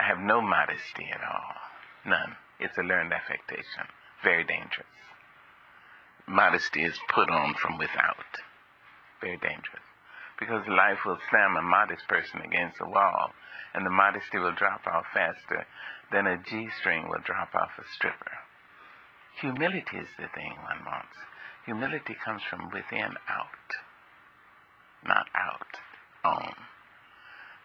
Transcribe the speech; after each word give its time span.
I 0.00 0.02
have 0.08 0.18
no 0.18 0.40
modesty 0.40 1.10
at 1.12 1.20
all. 1.20 1.54
None. 2.06 2.34
It's 2.58 2.78
a 2.78 2.82
learned 2.82 3.12
affectation. 3.12 3.84
Very 4.24 4.44
dangerous. 4.44 4.96
Modesty 6.26 6.84
is 6.84 6.98
put 7.12 7.28
on 7.28 7.52
from 7.60 7.76
without. 7.76 8.40
Very 9.20 9.36
dangerous. 9.36 9.84
Because 10.38 10.66
life 10.68 11.04
will 11.04 11.18
slam 11.28 11.56
a 11.56 11.62
modest 11.62 12.08
person 12.08 12.40
against 12.40 12.80
a 12.80 12.88
wall, 12.88 13.32
and 13.74 13.84
the 13.84 13.90
modesty 13.90 14.38
will 14.38 14.54
drop 14.54 14.86
off 14.86 15.04
faster 15.12 15.66
than 16.10 16.26
a 16.26 16.38
G 16.38 16.70
string 16.80 17.06
will 17.06 17.20
drop 17.22 17.54
off 17.54 17.76
a 17.78 17.84
stripper. 17.94 18.32
Humility 19.42 19.98
is 19.98 20.08
the 20.16 20.28
thing 20.34 20.56
one 20.64 20.84
wants. 20.86 21.16
Humility 21.66 22.16
comes 22.24 22.42
from 22.48 22.70
within 22.72 23.12
out, 23.28 23.68
not 25.04 25.26
out, 25.34 25.76
on. 26.24 26.54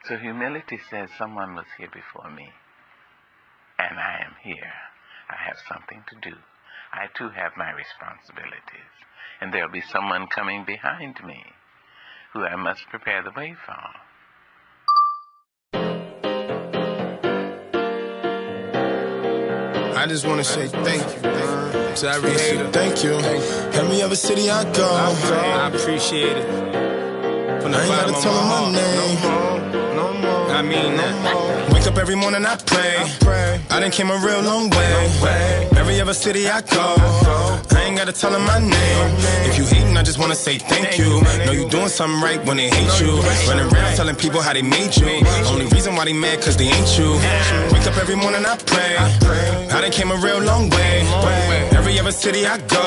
So 0.07 0.17
humility 0.17 0.79
says 0.91 1.09
someone 1.17 1.55
was 1.55 1.65
here 1.79 1.89
before 1.91 2.29
me, 2.29 2.47
and 3.79 3.97
I 3.97 4.23
am 4.23 4.35
here. 4.43 4.71
I 5.27 5.35
have 5.47 5.57
something 5.67 6.03
to 6.09 6.29
do. 6.29 6.35
I 6.93 7.07
too 7.17 7.29
have 7.29 7.53
my 7.57 7.71
responsibilities, 7.71 8.93
and 9.41 9.51
there'll 9.51 9.71
be 9.71 9.81
someone 9.81 10.27
coming 10.27 10.63
behind 10.63 11.15
me 11.25 11.41
who 12.33 12.43
I 12.43 12.55
must 12.55 12.85
prepare 12.91 13.23
the 13.23 13.31
way 13.35 13.55
for. 13.65 13.73
I 19.97 20.05
just 20.07 20.27
want 20.27 20.37
to 20.37 20.43
say 20.43 20.67
thank 20.67 21.01
you 21.15 21.21
to 21.95 22.09
every 22.11 22.29
hater. 22.31 22.67
Thank 22.71 23.03
you. 23.03 23.13
Every 23.73 24.03
other 24.03 24.15
city 24.15 24.51
I 24.51 24.71
go, 24.71 24.87
I 24.87 25.71
appreciate 25.73 26.37
it. 26.37 26.45
From 27.63 27.71
the 27.71 27.79
I 27.79 27.81
ain't 27.81 27.89
gotta 27.89 28.21
tell 28.21 28.33
them 28.35 28.47
my 28.47 28.71
name. 28.71 28.95
No 28.95 29.07
more, 29.07 29.29
no 29.29 29.29
more. 29.29 29.34
I 30.55 30.61
mean 30.61 30.95
that. 30.95 31.73
Wake 31.73 31.85
up 31.85 31.97
every 31.97 32.15
morning, 32.15 32.45
I 32.45 32.55
pray. 32.55 32.95
I 33.69 33.79
done 33.81 33.91
came 33.91 34.09
a 34.09 34.17
real 34.17 34.41
long 34.41 34.69
way. 34.69 35.67
Every 35.75 35.99
other 35.99 36.13
city 36.13 36.47
I 36.47 36.61
go, 36.61 36.95
I 37.75 37.83
ain't 37.83 37.97
gotta 37.97 38.13
tell 38.13 38.31
them 38.31 38.45
my 38.45 38.59
name. 38.59 39.05
If 39.43 39.57
you 39.57 39.65
hating, 39.65 39.97
I 39.97 40.03
just 40.03 40.17
wanna 40.17 40.35
say 40.35 40.57
thank 40.57 40.97
you. 40.97 41.21
Know 41.45 41.51
you 41.51 41.67
doing 41.67 41.89
something 41.89 42.21
right 42.21 42.39
when 42.45 42.55
they 42.55 42.69
hate 42.69 43.01
you. 43.01 43.19
Running 43.49 43.67
around 43.67 43.95
telling 43.97 44.15
people 44.15 44.41
how 44.41 44.53
they 44.53 44.61
made 44.61 44.95
you. 44.95 45.07
Only 45.51 45.65
reason 45.75 45.93
why 45.97 46.05
they 46.05 46.13
mad, 46.13 46.41
cause 46.41 46.55
they 46.55 46.71
ain't 46.71 46.97
you. 46.97 47.19
Wake 47.73 47.85
up 47.85 47.97
every 47.97 48.15
morning, 48.15 48.45
I 48.45 48.55
pray. 48.55 48.95
I 49.75 49.81
done 49.81 49.91
came 49.91 50.09
a 50.09 50.15
real 50.15 50.39
long 50.39 50.69
way. 50.69 51.03
Every 51.75 51.99
other 51.99 52.13
city 52.13 52.45
I 52.47 52.59
go, 52.59 52.85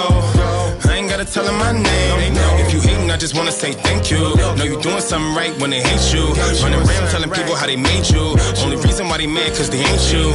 I 0.88 0.96
ain't 0.96 1.07
gotta 1.18 1.32
tell 1.32 1.44
them 1.44 1.58
my 1.58 1.72
name. 1.72 2.32
If 2.62 2.72
you 2.72 2.80
hating, 2.80 3.10
I 3.10 3.16
just 3.16 3.34
wanna 3.34 3.50
say 3.50 3.72
thank 3.72 4.10
you. 4.10 4.18
Know 4.56 4.62
you 4.64 4.80
doing 4.80 5.00
something 5.00 5.34
right 5.34 5.50
when 5.60 5.70
they 5.70 5.82
hate 5.82 6.14
you. 6.14 6.30
Running 6.62 6.78
around 6.78 7.10
telling 7.10 7.30
people 7.30 7.56
how 7.56 7.66
they 7.66 7.76
made 7.76 8.08
you. 8.08 8.36
Only 8.62 8.76
reason 8.76 9.08
why 9.08 9.18
they 9.18 9.26
mad, 9.26 9.50
cause 9.56 9.68
they 9.68 9.78
ain't 9.82 10.12
you. 10.12 10.30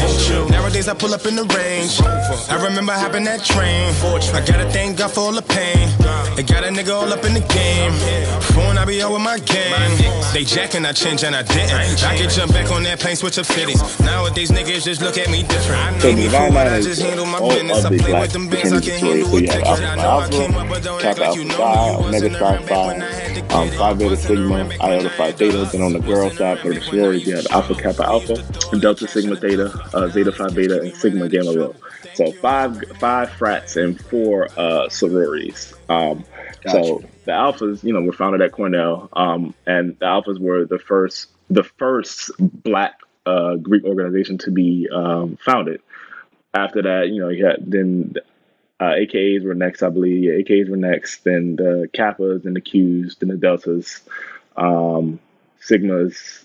Nowadays 0.49 0.89
I 0.89 0.93
pull 0.93 1.13
up 1.13 1.25
in 1.25 1.35
the 1.35 1.45
range. 1.55 2.01
I 2.51 2.59
remember 2.61 2.91
hopping 2.91 3.23
that 3.25 3.43
train. 3.45 3.93
I 4.35 4.41
gotta 4.45 4.69
thank 4.71 4.97
God 4.97 5.11
for 5.11 5.21
all 5.21 5.31
the 5.31 5.41
pain. 5.41 5.87
It 6.37 6.47
got 6.47 6.63
a 6.63 6.67
nigga 6.67 6.93
all 6.93 7.11
up 7.13 7.23
in 7.23 7.33
the 7.33 7.45
game. 7.53 7.93
Phone, 8.51 8.77
I 8.77 8.83
be 8.85 9.01
out 9.01 9.13
with 9.13 9.21
my 9.21 9.39
gang. 9.39 9.71
They 10.33 10.43
jacking, 10.43 10.85
I 10.85 10.91
change 10.91 11.23
and 11.23 11.35
I 11.35 11.43
didn't. 11.43 12.03
I 12.03 12.17
can 12.17 12.29
jump 12.29 12.51
back 12.51 12.71
on 12.71 12.83
that 12.83 12.99
plane, 12.99 13.15
switch 13.15 13.37
up 13.37 13.45
cities. 13.45 13.79
Nowadays 14.01 14.51
niggas 14.51 14.83
just 14.83 15.01
look 15.01 15.17
at 15.17 15.29
me 15.29 15.43
different. 15.43 15.79
I 15.79 15.99
So 15.99 16.09
know 16.09 16.15
me 16.17 16.23
Divine 16.23 16.49
for 16.49 16.55
what 16.55 16.65
Line 16.65 16.73
I 16.73 16.77
is 16.77 16.85
just 16.87 17.01
handle 17.01 17.25
my 17.25 17.37
all 17.37 17.49
business. 17.49 17.85
I 17.85 17.87
of 17.87 17.93
the 17.93 17.99
play 17.99 18.11
black 18.11 18.21
with 18.23 18.33
them 18.33 18.49
bands, 18.49 18.73
I 18.73 18.81
can 18.81 18.97
stories. 18.97 19.01
handle 19.03 19.29
So 19.29 19.37
a 19.37 19.41
you 19.41 19.47
have 19.47 19.55
ticket. 19.63 19.67
I 19.67 19.69
Alpha 19.69 19.95
know 19.95 20.09
I 20.09 20.23
Alpha, 20.23 20.31
came 20.33 20.55
up, 20.55 20.67
but 20.69 20.72
don't 20.72 20.72
act 20.72 20.72
Kappa 20.73 21.19
like 21.19 21.19
Alpha 21.19 21.41
you 21.41 21.49
Psi, 21.51 21.95
Omega 21.95 22.01
wasn't 22.01 22.33
Psi 22.35 22.57
Phi, 22.63 22.87
when 22.87 23.01
I 23.01 23.11
had 23.11 23.49
to 23.49 23.55
um, 23.55 23.69
Phi. 23.69 23.93
Beta 23.93 24.17
Sigma, 24.17 24.69
Iota 24.81 25.09
Phi 25.11 25.27
I 25.27 25.31
Theta. 25.31 25.69
Then 25.71 25.81
on 25.81 25.93
the 25.93 25.99
girl 25.99 26.29
side 26.31 26.59
for 26.59 26.73
the 26.73 26.81
sororities, 26.81 27.27
you 27.27 27.35
have 27.35 27.47
Alpha 27.51 27.75
Kappa 27.75 28.03
Alpha, 28.03 28.35
Delta 28.79 29.07
Sigma 29.07 29.35
Theta, 29.35 29.71
uh, 29.93 30.07
Zeta 30.09 30.31
Phi 30.31 30.49
Beta, 30.49 30.81
and 30.81 30.95
Sigma 30.95 31.29
Gamma 31.29 31.53
Rho. 31.53 31.75
So 32.15 32.31
five 32.33 32.81
five 32.99 33.29
frats 33.31 33.75
and 33.75 33.99
four 33.99 34.47
uh, 34.57 34.89
sororities. 34.89 35.73
Um, 35.89 36.23
Gotcha. 36.63 36.83
so 36.83 37.03
the 37.25 37.31
Alphas, 37.31 37.83
you 37.83 37.93
know, 37.93 38.01
were 38.01 38.13
founded 38.13 38.41
at 38.41 38.51
Cornell, 38.51 39.09
um, 39.13 39.53
and 39.65 39.97
the 39.99 40.05
Alphas 40.05 40.39
were 40.39 40.65
the 40.65 40.79
first 40.79 41.27
the 41.49 41.63
first 41.63 42.31
Black 42.39 42.99
uh, 43.25 43.55
Greek 43.55 43.83
organization 43.83 44.37
to 44.39 44.51
be 44.51 44.87
um, 44.93 45.37
founded. 45.37 45.81
After 46.53 46.81
that, 46.83 47.09
you 47.09 47.19
know, 47.19 47.29
you 47.29 47.45
had 47.45 47.69
then 47.69 48.15
uh, 48.83 48.95
AKAs 48.95 49.43
were 49.43 49.55
next, 49.55 49.81
I 49.83 49.89
believe. 49.89 50.23
Yeah, 50.23 50.33
AKAs 50.33 50.69
were 50.69 50.77
next. 50.77 51.23
Then 51.23 51.55
the 51.55 51.89
Kappas, 51.93 52.43
then 52.43 52.53
the 52.53 52.61
Qs, 52.61 53.19
then 53.19 53.29
the 53.29 53.37
Deltas, 53.37 54.01
um, 54.57 55.19
Sigmas, 55.61 56.43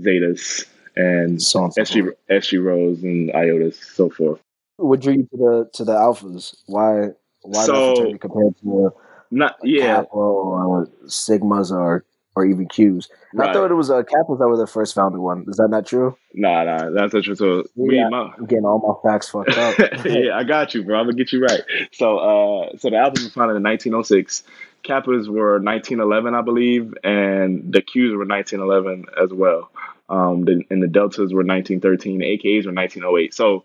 Zetas, 0.00 0.66
and 0.96 1.42
So 1.42 1.60
on 1.60 1.72
and 1.76 1.86
so 1.88 1.94
SG. 1.94 2.12
SG 2.30 2.64
Rose 2.64 3.02
and 3.02 3.30
Iotas, 3.32 3.74
so 3.74 4.08
forth. 4.10 4.40
What 4.78 5.00
drew 5.00 5.14
you 5.14 5.22
to 5.30 5.36
the 5.36 5.70
to 5.74 5.84
the 5.84 5.92
alphas? 5.92 6.56
Why 6.66 7.08
why 7.42 7.66
that 7.66 7.66
So 7.66 7.94
fraternity 7.94 8.18
compared 8.18 8.56
to 8.62 8.94
not 9.30 9.56
like 9.60 9.70
yeah, 9.70 9.96
Kappa 9.96 10.16
or 10.16 10.86
Sigmas 11.06 11.70
or 11.70 12.04
or 12.36 12.44
even 12.44 12.68
Qs? 12.68 13.08
And 13.32 13.42
I 13.42 13.52
thought 13.52 13.70
it 13.70 13.74
was 13.74 13.90
uh, 13.90 14.02
Kappas 14.02 14.38
that 14.38 14.46
were 14.46 14.58
the 14.58 14.66
first 14.66 14.94
founded 14.94 15.20
one. 15.20 15.46
Is 15.48 15.56
that 15.56 15.68
not 15.68 15.86
true? 15.86 16.16
Nah, 16.34 16.64
nah, 16.64 16.90
that's 16.90 17.14
not 17.14 17.24
true. 17.24 17.34
So 17.34 17.64
we, 17.74 17.96
Yeah, 17.96 18.08
my, 18.10 18.30
I'm 18.36 18.44
getting 18.44 18.66
all 18.66 18.78
my 18.78 19.10
facts 19.10 19.30
fucked 19.30 19.56
up. 19.56 19.78
yeah, 20.04 20.36
I 20.36 20.44
got 20.44 20.74
you, 20.74 20.84
bro. 20.84 21.00
I'm 21.00 21.06
gonna 21.06 21.16
get 21.16 21.32
you 21.32 21.42
right. 21.42 21.62
So, 21.92 22.18
uh, 22.18 22.76
so 22.76 22.90
the 22.90 22.96
Alphas 22.96 23.24
were 23.24 23.30
founded 23.30 23.56
in 23.56 23.62
1906. 23.62 24.44
Kappas 24.84 25.26
were 25.28 25.58
1911, 25.58 26.34
I 26.34 26.42
believe, 26.42 26.94
and 27.02 27.72
the 27.72 27.82
Qs 27.82 28.16
were 28.16 28.26
1911 28.26 29.06
as 29.20 29.32
well. 29.32 29.70
Um, 30.08 30.44
the, 30.44 30.62
and 30.70 30.80
the 30.80 30.86
Deltas 30.86 31.32
were 31.32 31.42
1913. 31.42 32.18
The 32.18 32.24
AKAs 32.24 32.66
were 32.66 32.72
1908. 32.72 33.34
So, 33.34 33.64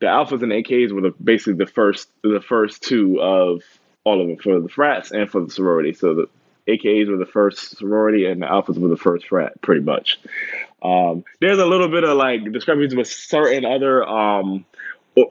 the 0.00 0.06
Alphas 0.06 0.42
and 0.42 0.52
AKAs 0.52 0.92
were 0.92 1.02
the, 1.02 1.14
basically 1.22 1.54
the 1.54 1.70
first, 1.70 2.08
the 2.22 2.40
first 2.40 2.82
two 2.82 3.20
of 3.20 3.62
all 4.06 4.20
of 4.20 4.28
them 4.28 4.36
for 4.36 4.60
the 4.60 4.68
frats 4.68 5.10
and 5.10 5.28
for 5.28 5.40
the 5.40 5.50
sorority. 5.50 5.92
So 5.92 6.14
the 6.14 6.28
AKAs 6.68 7.08
were 7.08 7.16
the 7.16 7.26
first 7.26 7.78
sorority, 7.78 8.26
and 8.26 8.42
the 8.42 8.46
Alphas 8.46 8.78
were 8.78 8.88
the 8.88 8.96
first 8.96 9.26
frat, 9.26 9.60
pretty 9.60 9.82
much. 9.82 10.18
Um, 10.82 11.24
there's 11.40 11.58
a 11.58 11.66
little 11.66 11.88
bit 11.88 12.04
of 12.04 12.16
like 12.16 12.50
discrepancies 12.52 12.96
with 12.96 13.08
certain 13.08 13.64
other 13.64 14.06
um, 14.06 14.64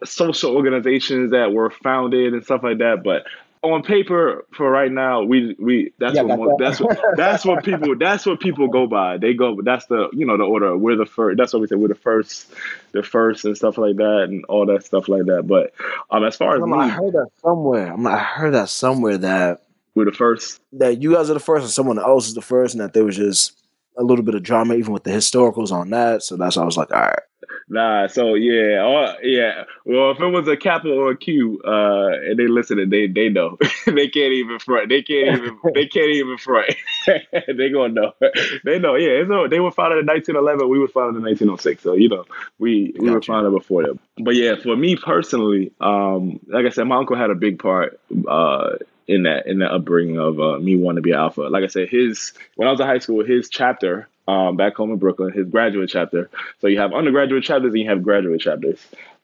social 0.03 0.55
organizations 0.55 1.31
that 1.31 1.51
were 1.51 1.69
founded 1.69 2.33
and 2.33 2.43
stuff 2.43 2.63
like 2.63 2.79
that, 2.79 3.03
but 3.03 3.25
on 3.71 3.83
paper 3.83 4.45
for 4.51 4.69
right 4.69 4.91
now, 4.91 5.23
we 5.23 5.55
we 5.59 5.91
that's 5.97 6.15
yeah, 6.15 6.21
what 6.21 6.59
that's 6.59 6.79
what 6.79 6.99
that's 7.15 7.45
what 7.45 7.63
people 7.63 7.95
that's 7.97 8.25
what 8.25 8.39
people 8.39 8.67
go 8.67 8.87
by. 8.87 9.17
They 9.17 9.33
go 9.33 9.61
that's 9.61 9.85
the 9.87 10.09
you 10.13 10.25
know 10.25 10.37
the 10.37 10.43
order. 10.43 10.77
We're 10.77 10.95
the 10.95 11.05
first. 11.05 11.37
That's 11.37 11.53
what 11.53 11.61
we 11.61 11.67
say. 11.67 11.75
We're 11.75 11.87
the 11.87 11.95
first, 11.95 12.51
the 12.91 13.03
first 13.03 13.45
and 13.45 13.57
stuff 13.57 13.77
like 13.77 13.95
that 13.97 14.25
and 14.29 14.45
all 14.45 14.65
that 14.67 14.85
stuff 14.85 15.07
like 15.07 15.25
that. 15.25 15.47
But 15.47 15.73
um, 16.09 16.23
as 16.23 16.35
far 16.35 16.55
as 16.55 16.61
I'm 16.61 16.69
like, 16.69 16.91
I 16.91 16.95
heard 16.95 17.13
that 17.13 17.29
somewhere. 17.41 17.91
I'm 17.91 18.03
like, 18.03 18.13
I 18.13 18.23
heard 18.23 18.53
that 18.53 18.69
somewhere 18.69 19.17
that 19.19 19.64
we're 19.95 20.05
the 20.05 20.11
first. 20.11 20.61
that 20.73 21.01
you 21.01 21.13
guys 21.13 21.29
are 21.29 21.33
the 21.33 21.39
first 21.39 21.63
and 21.63 21.71
someone 21.71 21.99
else 21.99 22.27
is 22.27 22.33
the 22.35 22.41
first, 22.41 22.73
and 22.75 22.81
that 22.81 22.93
there 22.93 23.05
was 23.05 23.15
just 23.15 23.57
a 23.97 24.03
little 24.03 24.25
bit 24.25 24.35
of 24.35 24.43
drama 24.43 24.75
even 24.75 24.91
with 24.93 25.03
the 25.05 25.11
historicals 25.11 25.71
on 25.71 25.89
that. 25.91 26.21
So 26.21 26.35
that's 26.35 26.57
why 26.57 26.63
I 26.63 26.65
was 26.65 26.77
like, 26.77 26.91
all 26.91 26.99
right. 27.01 27.19
Nah, 27.67 28.05
so 28.07 28.35
yeah, 28.35 28.83
or, 28.83 29.15
yeah. 29.23 29.63
Well, 29.85 30.11
if 30.11 30.19
it 30.19 30.27
was 30.27 30.47
a 30.47 30.55
Kappa 30.55 30.87
or 30.89 31.11
a 31.11 31.17
Q, 31.17 31.61
uh, 31.65 32.09
and 32.29 32.37
they 32.37 32.47
listen, 32.47 32.89
they 32.89 33.07
they 33.07 33.29
know. 33.29 33.57
they 33.87 34.07
can't 34.07 34.33
even 34.33 34.59
front. 34.59 34.89
They 34.89 35.01
can't 35.01 35.37
even. 35.41 35.57
They 35.73 35.87
can't 35.87 36.09
even 36.11 36.37
front. 36.37 36.75
they 37.31 37.69
gonna 37.69 37.93
know. 37.93 38.13
They 38.63 38.77
know. 38.77 38.95
Yeah, 38.95 39.21
it's, 39.21 39.31
all- 39.31 39.49
they 39.49 39.59
were 39.59 39.71
founded 39.71 39.99
in 39.99 40.05
1911. 40.05 40.69
We 40.69 40.77
were 40.77 40.87
founded 40.87 41.17
in 41.17 41.23
1906. 41.23 41.81
So 41.81 41.93
you 41.93 42.09
know, 42.09 42.25
we 42.59 42.93
we 42.99 43.09
were 43.09 43.21
founded 43.21 43.51
before 43.53 43.83
them. 43.83 43.99
But 44.19 44.35
yeah, 44.35 44.55
for 44.61 44.75
me 44.75 44.95
personally, 44.95 45.71
um, 45.81 46.39
like 46.47 46.65
I 46.67 46.69
said, 46.69 46.83
my 46.83 46.97
uncle 46.97 47.15
had 47.15 47.31
a 47.31 47.35
big 47.35 47.57
part. 47.57 47.99
Uh, 48.27 48.73
in 49.07 49.23
that 49.23 49.47
in 49.47 49.59
the 49.59 49.71
upbringing 49.71 50.17
of 50.17 50.39
uh, 50.39 50.57
me 50.59 50.75
wanting 50.75 50.97
to 50.97 51.01
be 51.01 51.13
alpha. 51.13 51.41
Like 51.41 51.63
I 51.63 51.67
said, 51.67 51.89
his 51.89 52.33
when 52.55 52.67
I 52.67 52.71
was 52.71 52.79
in 52.79 52.87
high 52.87 52.99
school, 52.99 53.23
his 53.23 53.49
chapter 53.49 54.07
um, 54.27 54.57
back 54.57 54.75
home 54.75 54.91
in 54.91 54.97
Brooklyn, 54.97 55.31
his 55.31 55.47
graduate 55.47 55.89
chapter. 55.89 56.29
So 56.61 56.67
you 56.67 56.79
have 56.79 56.93
undergraduate 56.93 57.43
chapters 57.43 57.73
and 57.73 57.81
you 57.81 57.89
have 57.89 58.03
graduate 58.03 58.41
chapters. 58.41 58.79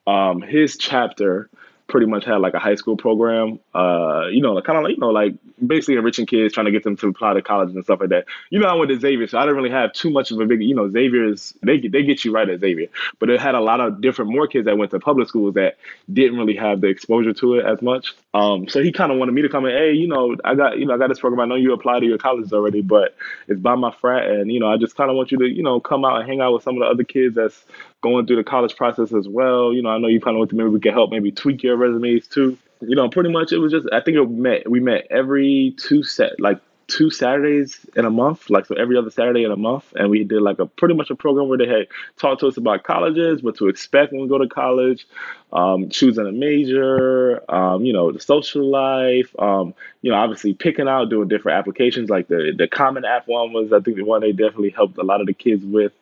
Um, 0.06 0.42
his 0.42 0.78
chapter 0.78 1.50
pretty 1.92 2.08
much 2.08 2.26
had 2.26 2.38
like 2.38 2.54
a 2.54 2.60
high 2.60 2.76
school 2.76 2.96
program, 2.98 3.60
uh, 3.76 4.26
you 4.32 4.42
know, 4.42 4.60
kind 4.62 4.78
of 4.78 4.84
like 4.84 4.94
you 4.94 5.00
know, 5.00 5.10
like 5.10 5.36
basically 5.66 5.96
enriching 5.96 6.26
kids, 6.26 6.54
trying 6.54 6.66
to 6.66 6.72
get 6.72 6.84
them 6.84 6.96
to 6.96 7.08
apply 7.08 7.34
to 7.34 7.42
college 7.42 7.70
and 7.76 7.84
stuff 7.84 8.00
like 8.00 8.10
that. 8.10 8.26
You 8.50 8.60
know, 8.60 8.68
I 8.68 8.74
went 8.74 8.90
to 8.90 9.00
Xavier, 9.00 9.28
so 9.28 9.38
I 9.38 9.42
didn't 9.42 9.58
really 9.58 9.70
have 9.70 9.92
too 9.94 10.10
much 10.10 10.32
of 10.32 10.40
a 10.40 10.46
big, 10.46 10.64
you 10.64 10.74
know, 10.74 10.90
Xavier's, 10.90 11.54
they 11.62 11.80
they 11.80 12.02
get 12.04 12.26
you 12.26 12.32
right 12.32 12.50
at 12.50 12.62
Xavier, 12.62 12.88
but 13.20 13.30
it 13.30 13.40
had 13.40 13.54
a 13.54 13.60
lot 13.60 13.82
of 13.82 14.02
different 14.02 14.32
more 14.32 14.48
kids 14.48 14.66
that 14.66 14.78
went 14.78 14.92
to 14.92 15.00
public 15.00 15.28
schools 15.28 15.54
that 15.56 15.78
didn't 16.12 16.38
really 16.40 16.56
have 16.56 16.82
the 16.82 16.88
exposure 16.88 17.34
to 17.34 17.56
it 17.56 17.66
as 17.66 17.82
much. 17.82 18.16
Um, 18.34 18.70
so 18.70 18.82
he 18.82 18.94
kind 18.94 19.12
of 19.12 19.18
wanted 19.18 19.34
me 19.34 19.42
to 19.42 19.50
come 19.50 19.66
in, 19.66 19.72
hey, 19.72 19.92
you 19.92 20.08
know, 20.08 20.38
I 20.46 20.56
got 20.56 20.80
you 20.80 20.86
know 20.86 20.96
I 20.96 20.98
got 20.98 21.10
this 21.10 21.20
program. 21.20 21.42
I 21.42 21.46
know 21.46 21.56
you 21.56 21.74
applied 21.74 22.00
to 22.00 22.06
your 22.06 22.18
colleges 22.18 22.54
already, 22.54 22.82
but 22.82 23.16
it's 23.50 23.60
by 23.60 23.76
my 23.76 23.92
frat, 23.92 24.30
and 24.30 24.50
you 24.50 24.60
know, 24.62 24.72
I 24.72 24.78
just 24.78 24.96
kind 24.96 25.10
of 25.10 25.18
want 25.18 25.32
you 25.32 25.38
to 25.40 25.46
you 25.46 25.62
know 25.62 25.80
come 25.82 26.06
out 26.06 26.22
and 26.22 26.30
hang 26.30 26.40
out 26.40 26.54
with 26.54 26.64
some 26.64 26.76
of 26.76 26.80
the 26.80 26.86
other 26.86 27.04
kids 27.04 27.36
that's 27.36 27.66
going 28.02 28.26
through 28.26 28.38
the 28.38 28.44
college 28.44 28.76
process 28.76 29.14
as 29.14 29.28
well. 29.28 29.74
You 29.74 29.82
know, 29.82 29.90
I 29.90 29.98
know 29.98 30.08
you 30.08 30.20
kind 30.20 30.36
of 30.36 30.40
want 30.40 30.50
to 30.52 30.56
maybe 30.56 30.70
we 30.70 30.80
can 30.80 30.94
help 30.94 31.12
maybe 31.12 31.32
tweak 31.32 31.64
your 31.64 31.78
resumes 31.78 32.28
too. 32.28 32.58
You 32.82 32.96
know, 32.96 33.10
pretty 33.10 33.30
much 33.30 33.52
it 33.52 33.60
was 33.60 33.72
just 33.72 33.88
I 33.92 34.02
think 34.02 34.18
it 34.18 34.30
met 34.30 34.70
we 34.70 34.80
met 34.80 35.08
every 35.10 35.76
two 35.78 36.04
set 36.04 36.40
like 36.40 36.60
two 36.92 37.10
Saturdays 37.10 37.86
in 37.96 38.06
a 38.06 38.10
month, 38.10 38.50
like 38.50 38.66
so 38.66 38.76
every 38.76 38.98
other 38.98 39.10
Saturday 39.10 39.44
in 39.44 39.52
a 39.52 39.56
month, 39.56 39.86
and 39.96 40.10
we 40.10 40.24
did 40.24 40.42
like 40.42 40.60
a 40.60 40.66
pretty 40.66 40.94
much 40.94 41.10
a 41.10 41.16
program 41.16 41.48
where 41.48 41.58
they 41.58 41.68
had 41.68 41.88
talked 42.18 42.42
to 42.42 42.48
us 42.48 42.58
about 42.58 42.84
colleges, 42.84 43.42
what 43.42 43.56
to 43.58 43.70
expect 43.70 44.12
when 44.12 44.22
we 44.22 44.28
go 44.28 44.38
to 44.38 44.48
college, 44.48 45.08
um, 45.54 45.90
choosing 45.90 46.28
a 46.28 46.32
major, 46.32 47.42
um, 47.50 47.86
you 47.86 47.94
know, 47.94 48.12
the 48.12 48.20
social 48.20 48.70
life, 48.70 49.34
um, 49.40 49.74
you 50.02 50.12
know, 50.12 50.18
obviously 50.18 50.54
picking 50.54 50.88
out, 50.88 51.10
doing 51.10 51.30
different 51.30 51.58
applications. 51.58 52.10
Like 52.10 52.28
the 52.28 52.54
the 52.56 52.68
Common 52.68 53.06
App 53.06 53.28
one 53.28 53.54
was, 53.54 53.72
I 53.72 53.80
think, 53.80 53.98
the 53.98 54.04
one 54.04 54.22
they 54.22 54.34
definitely 54.34 54.72
helped 54.72 54.98
a 54.98 55.04
lot 55.04 55.22
of 55.22 55.28
the 55.28 55.34
kids 55.34 55.64
with. 55.64 55.94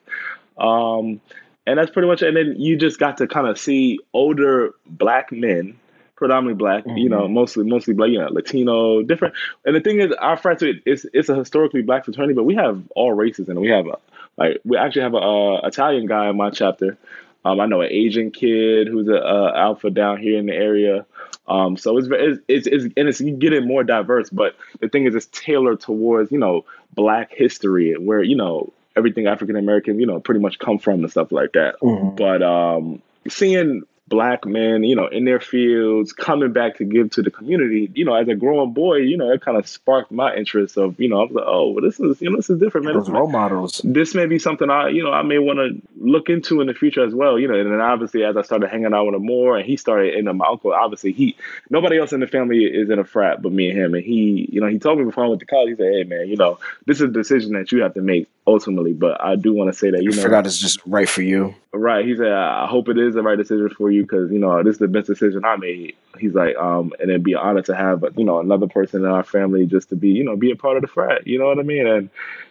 Um, 0.57 1.21
and 1.69 1.79
that's 1.79 1.91
pretty 1.91 2.07
much. 2.07 2.21
It. 2.21 2.29
And 2.29 2.37
then 2.37 2.55
you 2.59 2.77
just 2.77 2.99
got 2.99 3.17
to 3.17 3.27
kind 3.27 3.47
of 3.47 3.57
see 3.57 3.99
older 4.13 4.73
black 4.85 5.31
men 5.31 5.79
predominantly 6.15 6.57
black, 6.57 6.83
mm-hmm. 6.83 6.97
you 6.97 7.09
know, 7.09 7.23
mm-hmm. 7.23 7.33
mostly 7.33 7.63
mostly 7.65 7.93
black, 7.93 8.09
you 8.09 8.19
know, 8.19 8.27
Latino, 8.27 9.01
different. 9.01 9.33
And 9.65 9.75
the 9.75 9.81
thing 9.81 10.01
is, 10.01 10.11
our 10.13 10.37
fraternity 10.37 10.81
it's 10.85 11.05
it's 11.13 11.29
a 11.29 11.35
historically 11.35 11.81
black 11.81 12.05
fraternity, 12.05 12.33
but 12.33 12.43
we 12.43 12.55
have 12.55 12.81
all 12.95 13.13
races 13.13 13.49
and 13.49 13.59
we 13.59 13.69
have 13.69 13.87
a 13.87 13.97
like 14.37 14.59
we 14.65 14.77
actually 14.77 15.03
have 15.03 15.13
a, 15.13 15.17
a 15.17 15.67
Italian 15.67 16.05
guy 16.07 16.29
in 16.29 16.37
my 16.37 16.49
chapter. 16.49 16.97
Um, 17.45 17.61
I 17.61 17.67
know 17.67 17.79
an 17.81 17.89
Asian 17.89 18.31
kid 18.31 18.89
who's 18.89 19.07
a, 19.07 19.13
a 19.13 19.57
alpha 19.57 19.89
down 19.89 20.17
here 20.17 20.37
in 20.37 20.47
the 20.47 20.53
area. 20.53 21.05
Um, 21.47 21.77
so 21.77 21.97
it's, 21.97 22.07
it's, 22.11 22.43
it's, 22.47 22.67
it's, 22.67 22.93
and 22.95 23.07
it's, 23.07 23.21
you 23.21 23.31
get 23.31 23.53
it 23.53 23.65
more 23.65 23.83
diverse, 23.83 24.29
but 24.29 24.55
the 24.81 24.89
thing 24.89 25.07
is, 25.07 25.15
it's 25.15 25.25
tailored 25.27 25.79
towards, 25.79 26.31
you 26.31 26.37
know, 26.37 26.65
black 26.93 27.31
history 27.33 27.95
where, 27.97 28.21
you 28.21 28.35
know, 28.35 28.71
everything 28.99 29.25
African 29.25 29.55
American, 29.55 29.99
you 29.99 30.05
know, 30.05 30.19
pretty 30.19 30.41
much 30.41 30.59
come 30.59 30.77
from 30.77 31.01
and 31.01 31.09
stuff 31.09 31.31
like 31.31 31.53
that. 31.53 31.75
Mm-hmm. 31.81 32.15
But, 32.15 32.43
um, 32.43 33.01
seeing 33.27 33.83
black 34.07 34.43
men, 34.43 34.83
you 34.83 34.95
know, 34.95 35.05
in 35.05 35.23
their 35.23 35.39
fields, 35.39 36.13
coming 36.13 36.51
back 36.51 36.77
to 36.77 36.83
give 36.83 37.11
to 37.11 37.21
the 37.21 37.29
community, 37.29 37.91
you 37.93 38.03
know, 38.03 38.15
as 38.15 38.27
a 38.27 38.33
growing 38.33 38.73
boy, 38.73 38.95
you 38.95 39.15
know, 39.15 39.31
it 39.31 39.39
kind 39.39 39.55
of 39.55 39.67
sparked 39.67 40.11
my 40.11 40.35
interest 40.35 40.77
of, 40.77 40.99
you 40.99 41.07
know, 41.07 41.19
I 41.19 41.23
was 41.25 41.31
like, 41.31 41.45
oh, 41.47 41.69
well, 41.69 41.83
this 41.83 41.99
is, 41.99 42.19
you 42.19 42.31
know, 42.31 42.37
this 42.37 42.49
is 42.49 42.59
different, 42.59 42.87
man. 42.87 42.95
Those 42.95 43.09
role 43.09 43.29
models. 43.29 43.81
This 43.83 44.15
may 44.15 44.25
be 44.25 44.39
something 44.39 44.67
I, 44.67 44.89
you 44.89 45.03
know, 45.03 45.11
I 45.11 45.21
may 45.21 45.37
want 45.37 45.59
to 45.59 45.79
look 46.03 46.27
into 46.29 46.59
in 46.59 46.65
the 46.65 46.73
future 46.73 47.05
as 47.05 47.13
well, 47.13 47.37
you 47.37 47.47
know, 47.47 47.53
and 47.53 47.71
then 47.71 47.81
obviously 47.81 48.23
as 48.23 48.35
I 48.35 48.41
started 48.41 48.69
hanging 48.71 48.95
out 48.95 49.05
with 49.05 49.13
him 49.13 49.25
more 49.25 49.57
and 49.57 49.65
he 49.65 49.77
started, 49.77 50.15
and 50.15 50.37
my 50.39 50.47
uncle, 50.47 50.73
obviously 50.73 51.11
he, 51.11 51.35
nobody 51.69 51.99
else 51.99 52.11
in 52.11 52.19
the 52.19 52.27
family 52.27 52.63
is 52.63 52.89
in 52.89 52.97
a 52.97 53.03
frat 53.03 53.43
but 53.43 53.51
me 53.51 53.69
and 53.69 53.77
him. 53.77 53.93
And 53.93 54.03
he, 54.03 54.49
you 54.51 54.59
know, 54.59 54.67
he 54.67 54.79
told 54.79 54.97
me 54.97 55.05
before 55.05 55.25
I 55.25 55.27
went 55.27 55.41
to 55.41 55.45
college, 55.45 55.69
he 55.69 55.75
said, 55.75 55.93
hey, 55.93 56.03
man, 56.03 56.27
you 56.27 56.35
know, 56.35 56.57
this 56.87 56.97
is 56.97 57.03
a 57.03 57.07
decision 57.13 57.53
that 57.53 57.71
you 57.71 57.83
have 57.83 57.93
to 57.93 58.01
make 58.01 58.27
ultimately, 58.49 58.93
but 58.93 59.23
I 59.23 59.35
do 59.35 59.53
want 59.53 59.71
to 59.71 59.77
say 59.77 59.91
that, 59.91 60.01
you 60.01 60.11
I 60.11 60.15
know. 60.15 60.21
forgot 60.23 60.47
it's 60.47 60.57
just 60.57 60.79
right 60.85 61.07
for 61.07 61.21
you. 61.21 61.53
Right. 61.71 62.03
He 62.03 62.15
said, 62.15 62.31
I 62.31 62.65
hope 62.65 62.89
it 62.89 62.97
is 62.97 63.13
the 63.13 63.21
right 63.21 63.37
decision 63.37 63.69
for 63.69 63.91
you 63.91 64.01
because, 64.01 64.31
you 64.31 64.39
know, 64.39 64.63
this 64.63 64.73
is 64.73 64.79
the 64.79 64.87
best 64.87 65.07
decision 65.07 65.45
I 65.45 65.55
made. 65.55 65.95
He's 66.17 66.33
like, 66.33 66.55
um, 66.57 66.91
and 66.99 67.09
it'd 67.09 67.23
be 67.23 67.33
an 67.33 67.39
honor 67.39 67.61
to 67.61 67.75
have, 67.75 68.03
you 68.17 68.25
know, 68.25 68.39
another 68.39 68.67
person 68.67 69.05
in 69.05 69.11
our 69.11 69.23
family 69.23 69.67
just 69.67 69.89
to 69.89 69.95
be, 69.95 70.09
you 70.09 70.23
know, 70.23 70.35
be 70.35 70.51
a 70.51 70.55
part 70.55 70.77
of 70.77 70.81
the 70.81 70.87
frat. 70.87 71.27
You 71.27 71.37
know 71.37 71.45
what 71.45 71.59
I 71.59 71.63
mean? 71.63 71.85
And 71.85 72.09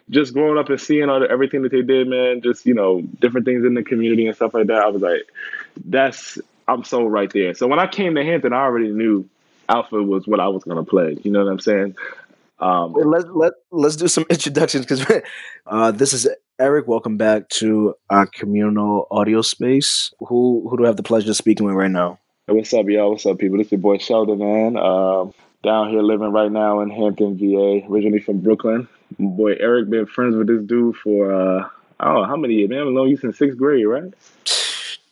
just 0.09 0.33
growing 0.33 0.57
up 0.57 0.71
and 0.71 0.81
seeing 0.81 1.09
all 1.09 1.21
the, 1.21 1.29
everything 1.29 1.63
that 1.63 1.73
they 1.73 1.83
did, 1.83 2.07
man, 2.07 2.41
just, 2.43 2.65
you 2.65 2.75
know, 2.75 3.03
different 3.03 3.45
things 3.45 3.65
in 3.65 3.75
the 3.75 3.83
community 3.83 4.27
and 4.27 4.37
stuff 4.37 4.55
like 4.55 4.69
that, 4.69 4.83
I 4.83 4.89
was 4.89 5.03
like, 5.03 5.29
that's, 5.85 6.39
I'm 6.69 6.85
so 6.85 7.07
right 7.07 7.33
there. 7.33 7.55
So 7.55 7.67
when 7.67 7.81
I 7.81 7.89
came 7.89 8.15
to 8.15 8.25
Hampton, 8.25 8.53
I 8.53 8.63
already 8.63 8.93
knew 8.93 9.29
Alpha 9.69 10.01
was 10.01 10.27
what 10.27 10.39
I 10.39 10.49
was 10.49 10.63
going 10.63 10.83
to 10.83 10.89
play. 10.89 11.19
You 11.23 11.33
know 11.33 11.45
what 11.45 11.51
I'm 11.51 11.61
saying? 11.61 11.97
Um, 12.61 12.93
let's 12.93 13.27
let 13.33 13.53
let's 13.71 13.97
do 13.97 14.09
some 14.09 14.25
introductions 14.31 14.85
because 14.85 15.05
uh, 15.67 15.91
this 15.93 16.13
is 16.13 16.29
Eric. 16.59 16.89
Welcome 16.89 17.17
back 17.17 17.49
to 17.51 17.95
our 18.11 18.27
communal 18.27 19.07
audio 19.11 19.43
space. 19.43 20.13
Who 20.21 20.67
who 20.69 20.77
do 20.77 20.85
I 20.85 20.89
have 20.89 20.97
the 20.97 21.03
pleasure 21.03 21.31
of 21.31 21.37
speaking 21.37 21.67
with 21.67 21.75
right 21.77 21.91
now? 21.91 22.19
Hey, 22.47 22.55
what's 22.55 22.73
up, 22.75 22.87
y'all? 22.89 23.11
What's 23.11 23.27
up, 23.27 23.39
people? 23.39 23.59
This 23.59 23.67
is 23.67 23.73
your 23.73 23.81
boy 23.81 23.99
Sheldon, 23.99 24.39
man. 24.39 24.77
Uh, 24.77 25.27
down 25.63 25.91
here 25.91 26.03
living 26.03 26.33
right 26.33 26.51
now 26.51 26.81
in 26.81 26.91
Hampton, 26.91 27.37
VA. 27.39 27.87
Originally 27.89 28.21
from 28.21 28.41
Brooklyn. 28.41 28.89
My 29.19 29.31
boy 29.31 29.53
Eric 29.61 29.91
been 29.91 30.07
friends 30.07 30.37
with 30.37 30.49
this 30.49 30.65
dude 30.65 30.97
for 30.97 31.33
uh, 31.33 31.69
I 32.01 32.05
don't 32.07 32.15
know 32.15 32.25
how 32.25 32.37
many 32.37 32.55
years, 32.55 32.71
man. 32.71 32.81
I've 32.81 32.93
known 32.93 33.09
you 33.09 33.17
since 33.17 33.39
sixth 33.39 33.59
grade, 33.59 33.87
right? 33.87 34.13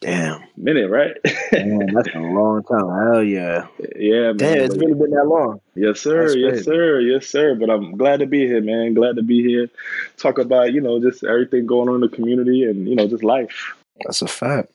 Damn. 0.00 0.44
Minute, 0.56 0.90
right? 0.90 1.16
Damn, 1.50 1.86
that's 1.86 2.14
a 2.14 2.18
long 2.18 2.62
time. 2.64 3.12
Hell 3.12 3.22
yeah. 3.22 3.66
Yeah, 3.96 4.32
man. 4.32 4.36
Damn, 4.36 4.58
it's 4.58 4.76
really 4.76 4.94
been 4.94 5.10
that 5.10 5.26
long. 5.26 5.60
Yes, 5.74 6.00
sir. 6.00 6.36
yes, 6.36 6.64
sir. 6.64 7.00
Yes, 7.00 7.26
sir. 7.26 7.54
But 7.54 7.70
I'm 7.70 7.96
glad 7.96 8.20
to 8.20 8.26
be 8.26 8.46
here, 8.46 8.60
man. 8.60 8.94
Glad 8.94 9.16
to 9.16 9.22
be 9.22 9.42
here. 9.42 9.68
Talk 10.16 10.38
about, 10.38 10.72
you 10.72 10.80
know, 10.80 11.00
just 11.00 11.24
everything 11.24 11.66
going 11.66 11.88
on 11.88 11.96
in 11.96 12.00
the 12.02 12.08
community 12.08 12.64
and, 12.64 12.88
you 12.88 12.94
know, 12.94 13.08
just 13.08 13.24
life. 13.24 13.74
That's 14.04 14.22
a 14.22 14.28
fact. 14.28 14.72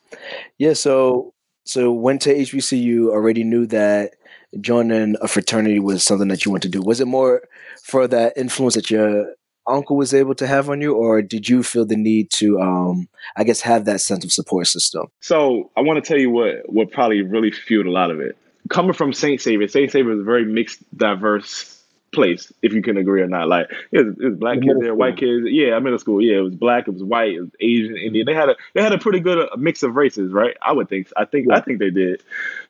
Yeah, 0.57 0.73
so 0.73 1.33
so 1.65 1.91
went 1.91 2.21
to 2.23 2.33
HBCU, 2.33 3.09
already 3.09 3.43
knew 3.43 3.67
that 3.67 4.15
joining 4.59 5.15
a 5.21 5.27
fraternity 5.27 5.79
was 5.79 6.03
something 6.03 6.27
that 6.29 6.45
you 6.45 6.51
want 6.51 6.63
to 6.63 6.69
do. 6.69 6.81
Was 6.81 6.99
it 6.99 7.07
more 7.07 7.43
for 7.83 8.07
that 8.07 8.33
influence 8.35 8.75
that 8.75 8.89
your 8.91 9.33
uncle 9.67 9.95
was 9.95 10.13
able 10.13 10.35
to 10.35 10.47
have 10.47 10.69
on 10.69 10.81
you, 10.81 10.93
or 10.93 11.21
did 11.21 11.47
you 11.47 11.63
feel 11.63 11.85
the 11.85 11.95
need 11.95 12.29
to, 12.31 12.59
um, 12.59 13.07
I 13.35 13.43
guess, 13.43 13.61
have 13.61 13.85
that 13.85 14.01
sense 14.01 14.23
of 14.23 14.31
support 14.31 14.67
system? 14.67 15.07
So 15.19 15.71
I 15.77 15.81
want 15.81 16.03
to 16.03 16.07
tell 16.07 16.19
you 16.19 16.29
what 16.29 16.69
what 16.71 16.91
probably 16.91 17.21
really 17.21 17.51
fueled 17.51 17.85
a 17.85 17.91
lot 17.91 18.11
of 18.11 18.19
it. 18.19 18.37
Coming 18.69 18.93
from 18.93 19.13
Saint 19.13 19.41
Xavier, 19.41 19.67
Saint 19.67 19.91
Xavier 19.91 20.13
is 20.13 20.19
a 20.19 20.23
very 20.23 20.45
mixed, 20.45 20.79
diverse 20.97 21.83
place, 22.13 22.51
if 22.61 22.73
you 22.73 22.81
can 22.81 22.97
agree 22.97 23.21
or 23.21 23.27
not. 23.27 23.47
Like 23.47 23.67
it 23.91 24.05
was, 24.05 24.15
it 24.19 24.25
was 24.25 24.37
black 24.37 24.61
kids 24.61 24.79
there, 24.79 24.93
white 24.93 25.17
kids. 25.17 25.45
Yeah, 25.47 25.71
I'm 25.71 25.77
in 25.77 25.83
middle 25.85 25.99
school. 25.99 26.21
Yeah, 26.21 26.37
it 26.37 26.41
was 26.41 26.55
black, 26.55 26.87
it 26.87 26.91
was 26.91 27.03
white, 27.03 27.33
it 27.33 27.41
was 27.41 27.49
Asian, 27.59 27.97
Indian. 27.97 28.25
They 28.25 28.33
had 28.33 28.49
a 28.49 28.55
they 28.73 28.81
had 28.81 28.93
a 28.93 28.97
pretty 28.97 29.19
good 29.19 29.39
uh, 29.39 29.55
mix 29.57 29.83
of 29.83 29.95
races, 29.95 30.31
right? 30.31 30.55
I 30.61 30.73
would 30.73 30.89
think. 30.89 31.07
I 31.17 31.25
think 31.25 31.47
yeah. 31.49 31.57
I 31.57 31.61
think 31.61 31.79
they 31.79 31.89
did. 31.89 32.21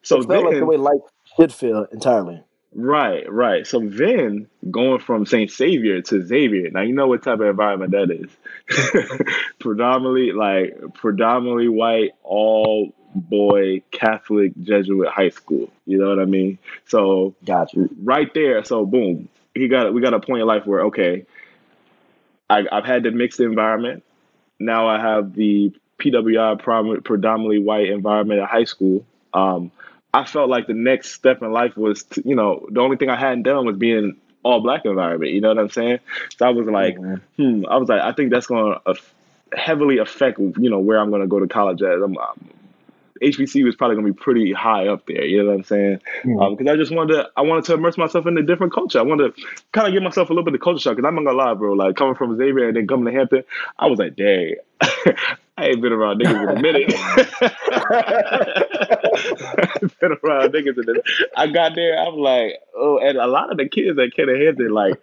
So 0.01 0.17
it 0.17 0.27
felt 0.27 0.29
then, 0.29 0.45
like 0.45 0.59
the 0.59 0.65
way 0.65 0.77
life 0.77 1.01
should 1.38 1.53
feel 1.53 1.85
entirely. 1.91 2.43
Right, 2.73 3.29
right. 3.31 3.68
So 3.68 3.81
then 3.81 4.47
going 4.69 5.00
from 5.00 5.25
St. 5.25 5.51
Xavier 5.51 6.01
to 6.03 6.25
Xavier, 6.25 6.69
now 6.71 6.81
you 6.81 6.94
know 6.94 7.07
what 7.07 7.23
type 7.23 7.39
of 7.39 7.47
environment 7.47 7.91
that 7.91 8.09
is. 8.12 8.29
predominantly 9.59 10.31
like 10.31 10.94
predominantly 10.94 11.68
white, 11.68 12.12
all 12.23 12.94
boy 13.13 13.81
Catholic 13.91 14.53
Jesuit 14.62 15.09
high 15.09 15.29
school. 15.29 15.69
You 15.85 15.97
know 15.97 16.09
what 16.09 16.19
I 16.19 16.25
mean? 16.25 16.59
So 16.88 17.35
gotcha. 17.44 17.89
right 18.01 18.33
there, 18.33 18.63
so 18.63 18.85
boom. 18.85 19.27
He 19.53 19.67
got 19.67 19.94
we 19.94 20.01
got 20.01 20.13
a 20.13 20.21
point 20.21 20.41
in 20.41 20.47
life 20.47 20.65
where 20.65 20.85
okay, 20.85 21.25
I, 22.50 22.63
I've 22.71 22.85
had 22.85 23.03
the 23.03 23.12
mixed 23.12 23.41
environment. 23.41 24.03
Now 24.59 24.88
I 24.88 25.00
have 25.01 25.33
the 25.33 25.74
PWI 26.00 27.03
predominantly 27.03 27.59
white 27.59 27.89
environment 27.89 28.39
at 28.39 28.50
high 28.50 28.63
school. 28.63 29.06
Um, 29.33 29.71
I 30.13 30.25
felt 30.25 30.49
like 30.49 30.67
the 30.67 30.73
next 30.73 31.13
step 31.13 31.41
in 31.41 31.51
life 31.51 31.77
was, 31.77 32.03
to, 32.03 32.27
you 32.27 32.35
know, 32.35 32.67
the 32.69 32.81
only 32.81 32.97
thing 32.97 33.09
I 33.09 33.15
hadn't 33.15 33.43
done 33.43 33.65
was 33.65 33.77
being 33.77 34.17
all 34.43 34.61
black 34.61 34.85
environment. 34.85 35.31
You 35.31 35.41
know 35.41 35.49
what 35.49 35.59
I'm 35.59 35.69
saying? 35.69 35.99
So 36.37 36.45
I 36.45 36.49
was 36.49 36.67
like, 36.67 36.97
mm-hmm. 36.97 37.61
hmm. 37.61 37.65
I 37.67 37.77
was 37.77 37.87
like, 37.87 38.01
I 38.01 38.11
think 38.11 38.31
that's 38.31 38.47
going 38.47 38.77
to 38.85 38.95
heavily 39.55 39.99
affect, 39.99 40.39
you 40.39 40.69
know, 40.69 40.79
where 40.79 40.99
I'm 40.99 41.09
going 41.09 41.21
to 41.21 41.27
go 41.27 41.39
to 41.39 41.47
college 41.47 41.81
at. 41.81 41.93
I'm, 41.93 42.17
I'm, 42.17 42.49
HBC 43.21 43.63
was 43.63 43.75
probably 43.75 43.95
gonna 43.95 44.07
be 44.07 44.13
pretty 44.13 44.51
high 44.51 44.88
up 44.88 45.05
there. 45.05 45.24
You 45.24 45.43
know 45.43 45.50
what 45.50 45.57
I'm 45.57 45.63
saying? 45.63 46.01
Because 46.24 46.38
mm-hmm. 46.39 46.67
um, 46.67 46.74
I 46.74 46.75
just 46.75 46.91
wanted 46.91 47.13
to, 47.13 47.29
I 47.38 47.41
wanted 47.41 47.65
to 47.65 47.75
immerse 47.75 47.97
myself 47.97 48.25
in 48.25 48.38
a 48.38 48.41
different 48.41 48.74
culture. 48.74 48.97
I 49.00 49.03
wanted 49.03 49.36
to 49.36 49.43
kind 49.71 49.88
of 49.88 49.93
give 49.93 50.01
myself 50.01 50.29
a 50.29 50.33
little 50.33 50.43
bit 50.43 50.55
of 50.55 50.62
culture 50.62 50.79
shock. 50.79 50.95
Because 50.95 51.07
I'm 51.07 51.15
not 51.15 51.25
gonna 51.25 51.38
lie, 51.38 51.53
bro. 51.53 51.74
Like 51.74 51.95
coming 51.95 52.15
from 52.15 52.36
Xavier 52.36 52.69
and 52.69 52.77
then 52.77 52.88
coming 52.88 53.05
to 53.05 53.12
Hampton, 53.12 53.43
I 53.77 53.88
was 53.88 54.00
like, 54.00 54.15
dang, 54.15 54.55
I 54.81 55.65
ain't 55.67 55.81
been 55.81 55.93
around 55.93 56.21
niggas 56.21 56.50
in 56.50 56.57
a 56.57 56.62
minute. 56.62 56.91
been 60.00 60.17
around 60.23 60.53
niggas 60.53 60.77
in 60.77 60.97
a 60.97 61.01
I 61.35 61.47
got 61.47 61.75
there, 61.75 61.97
I'm 61.97 62.15
like, 62.15 62.61
oh, 62.75 63.00
and 63.00 63.17
a 63.17 63.27
lot 63.27 63.51
of 63.51 63.57
the 63.57 63.67
kids 63.67 63.97
at 64.00 64.13
Kenny 64.15 64.45
Hampton, 64.45 64.69
like, 64.69 65.00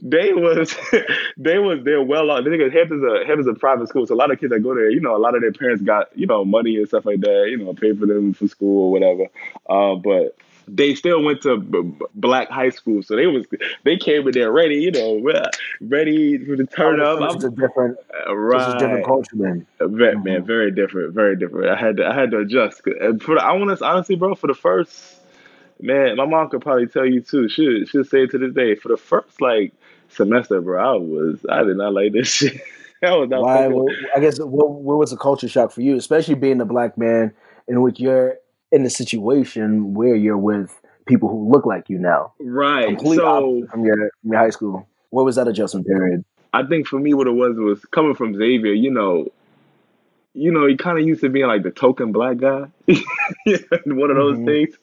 they 0.00 0.32
was, 0.32 0.74
they 1.36 1.58
was, 1.58 1.80
they're 1.84 2.02
well 2.02 2.30
off. 2.30 2.44
Niggas, 2.44 2.72
Hampton's 2.72 3.04
a, 3.04 3.26
Hampton's 3.26 3.48
a 3.48 3.54
private 3.54 3.88
school, 3.88 4.06
so 4.06 4.14
a 4.14 4.16
lot 4.16 4.30
of 4.30 4.40
kids 4.40 4.52
that 4.52 4.60
go 4.60 4.74
there, 4.74 4.90
you 4.90 5.00
know, 5.00 5.16
a 5.16 5.18
lot 5.18 5.34
of 5.34 5.42
their 5.42 5.52
parents 5.52 5.82
got, 5.82 6.16
you 6.16 6.26
know, 6.26 6.44
money 6.44 6.76
and 6.76 6.88
stuff 6.88 7.06
like 7.06 7.20
that, 7.20 7.48
you 7.50 7.58
know, 7.58 7.72
pay 7.74 7.94
for 7.94 8.06
them 8.06 8.34
for 8.34 8.48
school 8.48 8.86
or 8.86 8.92
whatever. 8.92 9.26
Um, 9.68 10.02
but 10.02 10.36
they 10.68 10.94
still 10.94 11.22
went 11.22 11.42
to 11.42 11.58
b- 11.58 11.94
black 12.14 12.48
high 12.48 12.70
school, 12.70 13.02
so 13.02 13.16
they 13.16 13.26
was 13.26 13.46
they 13.84 13.96
came 13.96 14.26
in 14.26 14.32
there 14.32 14.52
ready, 14.52 14.76
you 14.76 14.90
know, 14.90 15.20
ready 15.80 16.38
to 16.38 16.66
turn 16.66 17.00
oh, 17.00 17.16
up. 17.16 17.32
This 17.32 17.44
is 17.44 17.44
a 17.44 17.50
different, 17.50 17.98
right? 18.28 18.78
different 18.78 19.04
culture, 19.04 19.36
man. 19.36 19.66
Very, 19.80 20.14
mm-hmm. 20.14 20.24
Man, 20.24 20.44
very 20.44 20.70
different, 20.70 21.14
very 21.14 21.36
different. 21.36 21.68
I 21.68 21.76
had 21.76 21.96
to, 21.98 22.06
I 22.06 22.14
had 22.14 22.30
to 22.30 22.38
adjust. 22.38 22.82
And 22.86 23.22
for 23.22 23.34
the, 23.34 23.44
I 23.44 23.52
want 23.52 23.76
to 23.76 23.84
honestly, 23.84 24.16
bro, 24.16 24.34
for 24.34 24.46
the 24.46 24.54
first 24.54 25.20
man, 25.80 26.16
my 26.16 26.26
mom 26.26 26.48
could 26.48 26.62
probably 26.62 26.86
tell 26.86 27.06
you 27.06 27.20
too. 27.20 27.48
She 27.48 27.84
she'll 27.86 28.04
say 28.04 28.24
it 28.24 28.30
to 28.30 28.38
this 28.38 28.54
day. 28.54 28.74
For 28.74 28.88
the 28.88 28.96
first 28.96 29.40
like 29.40 29.72
semester, 30.08 30.60
bro, 30.60 30.80
I 30.80 30.96
was 30.96 31.44
I 31.48 31.64
did 31.64 31.76
not 31.76 31.92
like 31.92 32.12
this 32.12 32.28
shit. 32.32 32.60
I 33.02 33.16
was 33.16 33.28
not. 33.28 33.42
Why? 33.42 33.66
Well, 33.66 33.88
I 34.14 34.20
guess 34.20 34.38
what, 34.38 34.70
what 34.70 34.98
was 34.98 35.10
the 35.10 35.16
culture 35.16 35.48
shock 35.48 35.72
for 35.72 35.80
you, 35.80 35.96
especially 35.96 36.36
being 36.36 36.60
a 36.60 36.64
black 36.64 36.96
man 36.96 37.32
in 37.66 37.82
which 37.82 37.98
you're 37.98 38.36
in 38.72 38.84
a 38.84 38.90
situation 38.90 39.94
where 39.94 40.16
you're 40.16 40.38
with 40.38 40.80
people 41.06 41.28
who 41.28 41.50
look 41.50 41.66
like 41.66 41.88
you 41.88 41.98
now. 41.98 42.32
Right. 42.40 42.88
Complete 42.88 43.16
so 43.16 43.66
from 43.70 43.84
your, 43.84 44.10
from 44.22 44.32
your 44.32 44.38
high 44.38 44.50
school. 44.50 44.88
What 45.10 45.24
was 45.24 45.36
that 45.36 45.46
adjustment 45.46 45.86
period? 45.86 46.24
I 46.52 46.64
think 46.64 46.86
for 46.86 46.98
me, 46.98 47.14
what 47.14 47.26
it 47.26 47.32
was 47.32 47.56
was 47.56 47.84
coming 47.86 48.14
from 48.14 48.34
Xavier. 48.34 48.72
You 48.72 48.90
know, 48.90 49.28
you 50.34 50.50
know, 50.50 50.66
he 50.66 50.76
kind 50.76 50.98
of 50.98 51.06
used 51.06 51.20
to 51.20 51.28
being 51.28 51.46
like 51.46 51.62
the 51.62 51.70
token 51.70 52.12
black 52.12 52.38
guy, 52.38 52.66
one 52.86 54.10
of 54.10 54.16
those 54.16 54.38
mm-hmm. 54.38 54.46
things. 54.46 54.74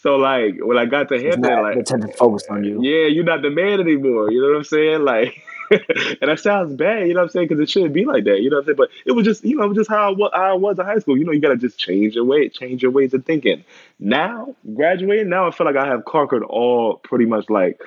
So 0.00 0.16
like 0.16 0.54
when 0.60 0.76
I 0.76 0.86
got 0.86 1.08
to 1.08 1.20
Hampton, 1.20 1.62
like 1.62 1.76
they 1.76 1.82
tend 1.82 2.02
to 2.02 2.08
focus 2.08 2.44
on 2.50 2.64
you. 2.64 2.82
Yeah, 2.82 3.06
you're 3.06 3.24
not 3.24 3.42
the 3.42 3.50
man 3.50 3.80
anymore. 3.80 4.30
You 4.30 4.42
know 4.42 4.48
what 4.48 4.56
I'm 4.56 4.64
saying? 4.64 5.04
Like, 5.04 5.40
and 6.20 6.30
that 6.30 6.40
sounds 6.40 6.74
bad. 6.74 7.08
You 7.08 7.14
know 7.14 7.20
what 7.20 7.24
I'm 7.24 7.30
saying? 7.30 7.48
Because 7.48 7.60
it 7.62 7.70
shouldn't 7.70 7.92
be 7.92 8.04
like 8.04 8.24
that. 8.24 8.40
You 8.40 8.50
know 8.50 8.56
what 8.56 8.60
I'm 8.62 8.66
saying? 8.66 8.76
But 8.76 8.90
it 9.06 9.12
was 9.12 9.24
just, 9.24 9.44
you 9.44 9.56
know, 9.56 9.64
it 9.64 9.68
was 9.68 9.76
just 9.76 9.90
how 9.90 10.14
I, 10.14 10.36
how 10.36 10.50
I 10.50 10.54
was 10.54 10.78
in 10.78 10.86
high 10.86 10.98
school. 10.98 11.16
You 11.16 11.24
know, 11.24 11.32
you 11.32 11.40
gotta 11.40 11.56
just 11.56 11.78
change 11.78 12.14
your 12.14 12.24
way, 12.24 12.48
change 12.48 12.82
your 12.82 12.90
ways 12.90 13.14
of 13.14 13.24
thinking. 13.24 13.64
Now, 13.98 14.54
graduating, 14.74 15.28
now 15.28 15.46
I 15.46 15.50
feel 15.50 15.66
like 15.66 15.76
I 15.76 15.86
have 15.86 16.04
conquered 16.04 16.42
all 16.42 16.96
pretty 16.96 17.26
much 17.26 17.50
like 17.50 17.80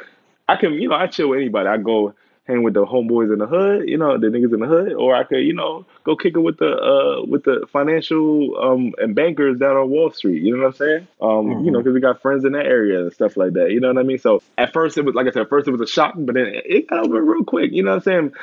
I 0.48 0.56
can, 0.58 0.74
you 0.74 0.90
know, 0.90 0.96
I 0.96 1.08
chill 1.08 1.30
with 1.30 1.40
anybody. 1.40 1.70
I 1.70 1.78
go 1.78 2.14
hang 2.48 2.63
with 2.63 2.74
the 2.74 2.86
homeboys 2.86 3.31
in 3.31 3.39
the 3.39 3.45
hood, 3.45 3.88
you 3.88 3.98
know, 3.98 4.17
the 4.17 4.27
niggas 4.27 4.53
in 4.53 4.60
the 4.60 4.65
hood, 4.65 4.93
or 4.93 5.15
I 5.15 5.24
could, 5.24 5.39
you 5.39 5.53
know, 5.53 5.86
go 6.03 6.15
kick 6.15 6.36
it 6.36 6.39
with 6.39 6.57
the 6.57 6.71
uh 6.71 7.25
with 7.25 7.43
the 7.43 7.67
financial 7.71 8.57
um 8.60 8.93
and 8.98 9.15
bankers 9.15 9.60
down 9.60 9.77
on 9.77 9.89
Wall 9.89 10.12
Street. 10.12 10.41
You 10.41 10.55
know 10.55 10.63
what 10.63 10.67
I'm 10.69 10.74
saying? 10.74 11.07
Um, 11.21 11.29
mm-hmm. 11.29 11.65
you 11.65 11.71
know, 11.71 11.79
because 11.79 11.89
mm-hmm. 11.89 11.95
we 11.95 12.01
got 12.01 12.21
friends 12.21 12.43
in 12.45 12.53
that 12.53 12.65
area 12.65 13.01
and 13.01 13.13
stuff 13.13 13.38
like 13.38 13.53
that. 13.53 13.71
You 13.71 13.79
know 13.79 13.89
what 13.89 14.00
I 14.00 14.03
mean? 14.03 14.17
So 14.17 14.41
at 14.57 14.74
first 14.74 14.98
it 14.98 15.05
was 15.05 15.13
like 15.13 15.27
I 15.27 15.31
said, 15.31 15.43
at 15.43 15.50
first 15.50 15.67
it 15.67 15.71
was 15.71 15.81
a 15.81 15.88
shock, 15.88 16.13
but 16.17 16.36
then 16.36 16.51
it 16.53 16.88
got 16.88 17.05
over 17.05 17.21
real 17.21 17.43
quick. 17.43 17.71
You 17.71 17.83
know 17.83 17.91
what 17.91 17.98
I'm 17.98 18.03
saying? 18.03 18.33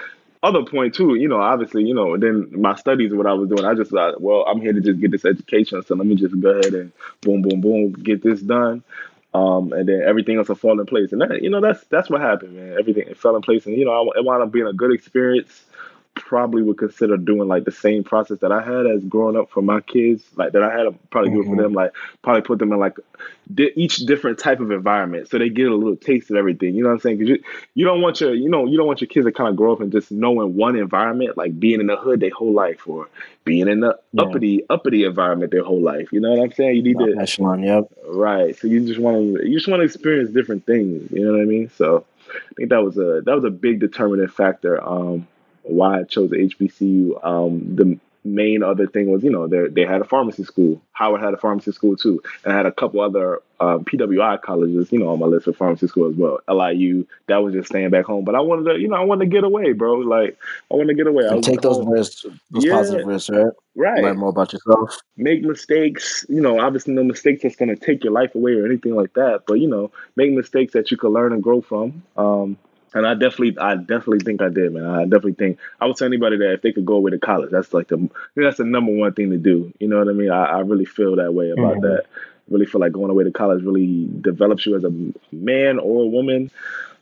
Other 0.41 0.65
point 0.65 0.95
too, 0.95 1.17
you 1.17 1.27
know, 1.27 1.41
obviously, 1.41 1.83
you 1.83 1.95
know, 1.95 2.17
then 2.17 2.49
my 2.53 2.77
studies, 2.77 3.13
what 3.13 3.27
I 3.27 3.33
was 3.33 3.49
doing, 3.49 3.65
I 3.65 3.75
just 3.75 3.91
thought, 3.91 4.21
well, 4.21 4.45
I'm 4.47 4.61
here 4.61 4.73
to 4.73 4.81
just 4.81 5.01
get 5.01 5.11
this 5.11 5.25
education, 5.25 5.83
so 5.83 5.97
let 5.97 6.07
me 6.07 6.15
just 6.15 6.39
go 6.39 6.51
ahead 6.51 6.75
and 6.75 6.93
boom, 7.23 7.43
boom, 7.43 7.61
boom, 7.61 7.93
get 7.93 8.23
this 8.23 8.41
done. 8.41 8.85
Um, 9.39 9.73
and 9.73 9.89
then 9.89 10.03
everything 10.05 10.37
else 10.37 10.49
will 10.49 10.57
fall 10.57 10.81
in 10.81 10.87
place. 10.87 11.13
And 11.13 11.21
that, 11.21 11.43
you 11.43 11.51
know, 11.51 11.61
that's 11.61 11.85
that's 11.85 12.11
what 12.11 12.21
happened, 12.21 12.55
man. 12.55 12.77
Everything 12.79 13.15
fell 13.15 13.37
in 13.37 13.43
place, 13.43 13.67
and 13.67 13.77
you 13.77 13.85
know, 13.85 14.13
it 14.17 14.25
wound 14.25 14.43
up 14.43 14.51
being 14.51 14.67
a 14.67 14.73
good 14.73 14.93
experience 14.93 15.65
probably 16.19 16.63
would 16.63 16.79
consider 16.79 17.17
doing 17.17 17.49
like 17.49 17.65
the 17.65 17.73
same 17.73 18.05
process 18.05 18.39
that 18.41 18.53
I 18.53 18.63
had 18.63 18.87
as 18.87 19.05
growing 19.05 19.37
up 19.37 19.51
for 19.51 19.63
my 19.63 19.81
kids, 19.81 20.23
like 20.37 20.53
that 20.53 20.63
I 20.63 20.77
had 20.77 21.11
probably 21.11 21.31
mm-hmm. 21.31 21.43
do 21.43 21.57
for 21.57 21.63
them, 21.63 21.73
like 21.73 21.93
probably 22.23 22.43
put 22.43 22.59
them 22.59 22.73
in 22.73 22.79
like 22.79 22.99
di- 23.55 23.73
each 23.77 23.99
different 23.99 24.39
type 24.39 24.61
of 24.61 24.71
environment 24.71 25.29
so 25.29 25.39
they 25.39 25.49
get 25.49 25.69
a 25.69 25.75
little 25.75 25.97
taste 25.97 26.31
of 26.31 26.37
everything. 26.37 26.75
You 26.75 26.83
know 26.83 26.91
what 26.91 26.97
I'm 26.97 27.01
saying? 27.01 27.19
Because 27.19 27.31
you, 27.31 27.43
you 27.75 27.85
don't 27.85 28.01
want 28.01 28.21
your 28.21 28.35
you 28.35 28.49
know 28.49 28.67
you 28.67 28.77
don't 28.77 28.87
want 28.87 29.01
your 29.01 29.09
kids 29.09 29.27
to 29.27 29.33
kind 29.33 29.49
of 29.49 29.57
grow 29.57 29.73
up 29.73 29.81
and 29.81 29.93
just 29.93 30.11
knowing 30.11 30.55
one 30.55 30.77
environment, 30.77 31.37
like 31.37 31.59
being 31.59 31.81
in 31.81 31.87
the 31.87 31.97
hood 31.97 32.21
their 32.21 32.31
whole 32.31 32.53
life 32.53 32.87
or 32.87 33.09
being 33.45 33.69
in 33.69 33.81
the 33.81 33.99
yeah. 34.13 34.23
uppity 34.23 34.65
uppity 34.69 35.05
environment 35.05 35.51
their 35.53 35.65
whole 35.65 35.81
life. 35.81 36.13
You 36.13 36.21
know 36.21 36.31
what 36.31 36.43
I'm 36.43 36.53
saying? 36.53 36.77
You 36.77 36.83
need 36.83 36.99
Not 36.99 37.07
to 37.07 37.19
echelon, 37.21 37.63
yep. 37.63 37.91
Right. 38.07 38.57
So 38.57 38.69
you 38.69 38.87
just 38.87 39.01
want 39.01 39.37
to 39.37 39.49
you 39.49 39.57
just 39.57 39.69
want 39.69 39.81
to 39.81 39.85
experience 39.85 40.31
different 40.31 40.67
things. 40.67 41.11
You 41.11 41.25
know 41.25 41.33
what 41.33 41.41
I 41.41 41.45
mean? 41.45 41.71
So 41.77 42.05
I 42.29 42.55
think 42.57 42.71
that 42.71 42.83
was 42.83 42.99
a 42.99 43.23
that 43.25 43.35
was 43.35 43.45
a 43.45 43.51
big 43.51 43.81
determinant 43.81 44.33
factor. 44.33 44.83
Um, 44.87 45.27
why 45.69 46.01
I 46.01 46.05
chose 46.05 46.31
HBCU. 46.31 47.25
Um, 47.25 47.77
the 47.77 47.99
main 48.25 48.63
other 48.63 48.87
thing 48.87 49.11
was, 49.11 49.23
you 49.23 49.31
know, 49.31 49.47
they 49.47 49.69
they 49.69 49.83
had 49.83 50.01
a 50.01 50.05
pharmacy 50.05 50.45
school. 50.45 50.81
Howard 50.93 51.23
had 51.23 51.35
a 51.35 51.39
pharmacy 51.39 51.73
school 51.73 51.97
too, 51.97 52.23
and 52.45 52.53
I 52.53 52.57
had 52.57 52.67
a 52.67 52.73
couple 52.73 53.01
other 53.01 53.41
um, 53.61 53.85
PWI 53.85 54.41
colleges, 54.43 54.93
you 54.93 54.99
know, 54.99 55.09
on 55.09 55.19
my 55.19 55.27
list 55.27 55.47
of 55.47 55.57
pharmacy 55.57 55.87
school 55.89 56.09
as 56.09 56.17
well. 56.17 56.41
LIU, 56.49 57.07
that 57.27 57.39
was 57.39 57.55
just 57.55 57.69
staying 57.69 57.91
back 57.91 58.05
home. 58.05 58.25
But 58.25 58.35
I 58.35 58.41
wanted 58.41 58.73
to, 58.73 58.79
you 58.79 58.89
know, 58.89 58.97
I 58.97 59.05
wanted 59.05 59.27
to 59.27 59.31
get 59.31 59.45
away, 59.45 59.73
bro. 59.73 59.95
Like 59.95 60.39
I 60.71 60.75
want 60.75 60.89
to 60.89 60.95
get 60.95 61.07
away. 61.07 61.29
I 61.29 61.41
take 61.41 61.61
those 61.61 61.85
risks, 61.87 62.27
those 62.51 62.65
yeah, 62.65 62.73
positive 62.75 63.07
risks, 63.07 63.31
right? 63.31 63.53
Right. 63.75 64.03
Learn 64.03 64.19
more 64.19 64.31
about 64.31 64.53
yourself. 64.53 64.99
Make 65.17 65.43
mistakes. 65.43 66.25
You 66.29 66.41
know, 66.41 66.61
obviously 66.61 66.95
no 66.95 67.05
mistakes 67.05 67.43
that's 67.43 67.57
gonna 67.57 67.77
take 67.77 68.05
your 68.05 68.13
life 68.13 68.35
away 68.35 68.53
or 68.53 68.67
anything 68.67 68.95
like 68.95 69.15
that. 69.15 69.45
But 69.47 69.55
you 69.55 69.69
know, 69.69 69.91
make 70.17 70.33
mistakes 70.33 70.73
that 70.73 70.91
you 70.91 70.97
can 70.97 71.11
learn 71.11 71.33
and 71.33 71.43
grow 71.43 71.61
from. 71.61 72.03
Um, 72.17 72.59
and 72.95 73.07
I 73.07 73.15
definitely, 73.15 73.59
I 73.59 73.77
definitely 73.77 74.21
think 74.21 74.43
I 74.43 74.49
did, 74.49 74.73
man. 74.73 74.85
I 74.85 75.05
definitely 75.05 75.35
think 75.35 75.59
I 75.81 75.87
would 75.87 75.97
tell 75.97 76.07
anybody 76.07 76.39
that 76.39 76.53
if 76.55 76.63
they 76.63 76.73
could 76.73 76.87
go 76.87 76.95
away 76.95 77.11
to 77.11 77.19
college, 77.19 77.51
that's 77.51 77.73
like 77.75 77.89
the, 77.89 78.09
that's 78.35 78.59
the 78.59 78.65
number 78.65 78.93
one 78.93 79.13
thing 79.13 79.31
to 79.31 79.39
do. 79.39 79.73
You 79.79 79.89
know 79.89 79.99
what 79.99 80.09
I 80.09 80.13
mean? 80.13 80.31
I, 80.31 80.45
I 80.45 80.59
really 80.61 80.85
feel 80.85 81.17
that 81.17 81.35
way 81.35 81.51
about 81.51 81.77
mm-hmm. 81.77 81.87
that. 81.87 82.05
really 82.49 82.67
feel 82.67 82.81
like 82.81 82.93
going 82.93 83.11
away 83.11 83.25
to 83.25 83.31
college 83.31 83.63
really 83.63 84.09
develops 84.21 84.65
you 84.67 84.77
as 84.77 84.85
a 84.85 84.93
man 85.33 85.79
or 85.79 86.05
a 86.05 86.07
woman. 86.07 86.51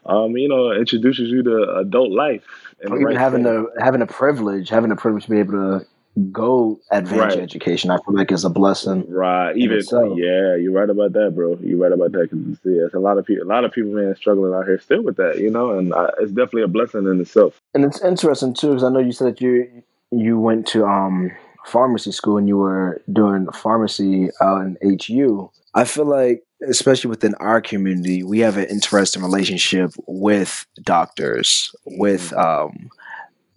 Um, 0.05 0.37
you 0.37 0.49
know, 0.49 0.73
introduces 0.73 1.31
you 1.31 1.43
to 1.43 1.79
adult 1.79 2.11
life. 2.11 2.45
Or 2.85 2.97
even 2.97 3.07
right 3.07 3.17
having 3.17 3.43
the 3.43 3.73
having 3.81 4.03
a 4.03 4.07
privilege, 4.07 4.69
having 4.69 4.91
the 4.91 4.97
privilege 4.97 5.25
to 5.25 5.31
be 5.31 5.39
able 5.41 5.53
to 5.53 5.87
go 6.33 6.81
advance 6.91 7.35
right. 7.35 7.43
education. 7.43 7.91
I 7.91 7.99
feel 7.99 8.15
like 8.15 8.33
it's 8.33 8.45
a 8.45 8.51
blessing. 8.51 9.05
Right. 9.09 9.57
Even 9.57 9.83
so, 9.83 10.17
yeah, 10.17 10.57
you're 10.57 10.73
right 10.73 10.89
about 10.89 11.13
that, 11.13 11.35
bro. 11.35 11.59
You're 11.63 11.79
right 11.79 11.93
about 11.93 12.13
that 12.13 12.31
because 12.31 12.59
yeah, 12.65 12.87
it's 12.87 12.95
a 12.95 12.99
lot 12.99 13.19
of 13.19 13.27
people, 13.27 13.45
a 13.45 13.49
lot 13.49 13.65
of 13.65 13.73
people, 13.73 13.93
man, 13.93 14.15
struggling 14.17 14.55
out 14.55 14.67
here 14.67 14.81
still 14.81 15.03
with 15.03 15.17
that, 15.17 15.39
you 15.39 15.51
know, 15.51 15.79
and 15.79 15.93
uh, 15.93 16.11
it's 16.19 16.33
definitely 16.33 16.63
a 16.63 16.69
blessing 16.69 17.07
in 17.07 17.21
itself. 17.21 17.61
And 17.75 17.85
it's 17.85 18.01
interesting 18.03 18.55
too, 18.55 18.69
because 18.69 18.85
I 18.85 18.89
know 18.89 19.01
you 19.01 19.13
said 19.13 19.29
that 19.29 19.41
you 19.41 19.83
you 20.11 20.39
went 20.39 20.67
to 20.69 20.87
um 20.87 21.33
pharmacy 21.67 22.13
school 22.13 22.39
and 22.39 22.49
you 22.49 22.57
were 22.57 23.03
doing 23.13 23.51
pharmacy 23.53 24.31
out 24.41 24.63
in 24.63 24.99
HU. 25.07 25.51
I 25.75 25.85
feel 25.85 26.07
like 26.07 26.43
especially 26.67 27.11
within 27.11 27.35
our 27.35 27.61
community, 27.61 28.23
we 28.23 28.39
have 28.39 28.57
an 28.57 28.67
interesting 28.67 29.23
relationship 29.23 29.91
with 30.07 30.65
doctors, 30.83 31.75
with 31.85 32.31
mm-hmm. 32.31 32.69
um, 32.69 32.91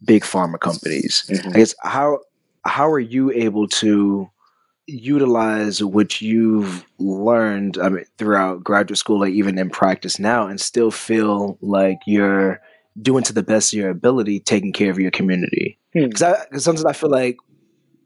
big 0.03 0.23
pharma 0.23 0.59
companies. 0.59 1.23
Mm-hmm. 1.29 1.49
I 1.49 1.51
guess 1.53 1.75
how 1.83 2.19
how 2.65 2.89
are 2.89 2.99
you 2.99 3.31
able 3.31 3.67
to 3.67 4.29
utilize 4.87 5.83
what 5.83 6.21
you've 6.21 6.85
learned 6.97 7.77
I 7.77 7.89
mean, 7.89 8.05
throughout 8.17 8.63
graduate 8.63 8.97
school 8.97 9.23
or 9.23 9.27
even 9.27 9.57
in 9.57 9.69
practice 9.69 10.19
now 10.19 10.47
and 10.47 10.59
still 10.59 10.91
feel 10.91 11.57
like 11.61 11.99
you're 12.05 12.59
doing 12.99 13.23
to 13.25 13.33
the 13.33 13.43
best 13.43 13.71
of 13.71 13.79
your 13.79 13.89
ability 13.89 14.39
taking 14.39 14.73
care 14.73 14.89
of 14.89 14.99
your 14.99 15.11
community 15.11 15.77
because 15.93 16.21
hmm. 16.21 16.57
sometimes 16.57 16.85
i 16.85 16.93
feel 16.93 17.09
like 17.09 17.37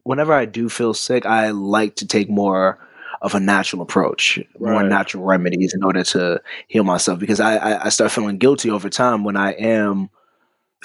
whenever 0.04 0.32
i 0.32 0.44
do 0.44 0.68
feel 0.68 0.94
sick 0.94 1.26
i 1.26 1.50
like 1.50 1.96
to 1.96 2.06
take 2.06 2.28
more 2.28 2.78
of 3.22 3.34
a 3.34 3.40
natural 3.40 3.80
approach 3.80 4.38
right. 4.58 4.72
more 4.72 4.82
natural 4.82 5.24
remedies 5.24 5.72
in 5.74 5.82
order 5.82 6.04
to 6.04 6.40
heal 6.68 6.84
myself 6.84 7.18
because 7.18 7.40
I, 7.40 7.56
I, 7.56 7.86
I 7.86 7.88
start 7.88 8.12
feeling 8.12 8.36
guilty 8.36 8.70
over 8.70 8.90
time 8.90 9.24
when 9.24 9.36
i 9.36 9.52
am 9.52 10.10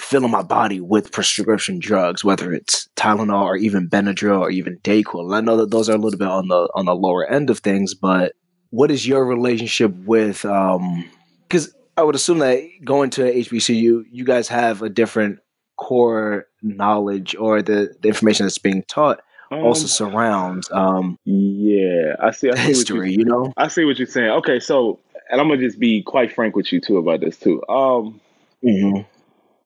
filling 0.00 0.30
my 0.30 0.42
body 0.42 0.80
with 0.80 1.12
prescription 1.12 1.78
drugs, 1.78 2.24
whether 2.24 2.52
it's 2.52 2.88
Tylenol 2.96 3.42
or 3.42 3.56
even 3.56 3.88
Benadryl 3.88 4.40
or 4.40 4.50
even 4.50 4.78
Dayquil. 4.78 5.34
I 5.34 5.40
know 5.40 5.56
that 5.58 5.70
those 5.70 5.88
are 5.88 5.94
a 5.94 5.98
little 5.98 6.18
bit 6.18 6.28
on 6.28 6.48
the 6.48 6.68
on 6.74 6.86
the 6.86 6.94
lower 6.94 7.26
end 7.26 7.50
of 7.50 7.58
things, 7.58 7.94
but 7.94 8.32
what 8.70 8.90
is 8.90 9.06
your 9.06 9.24
relationship 9.24 9.94
with? 10.04 10.42
Because 10.42 11.66
um, 11.66 11.74
I 11.96 12.02
would 12.02 12.14
assume 12.14 12.38
that 12.38 12.62
going 12.84 13.10
to 13.10 13.22
HBCU, 13.22 14.04
you 14.10 14.24
guys 14.24 14.48
have 14.48 14.82
a 14.82 14.88
different 14.88 15.40
core 15.76 16.46
knowledge 16.62 17.34
or 17.36 17.62
the, 17.62 17.94
the 18.00 18.08
information 18.08 18.46
that's 18.46 18.58
being 18.58 18.82
taught 18.84 19.20
um, 19.50 19.60
also 19.60 19.86
surrounds. 19.86 20.70
Um, 20.72 21.18
yeah, 21.24 22.16
I 22.20 22.30
see. 22.30 22.50
I 22.50 22.54
see 22.56 22.62
history, 22.62 23.12
you, 23.12 23.20
you 23.20 23.24
know. 23.24 23.52
I 23.56 23.68
see 23.68 23.84
what 23.84 23.98
you're 23.98 24.06
saying. 24.06 24.30
Okay, 24.30 24.60
so 24.60 25.00
and 25.30 25.40
I'm 25.40 25.48
gonna 25.48 25.60
just 25.60 25.78
be 25.78 26.02
quite 26.02 26.32
frank 26.32 26.56
with 26.56 26.72
you 26.72 26.80
too 26.80 26.98
about 26.98 27.20
this 27.20 27.38
too. 27.38 27.62
Um, 27.68 28.20
mm-hmm 28.64 29.02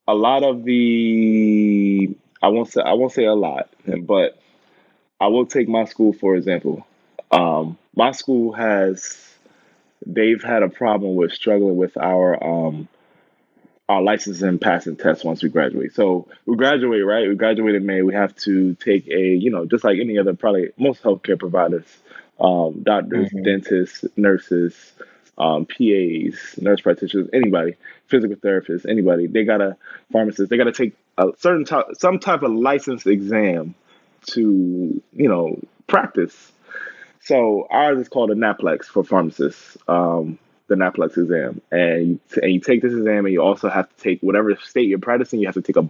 a 0.06 0.14
lot 0.14 0.42
of 0.42 0.64
the 0.64 2.16
I 2.42 2.48
won't 2.48 2.70
say 2.70 2.82
I 2.82 2.92
won't 2.94 3.12
say 3.12 3.24
a 3.24 3.34
lot, 3.34 3.70
but 4.02 4.38
I 5.20 5.28
will 5.28 5.46
take 5.46 5.68
my 5.68 5.84
school 5.84 6.12
for 6.12 6.36
example. 6.36 6.86
Um, 7.30 7.78
my 7.96 8.12
school 8.12 8.52
has 8.52 9.16
they've 10.06 10.42
had 10.42 10.62
a 10.62 10.68
problem 10.68 11.16
with 11.16 11.32
struggling 11.32 11.76
with 11.76 11.96
our 11.96 12.42
um, 12.42 12.88
our 13.88 14.02
license 14.02 14.42
and 14.42 14.60
passing 14.60 14.96
tests 14.96 15.24
once 15.24 15.42
we 15.42 15.48
graduate. 15.48 15.94
So 15.94 16.28
we 16.46 16.56
graduate, 16.56 17.04
right? 17.04 17.28
We 17.28 17.34
graduate 17.34 17.74
in 17.74 17.84
May. 17.84 18.02
We 18.02 18.14
have 18.14 18.34
to 18.36 18.74
take 18.76 19.06
a, 19.08 19.20
you 19.20 19.50
know, 19.50 19.66
just 19.66 19.84
like 19.84 19.98
any 20.00 20.18
other, 20.18 20.34
probably 20.34 20.70
most 20.78 21.02
healthcare 21.02 21.38
providers, 21.38 21.84
um, 22.40 22.82
doctors, 22.82 23.28
mm-hmm. 23.28 23.42
dentists, 23.42 24.04
nurses, 24.16 24.92
um, 25.38 25.66
PAs, 25.66 26.58
nurse 26.60 26.80
practitioners, 26.80 27.28
anybody, 27.32 27.76
physical 28.06 28.36
therapists, 28.36 28.88
anybody. 28.88 29.26
They 29.26 29.44
got 29.44 29.60
a 29.60 29.76
pharmacist. 30.12 30.50
They 30.50 30.56
got 30.56 30.64
to 30.64 30.72
take 30.72 30.94
a 31.18 31.28
certain 31.38 31.64
type, 31.64 31.86
some 31.98 32.18
type 32.18 32.42
of 32.42 32.52
license 32.52 33.06
exam 33.06 33.74
to, 34.28 35.02
you 35.12 35.28
know, 35.28 35.60
practice. 35.86 36.52
So 37.22 37.66
ours 37.70 37.98
is 37.98 38.08
called 38.08 38.30
a 38.30 38.34
NAPLEX 38.34 38.84
for 38.84 39.04
pharmacists. 39.04 39.76
Um, 39.88 40.38
the 40.66 40.76
NAPLEX 40.76 41.18
exam, 41.18 41.60
and 41.70 42.06
you, 42.06 42.20
and 42.42 42.52
you 42.52 42.58
take 42.58 42.80
this 42.80 42.94
exam, 42.94 43.26
and 43.26 43.34
you 43.34 43.42
also 43.42 43.68
have 43.68 43.86
to 43.86 44.02
take 44.02 44.20
whatever 44.22 44.56
state 44.56 44.88
you're 44.88 44.98
practicing. 44.98 45.40
You 45.40 45.46
have 45.46 45.56
to 45.56 45.62
take 45.62 45.76
a 45.76 45.88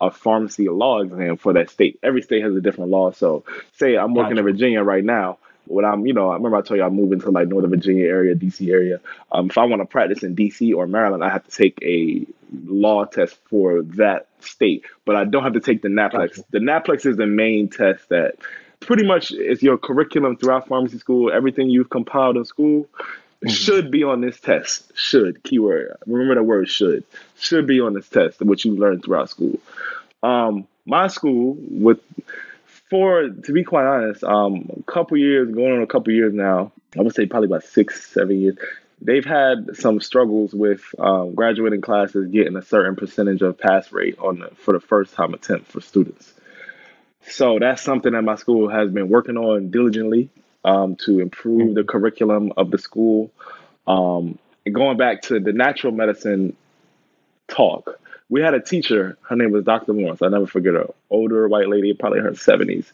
a 0.00 0.10
pharmacy 0.10 0.68
law 0.68 1.00
exam 1.00 1.36
for 1.36 1.52
that 1.54 1.70
state. 1.70 1.98
Every 2.02 2.22
state 2.22 2.42
has 2.42 2.54
a 2.54 2.60
different 2.60 2.90
law. 2.90 3.12
So, 3.12 3.44
say 3.72 3.96
I'm 3.96 4.14
working 4.14 4.36
gotcha. 4.36 4.46
in 4.46 4.52
Virginia 4.52 4.82
right 4.82 5.04
now 5.04 5.38
when 5.66 5.84
I'm, 5.84 6.06
you 6.06 6.12
know, 6.12 6.30
I 6.30 6.34
remember 6.34 6.56
I 6.56 6.62
told 6.62 6.78
you 6.78 6.84
I'm 6.84 6.94
moving 6.94 7.20
to 7.20 7.30
like 7.30 7.48
Northern 7.48 7.70
Virginia 7.70 8.06
area, 8.06 8.34
DC 8.34 8.70
area. 8.70 9.00
Um, 9.32 9.50
if 9.50 9.58
I 9.58 9.64
want 9.64 9.82
to 9.82 9.86
practice 9.86 10.22
in 10.22 10.34
DC 10.34 10.74
or 10.74 10.86
Maryland, 10.86 11.22
I 11.22 11.30
have 11.30 11.44
to 11.44 11.50
take 11.50 11.78
a 11.82 12.26
law 12.66 13.04
test 13.04 13.36
for 13.48 13.82
that 13.82 14.26
state, 14.40 14.84
but 15.04 15.16
I 15.16 15.24
don't 15.24 15.42
have 15.42 15.52
to 15.54 15.60
take 15.60 15.82
the 15.82 15.88
NAPLEX. 15.88 16.42
The 16.50 16.58
NAPLEX 16.58 17.06
is 17.06 17.16
the 17.16 17.26
main 17.26 17.68
test 17.68 18.08
that 18.08 18.36
pretty 18.80 19.06
much 19.06 19.30
is 19.30 19.62
your 19.62 19.78
curriculum 19.78 20.36
throughout 20.36 20.68
pharmacy 20.68 20.98
school. 20.98 21.30
Everything 21.32 21.70
you've 21.70 21.90
compiled 21.90 22.36
in 22.36 22.44
school 22.44 22.84
mm-hmm. 22.84 23.48
should 23.48 23.90
be 23.90 24.02
on 24.02 24.20
this 24.20 24.40
test. 24.40 24.90
Should 24.94 25.42
keyword. 25.42 25.96
Remember 26.06 26.34
the 26.34 26.42
word 26.42 26.68
should. 26.68 27.04
Should 27.38 27.66
be 27.66 27.80
on 27.80 27.94
this 27.94 28.08
test. 28.08 28.40
What 28.40 28.64
you 28.64 28.74
learned 28.74 29.04
throughout 29.04 29.30
school. 29.30 29.60
Um, 30.22 30.66
my 30.84 31.06
school 31.06 31.56
with 31.58 32.00
for 32.90 33.28
to 33.28 33.52
be 33.52 33.64
quite 33.64 33.86
honest, 33.86 34.24
um, 34.24 34.68
a 34.76 34.82
couple 34.82 35.16
years, 35.16 35.50
going 35.54 35.72
on 35.72 35.82
a 35.82 35.86
couple 35.86 36.12
years 36.12 36.34
now, 36.34 36.72
I 36.98 37.02
would 37.02 37.14
say 37.14 37.26
probably 37.26 37.46
about 37.46 37.64
six, 37.64 38.12
seven 38.12 38.40
years. 38.40 38.56
They've 39.00 39.24
had 39.24 39.76
some 39.76 40.00
struggles 40.00 40.52
with 40.52 40.82
um, 40.98 41.34
graduating 41.34 41.80
classes 41.80 42.30
getting 42.30 42.56
a 42.56 42.62
certain 42.62 42.96
percentage 42.96 43.40
of 43.40 43.58
pass 43.58 43.90
rate 43.92 44.18
on 44.18 44.40
the, 44.40 44.50
for 44.56 44.74
the 44.74 44.80
first 44.80 45.14
time 45.14 45.32
attempt 45.32 45.72
for 45.72 45.80
students. 45.80 46.34
So 47.22 47.58
that's 47.58 47.80
something 47.80 48.12
that 48.12 48.22
my 48.22 48.34
school 48.34 48.68
has 48.68 48.90
been 48.90 49.08
working 49.08 49.36
on 49.36 49.70
diligently 49.70 50.28
um, 50.64 50.96
to 51.06 51.20
improve 51.20 51.74
the 51.74 51.84
curriculum 51.84 52.52
of 52.56 52.70
the 52.70 52.78
school. 52.78 53.30
Um, 53.86 54.38
and 54.66 54.74
going 54.74 54.98
back 54.98 55.22
to 55.22 55.40
the 55.40 55.52
natural 55.52 55.92
medicine 55.92 56.56
talk, 57.48 57.98
we 58.30 58.40
had 58.40 58.54
a 58.54 58.60
teacher. 58.60 59.18
Her 59.22 59.36
name 59.36 59.50
was 59.50 59.64
Dr. 59.64 59.92
Morris. 59.92 60.22
I 60.22 60.28
never 60.28 60.46
forget 60.46 60.74
her. 60.74 60.86
Older 61.10 61.48
white 61.48 61.68
lady, 61.68 61.92
probably 61.92 62.20
in 62.20 62.24
her 62.24 62.34
seventies. 62.34 62.92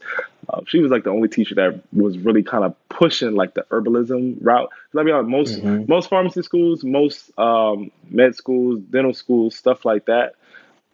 Uh, 0.48 0.62
she 0.66 0.80
was 0.80 0.90
like 0.90 1.04
the 1.04 1.10
only 1.10 1.28
teacher 1.28 1.54
that 1.56 1.80
was 1.92 2.18
really 2.18 2.42
kind 2.42 2.64
of 2.64 2.74
pushing 2.88 3.34
like 3.34 3.54
the 3.54 3.62
herbalism 3.70 4.38
route. 4.40 4.70
Let 4.94 5.04
me 5.04 5.12
be 5.12 5.14
honest, 5.14 5.30
most 5.30 5.62
mm-hmm. 5.62 5.84
most 5.88 6.08
pharmacy 6.08 6.42
schools, 6.42 6.82
most 6.82 7.30
um, 7.38 7.92
med 8.08 8.34
schools, 8.34 8.80
dental 8.90 9.12
schools, 9.12 9.54
stuff 9.54 9.84
like 9.84 10.06
that. 10.06 10.34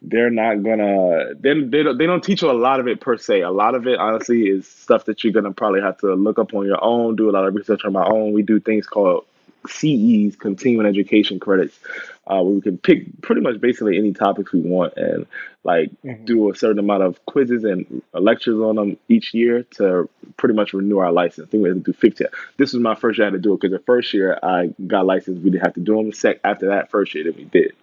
They're 0.01 0.29
not 0.29 0.61
gonna. 0.63 1.35
They 1.39 1.61
they 1.61 1.83
don't, 1.83 1.97
they 1.97 2.05
don't 2.05 2.23
teach 2.23 2.41
you 2.41 2.51
a 2.51 2.53
lot 2.53 2.81
of 2.81 2.89
it 2.89 2.99
per 2.99 3.17
se. 3.17 3.41
A 3.41 3.51
lot 3.51 3.73
of 3.73 3.87
it, 3.87 3.97
honestly, 3.97 4.41
is 4.41 4.67
stuff 4.67 5.05
that 5.05 5.23
you're 5.23 5.31
gonna 5.31 5.53
probably 5.53 5.79
have 5.79 5.97
to 5.99 6.13
look 6.15 6.37
up 6.37 6.53
on 6.53 6.65
your 6.65 6.83
own. 6.83 7.15
Do 7.15 7.29
a 7.29 7.31
lot 7.31 7.47
of 7.47 7.55
research 7.55 7.85
on 7.85 7.93
my 7.93 8.05
own. 8.05 8.33
We 8.33 8.41
do 8.41 8.59
things 8.59 8.85
called 8.85 9.25
CEs, 9.67 10.35
continuing 10.35 10.85
education 10.85 11.39
credits, 11.39 11.79
uh, 12.27 12.41
where 12.41 12.55
we 12.55 12.61
can 12.61 12.77
pick 12.77 13.21
pretty 13.21 13.41
much 13.41 13.59
basically 13.59 13.97
any 13.97 14.13
topics 14.13 14.51
we 14.51 14.61
want 14.61 14.93
and 14.97 15.25
like 15.63 15.91
mm-hmm. 16.03 16.25
do 16.25 16.51
a 16.51 16.55
certain 16.55 16.79
amount 16.79 17.03
of 17.03 17.25
quizzes 17.25 17.63
and 17.63 18.01
lectures 18.13 18.59
on 18.59 18.75
them 18.75 18.97
each 19.07 19.33
year 19.33 19.63
to 19.77 20.09
pretty 20.37 20.55
much 20.55 20.73
renew 20.73 20.97
our 20.97 21.11
license. 21.11 21.47
I 21.47 21.51
think 21.51 21.63
we 21.63 21.69
had 21.69 21.85
to 21.85 21.91
do 21.91 21.97
15. 21.97 22.27
This 22.57 22.73
was 22.73 22.81
my 22.81 22.95
first 22.95 23.17
year 23.17 23.27
I 23.27 23.31
had 23.31 23.33
to 23.33 23.39
do 23.39 23.53
it 23.53 23.61
because 23.61 23.77
the 23.77 23.83
first 23.83 24.13
year 24.13 24.39
I 24.41 24.73
got 24.87 25.05
licensed, 25.05 25.41
we 25.41 25.51
didn't 25.51 25.65
have 25.65 25.75
to 25.75 25.81
do 25.81 25.95
them. 25.95 26.11
Sec 26.11 26.39
after 26.43 26.67
that 26.67 26.89
first 26.91 27.13
year 27.15 27.25
that 27.25 27.35
we 27.35 27.45
did. 27.45 27.73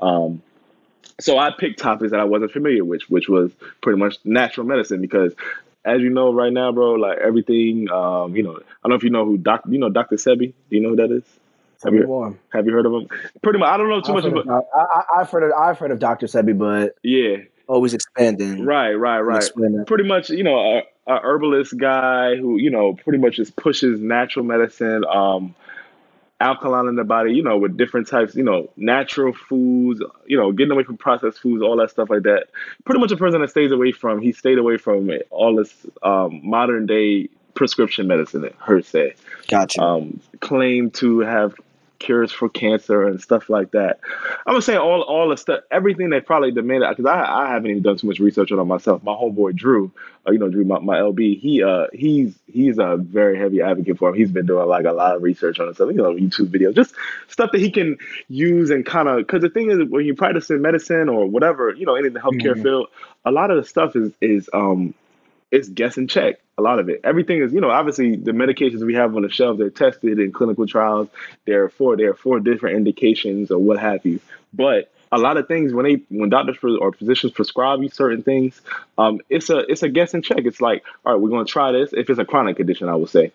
Um, 0.00 0.42
so 1.20 1.38
I 1.38 1.50
picked 1.50 1.78
topics 1.78 2.10
that 2.10 2.20
I 2.20 2.24
wasn't 2.24 2.52
familiar 2.52 2.84
with, 2.84 3.02
which 3.02 3.28
was 3.28 3.52
pretty 3.80 3.98
much 3.98 4.16
natural 4.24 4.66
medicine 4.66 5.00
because 5.00 5.34
as 5.84 6.00
you 6.00 6.10
know 6.10 6.32
right 6.32 6.52
now, 6.52 6.72
bro, 6.72 6.92
like 6.92 7.18
everything, 7.18 7.90
um, 7.90 8.36
you 8.36 8.42
know, 8.42 8.52
I 8.56 8.88
don't 8.88 8.90
know 8.90 8.94
if 8.94 9.02
you 9.02 9.10
know 9.10 9.24
who 9.24 9.36
Doc, 9.36 9.62
you 9.68 9.78
know, 9.78 9.88
Dr. 9.88 10.16
Sebi. 10.16 10.52
Do 10.70 10.76
you 10.76 10.80
know 10.80 10.90
who 10.90 10.96
that 10.96 11.10
is? 11.10 11.24
Have 11.84 11.94
you, 11.94 12.38
have 12.52 12.66
you 12.66 12.72
heard 12.72 12.86
of 12.86 12.92
him? 12.92 13.08
Pretty 13.42 13.58
much. 13.58 13.68
I 13.68 13.76
don't 13.76 13.88
know 13.88 14.00
too 14.00 14.16
I've 14.16 14.22
much 14.22 14.44
about. 14.46 14.66
I, 14.72 15.18
have 15.18 15.30
heard 15.30 15.42
of 15.42 15.52
I've 15.58 15.78
heard 15.78 15.90
of 15.90 15.98
Dr. 15.98 16.26
Sebi, 16.26 16.56
but 16.56 16.94
yeah, 17.02 17.38
always 17.66 17.92
expanding. 17.92 18.64
Right, 18.64 18.92
right, 18.92 19.20
right. 19.20 19.42
Pretty 19.86 20.04
much, 20.04 20.30
you 20.30 20.44
know, 20.44 20.78
a, 21.08 21.12
a, 21.12 21.20
herbalist 21.20 21.76
guy 21.76 22.36
who 22.36 22.56
you 22.56 22.70
know 22.70 22.94
pretty 22.94 23.18
much 23.18 23.36
just 23.36 23.56
pushes 23.56 24.00
natural 24.00 24.44
medicine. 24.44 25.04
Um, 25.04 25.56
alkaline 26.42 26.88
in 26.88 26.96
the 26.96 27.04
body, 27.04 27.32
you 27.32 27.42
know, 27.42 27.56
with 27.56 27.76
different 27.76 28.08
types, 28.08 28.34
you 28.34 28.42
know, 28.42 28.70
natural 28.76 29.32
foods, 29.32 30.02
you 30.26 30.36
know, 30.36 30.52
getting 30.52 30.72
away 30.72 30.82
from 30.82 30.96
processed 30.96 31.40
foods, 31.40 31.62
all 31.62 31.76
that 31.76 31.90
stuff 31.90 32.10
like 32.10 32.22
that. 32.22 32.48
Pretty 32.84 33.00
much 33.00 33.12
a 33.12 33.16
person 33.16 33.40
that 33.40 33.50
stays 33.50 33.70
away 33.70 33.92
from, 33.92 34.20
he 34.20 34.32
stayed 34.32 34.58
away 34.58 34.76
from 34.76 35.10
all 35.30 35.56
this 35.56 35.72
um, 36.02 36.40
modern 36.42 36.86
day 36.86 37.28
prescription 37.54 38.06
medicine, 38.06 38.48
her 38.58 38.82
say. 38.82 39.14
Gotcha. 39.48 39.80
Um, 39.80 40.20
claim 40.40 40.90
to 40.92 41.20
have 41.20 41.54
cures 42.02 42.32
for 42.32 42.48
cancer 42.48 43.06
and 43.06 43.20
stuff 43.20 43.48
like 43.48 43.70
that. 43.70 44.00
I'm 44.46 44.54
gonna 44.54 44.62
say 44.62 44.76
all 44.76 45.02
all 45.02 45.28
the 45.28 45.36
stuff, 45.36 45.60
everything 45.70 46.10
they 46.10 46.20
probably 46.20 46.50
demanded 46.50 46.90
because 46.90 47.06
I 47.06 47.22
I 47.24 47.50
haven't 47.52 47.70
even 47.70 47.82
done 47.82 47.96
too 47.96 48.08
much 48.08 48.18
research 48.18 48.50
on 48.50 48.58
it 48.58 48.64
myself. 48.64 49.02
My 49.02 49.12
homeboy 49.12 49.54
Drew, 49.54 49.92
uh, 50.26 50.32
you 50.32 50.38
know 50.38 50.48
Drew, 50.48 50.64
my, 50.64 50.80
my 50.80 50.96
LB, 50.96 51.38
he 51.40 51.62
uh 51.62 51.86
he's 51.92 52.34
he's 52.46 52.78
a 52.78 52.96
very 52.96 53.38
heavy 53.38 53.62
advocate 53.62 53.98
for 53.98 54.10
him. 54.10 54.16
He's 54.16 54.32
been 54.32 54.46
doing 54.46 54.66
like 54.66 54.84
a 54.84 54.92
lot 54.92 55.16
of 55.16 55.22
research 55.22 55.60
on 55.60 55.68
it, 55.68 55.76
stuff, 55.76 55.90
you 55.90 55.96
know, 55.96 56.14
YouTube 56.14 56.48
videos, 56.48 56.74
just 56.74 56.94
stuff 57.28 57.52
that 57.52 57.60
he 57.60 57.70
can 57.70 57.98
use 58.28 58.70
and 58.70 58.84
kind 58.84 59.08
of 59.08 59.18
because 59.18 59.42
the 59.42 59.50
thing 59.50 59.70
is 59.70 59.88
when 59.88 60.04
you 60.04 60.14
practice 60.14 60.50
in 60.50 60.60
medicine 60.60 61.08
or 61.08 61.26
whatever, 61.26 61.72
you 61.72 61.86
know, 61.86 61.94
any 61.94 62.08
of 62.08 62.14
the 62.14 62.20
healthcare 62.20 62.54
mm-hmm. 62.54 62.62
field, 62.62 62.88
a 63.24 63.30
lot 63.30 63.50
of 63.50 63.56
the 63.62 63.68
stuff 63.68 63.94
is 63.94 64.12
is 64.20 64.50
um 64.52 64.92
it's 65.52 65.68
guess 65.68 65.96
and 65.96 66.10
check 66.10 66.41
a 66.58 66.62
lot 66.62 66.78
of 66.78 66.88
it. 66.88 67.00
Everything 67.04 67.42
is, 67.42 67.52
you 67.52 67.60
know, 67.60 67.70
obviously 67.70 68.16
the 68.16 68.32
medications 68.32 68.84
we 68.84 68.94
have 68.94 69.14
on 69.16 69.22
the 69.22 69.30
shelves, 69.30 69.58
they're 69.58 69.70
tested 69.70 70.18
in 70.18 70.32
clinical 70.32 70.66
trials. 70.66 71.08
There 71.46 71.64
are 71.64 71.68
four, 71.68 71.96
there 71.96 72.10
are 72.10 72.14
four 72.14 72.40
different 72.40 72.76
indications 72.76 73.50
or 73.50 73.58
what 73.58 73.78
have 73.78 74.04
you. 74.04 74.20
But 74.52 74.92
a 75.12 75.18
lot 75.18 75.36
of 75.36 75.46
things 75.46 75.74
when 75.74 75.84
they 75.84 76.02
when 76.08 76.30
doctors 76.30 76.56
or 76.80 76.92
physicians 76.92 77.32
prescribe 77.32 77.82
you 77.82 77.90
certain 77.90 78.22
things, 78.22 78.62
um, 78.96 79.20
it's 79.28 79.50
a 79.50 79.58
it's 79.70 79.82
a 79.82 79.88
guess 79.90 80.14
and 80.14 80.24
check. 80.24 80.40
It's 80.44 80.60
like, 80.60 80.84
all 81.04 81.12
right, 81.12 81.20
we're 81.20 81.28
going 81.28 81.44
to 81.44 81.52
try 81.52 81.70
this. 81.70 81.92
If 81.92 82.08
it's 82.08 82.18
a 82.18 82.24
chronic 82.24 82.56
condition, 82.56 82.88
I 82.88 82.94
would 82.94 83.10
say 83.10 83.30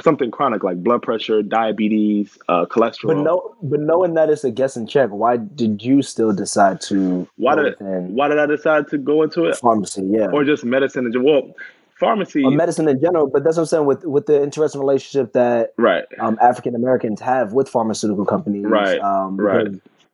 something 0.00 0.30
chronic 0.30 0.64
like 0.64 0.82
blood 0.82 1.02
pressure, 1.02 1.42
diabetes, 1.42 2.38
uh, 2.48 2.64
cholesterol. 2.64 3.08
But 3.08 3.16
no, 3.18 3.56
but 3.62 3.80
knowing 3.80 4.14
that 4.14 4.30
it's 4.30 4.44
a 4.44 4.50
guess 4.50 4.74
and 4.76 4.88
check, 4.88 5.10
why 5.10 5.36
did 5.36 5.82
you 5.82 6.00
still 6.00 6.32
decide 6.32 6.80
to? 6.82 7.28
Why 7.36 7.56
did 7.56 7.76
why 7.78 8.28
did 8.28 8.38
I 8.38 8.46
decide 8.46 8.88
to 8.88 8.98
go 8.98 9.22
into 9.22 9.44
it? 9.44 9.56
Pharmacy, 9.56 10.02
yeah, 10.04 10.28
or 10.32 10.44
just 10.44 10.64
medicine? 10.64 11.12
Well, 11.22 11.54
pharmacy 11.98 12.42
or 12.42 12.50
medicine 12.50 12.88
in 12.88 13.00
general. 13.00 13.26
But 13.26 13.44
that's 13.44 13.56
what 13.56 13.62
I'm 13.62 13.66
saying 13.66 13.86
with 13.86 14.04
with 14.04 14.26
the 14.26 14.42
interesting 14.42 14.80
relationship 14.80 15.32
that 15.32 15.72
right 15.76 16.04
um, 16.20 16.38
African 16.40 16.74
Americans 16.74 17.20
have 17.20 17.52
with 17.52 17.68
pharmaceutical 17.68 18.24
companies. 18.24 18.64
Right, 18.66 19.00
um, 19.00 19.36
right. 19.36 19.68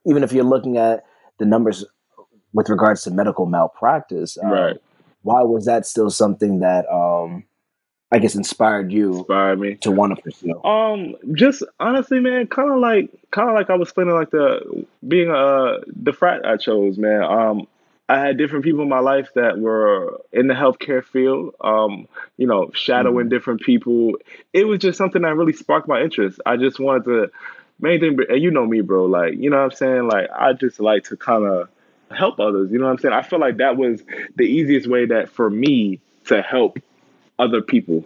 Even 0.06 0.22
if 0.22 0.32
you're 0.32 0.44
looking 0.44 0.76
at 0.76 1.04
the 1.38 1.46
numbers 1.46 1.84
with 2.52 2.68
regards 2.68 3.02
to 3.04 3.10
medical 3.10 3.46
malpractice, 3.46 4.38
um, 4.42 4.50
right? 4.50 4.76
Why 5.22 5.42
was 5.42 5.64
that 5.64 5.86
still 5.86 6.10
something 6.10 6.60
that 6.60 6.86
um, 6.90 7.44
I 8.12 8.18
guess 8.18 8.34
inspired 8.34 8.92
you 8.92 9.18
inspired 9.18 9.58
me 9.58 9.74
to 9.76 9.90
want 9.90 10.16
to 10.16 10.22
pursue? 10.22 10.62
Um, 10.62 11.16
just 11.32 11.62
honestly, 11.80 12.20
man, 12.20 12.46
kind 12.46 12.70
of 12.70 12.78
like 12.78 13.10
kind 13.30 13.48
of 13.48 13.54
like 13.54 13.70
I 13.70 13.74
was 13.74 13.88
explaining, 13.88 14.14
like 14.14 14.30
the 14.30 14.86
being 15.08 15.30
a 15.30 15.78
the 15.86 16.12
frat 16.12 16.46
I 16.46 16.56
chose, 16.56 16.98
man. 16.98 17.22
Um, 17.22 17.66
I 18.08 18.18
had 18.18 18.36
different 18.36 18.64
people 18.64 18.82
in 18.82 18.88
my 18.88 18.98
life 18.98 19.30
that 19.34 19.58
were 19.58 20.20
in 20.32 20.46
the 20.46 20.54
healthcare 20.54 21.02
field, 21.02 21.54
um, 21.62 22.06
you 22.36 22.46
know, 22.46 22.70
shadowing 22.74 23.26
mm-hmm. 23.26 23.30
different 23.30 23.62
people. 23.62 24.12
It 24.52 24.64
was 24.64 24.80
just 24.80 24.98
something 24.98 25.22
that 25.22 25.36
really 25.36 25.54
sparked 25.54 25.88
my 25.88 26.02
interest. 26.02 26.40
I 26.44 26.56
just 26.56 26.78
wanted 26.78 27.04
to, 27.04 27.30
main 27.80 28.00
thing, 28.00 28.18
and 28.28 28.42
you 28.42 28.50
know 28.50 28.66
me, 28.66 28.82
bro, 28.82 29.06
like, 29.06 29.34
you 29.38 29.50
know 29.50 29.56
what 29.56 29.72
I'm 29.72 29.76
saying? 29.76 30.08
Like, 30.08 30.28
I 30.30 30.52
just 30.52 30.80
like 30.80 31.04
to 31.04 31.16
kind 31.16 31.46
of 31.46 31.68
help 32.10 32.38
others, 32.40 32.70
you 32.70 32.78
know 32.78 32.84
what 32.84 32.92
I'm 32.92 32.98
saying? 32.98 33.14
I 33.14 33.22
feel 33.22 33.40
like 33.40 33.56
that 33.56 33.76
was 33.76 34.02
the 34.36 34.44
easiest 34.44 34.86
way 34.86 35.06
that 35.06 35.30
for 35.30 35.48
me 35.48 35.98
to 36.26 36.42
help 36.42 36.78
other 37.38 37.62
people. 37.62 38.04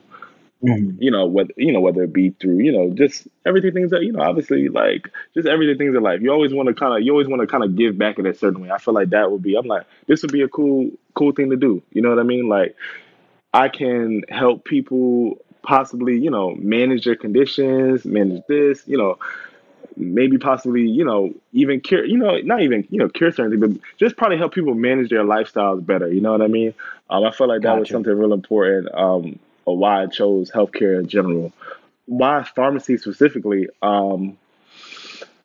Mm-hmm. 0.62 1.01
You 1.01 1.12
know, 1.12 1.27
whether 1.27 1.53
you 1.57 1.73
know 1.73 1.81
whether 1.81 2.03
it 2.03 2.12
be 2.12 2.31
through 2.31 2.59
you 2.59 2.73
know 2.73 2.90
just 2.92 3.29
everything 3.47 3.73
things 3.73 3.90
that 3.92 4.03
you 4.03 4.11
know 4.11 4.23
obviously 4.23 4.68
like 4.68 5.09
just 5.33 5.47
everything 5.47 5.79
things 5.79 5.94
in 5.94 6.03
life. 6.03 6.21
You 6.21 6.33
always 6.33 6.53
want 6.53 6.68
to 6.68 6.75
kind 6.75 6.97
of 6.97 7.07
you 7.07 7.12
always 7.12 7.29
want 7.29 7.42
to 7.42 7.47
kind 7.47 7.62
of 7.62 7.77
give 7.77 7.97
back 7.97 8.18
in 8.18 8.27
a 8.27 8.35
certain 8.35 8.62
way. 8.62 8.71
I 8.71 8.79
feel 8.79 8.92
like 8.94 9.11
that 9.11 9.31
would 9.31 9.42
be. 9.42 9.55
I'm 9.57 9.66
like 9.66 9.87
this 10.09 10.23
would 10.23 10.33
be 10.33 10.42
a 10.42 10.49
cool 10.49 10.90
cool 11.14 11.31
thing 11.31 11.51
to 11.51 11.57
do. 11.57 11.81
You 11.92 12.03
know 12.03 12.11
what 12.11 12.18
I 12.18 12.25
mean? 12.25 12.49
Like 12.49 12.75
I 13.55 13.68
can 13.68 14.25
help 14.29 14.64
people 14.64 15.38
possibly 15.62 16.18
you 16.18 16.31
know 16.31 16.57
manage 16.57 17.05
their 17.05 17.16
conditions, 17.16 18.05
manage 18.05 18.42
this. 18.49 18.83
You 18.88 18.99
know 18.99 19.18
maybe 19.97 20.38
possibly 20.38 20.83
you 20.83 21.05
know 21.05 21.35
even 21.53 21.81
cure 21.81 22.05
you 22.05 22.16
know 22.16 22.38
not 22.38 22.62
even 22.62 22.87
you 22.88 22.99
know 22.99 23.09
cure 23.09 23.33
certain 23.33 23.51
things 23.51 23.75
but 23.75 23.99
just 23.99 24.16
probably 24.16 24.38
help 24.38 24.55
people 24.55 24.75
manage 24.75 25.11
their 25.11 25.25
lifestyles 25.25 25.85
better 25.85 26.09
you 26.12 26.21
know 26.21 26.31
what 26.31 26.40
i 26.40 26.47
mean 26.47 26.73
um, 27.11 27.25
i 27.25 27.33
feel 27.33 27.49
like 27.49 27.62
that 27.62 27.71
gotcha. 27.71 27.81
was 27.81 27.88
something 27.88 28.16
real 28.16 28.33
important 28.33 28.88
um, 28.94 29.38
or 29.68 29.76
why 29.76 30.02
I 30.02 30.07
chose 30.07 30.50
healthcare 30.50 30.98
in 30.98 31.09
general. 31.09 31.52
Why 32.07 32.42
pharmacy 32.42 32.96
specifically? 32.96 33.68
Um, 33.83 34.38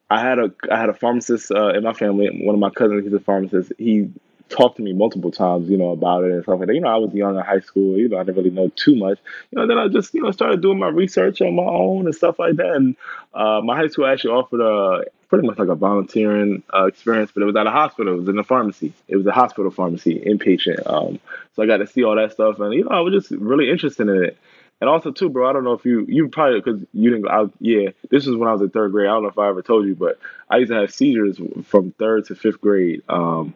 I 0.09 0.21
had 0.21 0.39
a 0.39 0.53
I 0.71 0.79
had 0.79 0.89
a 0.89 0.93
pharmacist 0.93 1.51
uh, 1.51 1.69
in 1.69 1.83
my 1.83 1.93
family. 1.93 2.29
One 2.41 2.55
of 2.55 2.59
my 2.59 2.69
cousins, 2.69 3.03
he's 3.03 3.13
a 3.13 3.19
pharmacist. 3.19 3.73
He 3.77 4.09
talked 4.49 4.77
to 4.77 4.83
me 4.83 4.93
multiple 4.93 5.31
times, 5.31 5.69
you 5.69 5.77
know, 5.77 5.89
about 5.89 6.23
it 6.23 6.31
and 6.31 6.43
stuff 6.43 6.59
like 6.59 6.67
that. 6.67 6.75
You 6.75 6.81
know, 6.81 6.89
I 6.89 6.97
was 6.97 7.13
young 7.13 7.35
in 7.35 7.43
high 7.43 7.59
school. 7.59 7.97
You 7.97 8.07
know, 8.07 8.17
I 8.17 8.23
didn't 8.23 8.37
really 8.37 8.49
know 8.51 8.69
too 8.75 8.95
much. 8.95 9.19
You 9.51 9.59
know, 9.59 9.67
then 9.67 9.77
I 9.77 9.87
just 9.89 10.13
you 10.13 10.21
know 10.21 10.31
started 10.31 10.61
doing 10.61 10.79
my 10.79 10.89
research 10.89 11.41
on 11.41 11.55
my 11.55 11.63
own 11.63 12.05
and 12.05 12.15
stuff 12.15 12.39
like 12.39 12.55
that. 12.55 12.71
And 12.75 12.95
uh, 13.33 13.61
my 13.63 13.75
high 13.75 13.87
school 13.87 14.05
actually 14.05 14.35
offered 14.35 14.61
a 14.61 15.05
pretty 15.33 15.47
much 15.47 15.57
like 15.57 15.67
a 15.67 15.73
volunteering 15.73 16.61
uh, 16.71 16.85
experience, 16.85 17.31
but 17.33 17.41
it 17.41 17.47
was 17.47 17.55
at 17.55 17.65
a 17.65 17.71
hospital. 17.71 18.13
It 18.13 18.17
was 18.17 18.29
in 18.29 18.37
a 18.37 18.43
pharmacy. 18.43 18.93
It 19.07 19.15
was 19.15 19.25
a 19.25 19.31
hospital 19.31 19.71
pharmacy, 19.71 20.19
inpatient. 20.19 20.85
Um, 20.85 21.19
so 21.55 21.63
I 21.63 21.65
got 21.65 21.77
to 21.77 21.87
see 21.87 22.03
all 22.03 22.15
that 22.17 22.33
stuff, 22.33 22.59
and 22.59 22.71
you 22.71 22.83
know, 22.83 22.91
I 22.91 22.99
was 22.99 23.15
just 23.15 23.31
really 23.41 23.71
interested 23.71 24.07
in 24.07 24.25
it. 24.25 24.37
And 24.79 24.87
also 24.87 25.11
too, 25.11 25.29
bro, 25.29 25.49
I 25.49 25.53
don't 25.53 25.63
know 25.63 25.73
if 25.73 25.85
you 25.85 26.05
you 26.07 26.27
probably 26.27 26.61
because 26.61 26.85
you 26.93 27.09
didn't. 27.09 27.27
I, 27.27 27.45
yeah, 27.59 27.89
this 28.11 28.27
was 28.27 28.37
when 28.37 28.47
I 28.47 28.51
was 28.51 28.61
in 28.61 28.69
third 28.69 28.91
grade. 28.91 29.07
I 29.07 29.13
don't 29.13 29.23
know 29.23 29.29
if 29.29 29.39
I 29.39 29.49
ever 29.49 29.63
told 29.63 29.87
you, 29.87 29.95
but 29.95 30.19
I 30.51 30.57
used 30.57 30.71
to 30.71 30.79
have 30.79 30.93
seizures 30.93 31.39
from 31.65 31.93
third 31.93 32.25
to 32.25 32.35
fifth 32.35 32.61
grade. 32.61 33.01
Um, 33.09 33.55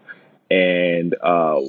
and 0.50 1.14
uh, 1.22 1.62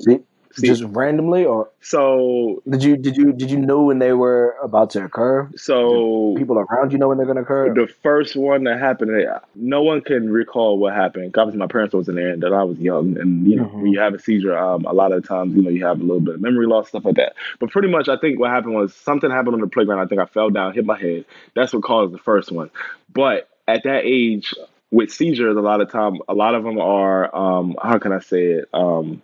See, 0.55 0.67
just 0.67 0.83
randomly, 0.85 1.45
or 1.45 1.69
so 1.83 2.63
did 2.69 2.83
you 2.83 2.97
did 2.97 3.17
you 3.17 3.33
did 3.33 3.51
you 3.51 3.59
know 3.59 3.83
when 3.83 3.99
they 3.99 4.13
were 4.15 4.57
about 4.63 4.91
to 4.91 5.05
occur? 5.05 5.49
so 5.57 6.35
People 6.39 6.59
around 6.59 6.91
you 6.93 6.99
know 6.99 7.09
when 7.09 7.19
they're 7.19 7.27
going 7.27 7.37
to 7.37 7.43
occur. 7.43 7.75
the 7.75 7.87
first 7.87 8.35
one 8.35 8.65
that 8.65 8.79
happened, 8.79 9.11
eh, 9.21 9.39
no 9.55 9.83
one 9.83 10.01
can 10.01 10.31
recall 10.31 10.79
what 10.79 10.95
happened. 10.95 11.37
Obviously, 11.37 11.59
my 11.59 11.67
parents 11.67 11.95
wasn't 11.95 12.17
there, 12.17 12.31
and 12.31 12.43
that 12.43 12.53
I 12.53 12.65
was 12.65 12.79
young. 12.79 13.19
And 13.19 13.47
you 13.47 13.57
know, 13.57 13.65
Mhm. 13.67 13.75
when 13.83 13.87
you 13.93 14.01
have 14.01 14.15
a 14.15 14.19
seizure, 14.19 14.57
um, 14.57 14.85
a 14.87 14.93
lot 14.93 15.13
of 15.13 15.27
times, 15.29 15.55
you 15.55 15.63
know, 15.63 15.71
you 15.71 15.85
have 15.85 16.01
a 16.01 16.03
little 16.03 16.21
bit 16.21 16.37
of 16.37 16.41
memory 16.41 16.67
loss, 16.67 16.89
stuff 16.89 17.05
like 17.05 17.17
that. 17.17 17.35
But 17.61 17.71
pretty 17.71 17.89
much, 17.89 18.09
I 18.09 18.17
think 18.17 18.41
what 18.41 18.51
happened 18.51 18.75
was 18.75 18.95
something 18.95 19.31
happened 19.31 19.55
on 19.55 19.61
the 19.61 19.67
playground. 19.69 20.01
I 20.01 20.07
think 20.07 20.21
I 20.21 20.27
fell 20.27 20.51
down, 20.51 20.73
hit 20.73 20.87
my 20.87 20.99
head. 20.99 21.25
That's 21.55 21.73
what 21.75 21.83
caused 21.83 22.15
the 22.15 22.19
first 22.19 22.51
one. 22.51 22.71
But 23.13 23.49
at 23.69 23.83
that 23.85 24.03
age, 24.05 24.55
with 24.91 25.11
seizures, 25.13 25.57
a 25.57 25.61
lot 25.61 25.83
of 25.83 25.91
time, 25.93 26.21
a 26.29 26.35
lot 26.35 26.55
of 26.55 26.65
them 26.65 26.81
are, 26.81 27.35
um, 27.37 27.77
how 27.83 27.99
can 27.99 28.13
I 28.13 28.21
say 28.21 28.45
it? 28.45 28.65
Um, 28.73 29.21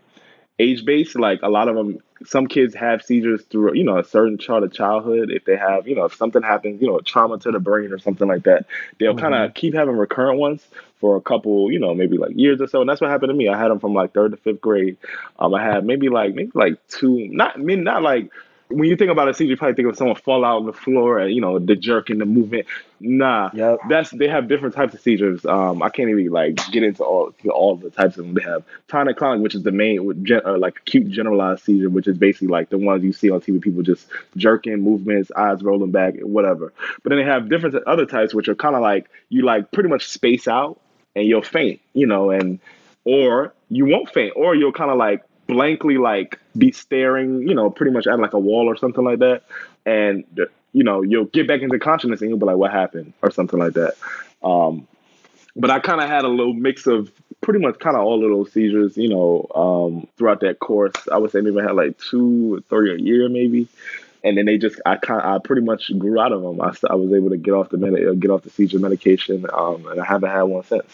age 0.59 0.85
based. 0.85 1.17
Like 1.17 1.41
a 1.43 1.49
lot 1.49 1.69
of 1.69 1.77
them, 1.77 1.99
some 2.25 2.47
kids 2.47 2.75
have 2.75 3.03
seizures 3.03 3.43
through, 3.45 3.75
you 3.75 3.85
know, 3.85 3.99
a 3.99 4.05
certain 4.05 4.39
chart 4.39 4.63
of 4.63 4.73
childhood. 4.73 5.31
If 5.31 5.45
they 5.45 5.57
have, 5.57 5.87
you 5.89 5.95
know, 5.95 6.05
if 6.05 6.15
something 6.15 6.43
happens, 6.43 6.81
you 6.81 6.89
know, 6.89 7.01
trauma 7.01 7.39
to 7.39 7.51
the 7.51 7.59
brain 7.59 7.93
or 7.93 7.99
something 7.99 8.29
like 8.29 8.45
that, 8.45 8.67
they'll 8.99 9.17
kind 9.17 9.35
of 9.35 9.55
keep 9.55 9.75
having 9.75 9.97
recurrent 9.97 10.39
ones 10.39 10.67
for 11.01 11.17
a 11.17 11.21
couple, 11.21 11.71
you 11.73 11.79
know, 11.79 11.95
maybe 11.95 12.17
like 12.17 12.33
years 12.37 12.61
or 12.61 12.67
so. 12.67 12.81
And 12.81 12.89
that's 12.89 13.01
what 13.01 13.11
happened 13.11 13.31
to 13.31 13.35
me. 13.35 13.49
I 13.49 13.59
had 13.59 13.71
them 13.71 13.81
from 13.81 13.95
like 13.95 14.15
third 14.15 14.31
to 14.31 14.37
fifth 14.37 14.61
grade. 14.61 14.97
Um, 15.39 15.55
I 15.55 15.63
had 15.63 15.85
maybe 15.85 16.09
like 16.09 16.35
maybe 16.35 16.53
like 16.55 16.87
two, 16.89 17.29
not 17.31 17.57
I 17.57 17.59
mean, 17.59 17.85
not 17.85 18.03
like. 18.03 18.31
When 18.69 18.89
you 18.89 18.97
think 18.97 19.11
about 19.11 19.29
a 19.29 19.35
seizure, 19.35 19.51
you 19.51 19.57
probably 19.57 19.75
think 19.75 19.89
of 19.89 19.97
someone 19.97 20.17
fall 20.17 20.45
out 20.45 20.57
on 20.57 20.67
the 20.67 20.73
floor 20.73 21.19
and 21.19 21.35
you 21.35 21.41
know 21.41 21.59
the 21.59 21.77
jerk 21.77 22.09
and 22.11 22.21
the 22.21 22.25
movement. 22.25 22.67
Nah, 22.99 23.51
Yep. 23.53 23.81
that's 23.89 24.11
they 24.11 24.27
have 24.29 24.49
different 24.49 24.75
types 24.75 24.95
of 24.95 25.01
seizures. 25.01 25.45
Um, 25.45 25.83
I 25.83 25.91
can't 25.91 26.09
even 26.09 26.27
like 26.33 26.57
get 26.73 26.83
into 26.83 27.05
all 27.05 27.35
all 27.51 27.77
the 27.77 27.91
types 27.91 28.17
of 28.17 28.25
them. 28.25 28.35
They 28.35 28.43
have 28.43 28.65
tonic-clonic, 28.89 29.43
which 29.43 29.55
is 29.55 29.63
the 29.63 29.73
main, 29.73 30.25
gen, 30.25 30.41
uh, 30.45 30.57
like 30.57 30.79
acute 30.79 31.11
generalized 31.11 31.65
seizure, 31.65 31.91
which 31.91 32.09
is 32.09 32.17
basically 32.17 32.49
like 32.49 32.71
the 32.71 32.79
ones 32.79 33.05
you 33.05 33.13
see 33.13 33.31
on 33.31 33.41
TV, 33.41 33.61
people 33.61 33.83
just 33.83 34.07
jerking, 34.37 34.81
movements, 34.81 35.31
eyes 35.37 35.63
rolling 35.63 35.91
back, 35.91 36.15
whatever. 36.21 36.73
But 37.03 37.11
then 37.11 37.19
they 37.19 37.25
have 37.25 37.51
different 37.51 37.75
other 37.87 38.07
types, 38.07 38.33
which 38.33 38.49
are 38.49 38.55
kind 38.55 38.75
of 38.75 38.81
like 38.81 39.11
you 39.29 39.43
like 39.43 39.71
pretty 39.73 39.91
much 39.91 40.09
space 40.09 40.49
out 40.49 40.81
and 41.15 41.27
you'll 41.27 41.43
faint, 41.43 41.81
you 41.93 42.07
know, 42.07 42.31
and 42.31 42.59
or 43.05 43.53
you 43.69 43.85
won't 43.85 44.11
faint, 44.15 44.33
or 44.37 44.55
you'll 44.55 44.73
kind 44.73 44.91
of 44.91 44.97
like 44.97 45.23
blankly 45.47 45.99
like 45.99 46.39
be 46.57 46.73
staring, 46.73 47.47
you 47.49 47.55
know, 47.55 47.71
pretty 47.71 47.93
much 47.93 48.07
at 48.07 48.19
like 48.19 48.33
a 48.33 48.39
wall 48.39 48.67
or 48.67 48.77
something 48.77 49.05
like 49.05 49.19
that, 49.21 49.43
and 49.87 50.25
you 50.73 50.85
know 50.85 51.03
you'll 51.03 51.27
get 51.27 51.47
back 51.47 51.63
into 51.63 51.79
consciousness 51.79 52.21
and 52.21 52.31
you'll 52.31 52.39
be 52.39 52.47
like, 52.47 52.57
what 52.57 52.73
happened 52.73 53.13
or 53.23 53.31
something 53.31 53.59
like 53.59 53.75
that. 53.75 53.95
Um, 54.43 54.87
but 55.57 55.71
I 55.71 55.79
kind 55.79 56.01
of 56.01 56.09
had 56.09 56.25
a 56.25 56.29
little 56.29 56.53
mix 56.53 56.87
of 56.87 57.11
pretty 57.41 57.61
much 57.61 57.79
kind 57.79 57.97
of 57.97 58.03
all 58.03 58.25
of 58.25 58.31
those 58.31 58.53
seizures, 58.53 58.97
you 58.97 59.09
know, 59.09 59.47
um, 59.55 60.09
throughout 60.17 60.41
that 60.41 60.59
course. 60.59 60.95
I 61.13 61.19
would 61.19 61.31
say 61.31 61.41
maybe 61.41 61.61
I 61.61 61.65
had 61.65 61.77
like 61.77 61.99
two, 61.99 62.55
or 62.55 62.61
three 62.63 62.95
a 62.95 62.99
year, 62.99 63.29
maybe. 63.29 63.69
And 64.25 64.39
then 64.39 64.47
they 64.47 64.57
just, 64.57 64.81
I 64.87 64.97
kind, 64.97 65.21
I 65.21 65.39
pretty 65.39 65.61
much 65.61 65.91
grew 65.99 66.19
out 66.19 66.33
of 66.33 66.43
them. 66.43 66.61
I, 66.61 66.73
I 66.91 66.95
was 66.95 67.13
able 67.13 67.31
to 67.31 67.37
get 67.37 67.53
off 67.53 67.69
the 67.69 67.77
med- 67.77 67.93
uh, 67.93 68.15
get 68.15 68.31
off 68.31 68.43
the 68.43 68.51
seizure 68.51 68.79
medication, 68.79 69.47
um, 69.53 69.87
and 69.87 70.01
I 70.01 70.05
haven't 70.05 70.31
had 70.31 70.43
one 70.43 70.65
since 70.65 70.87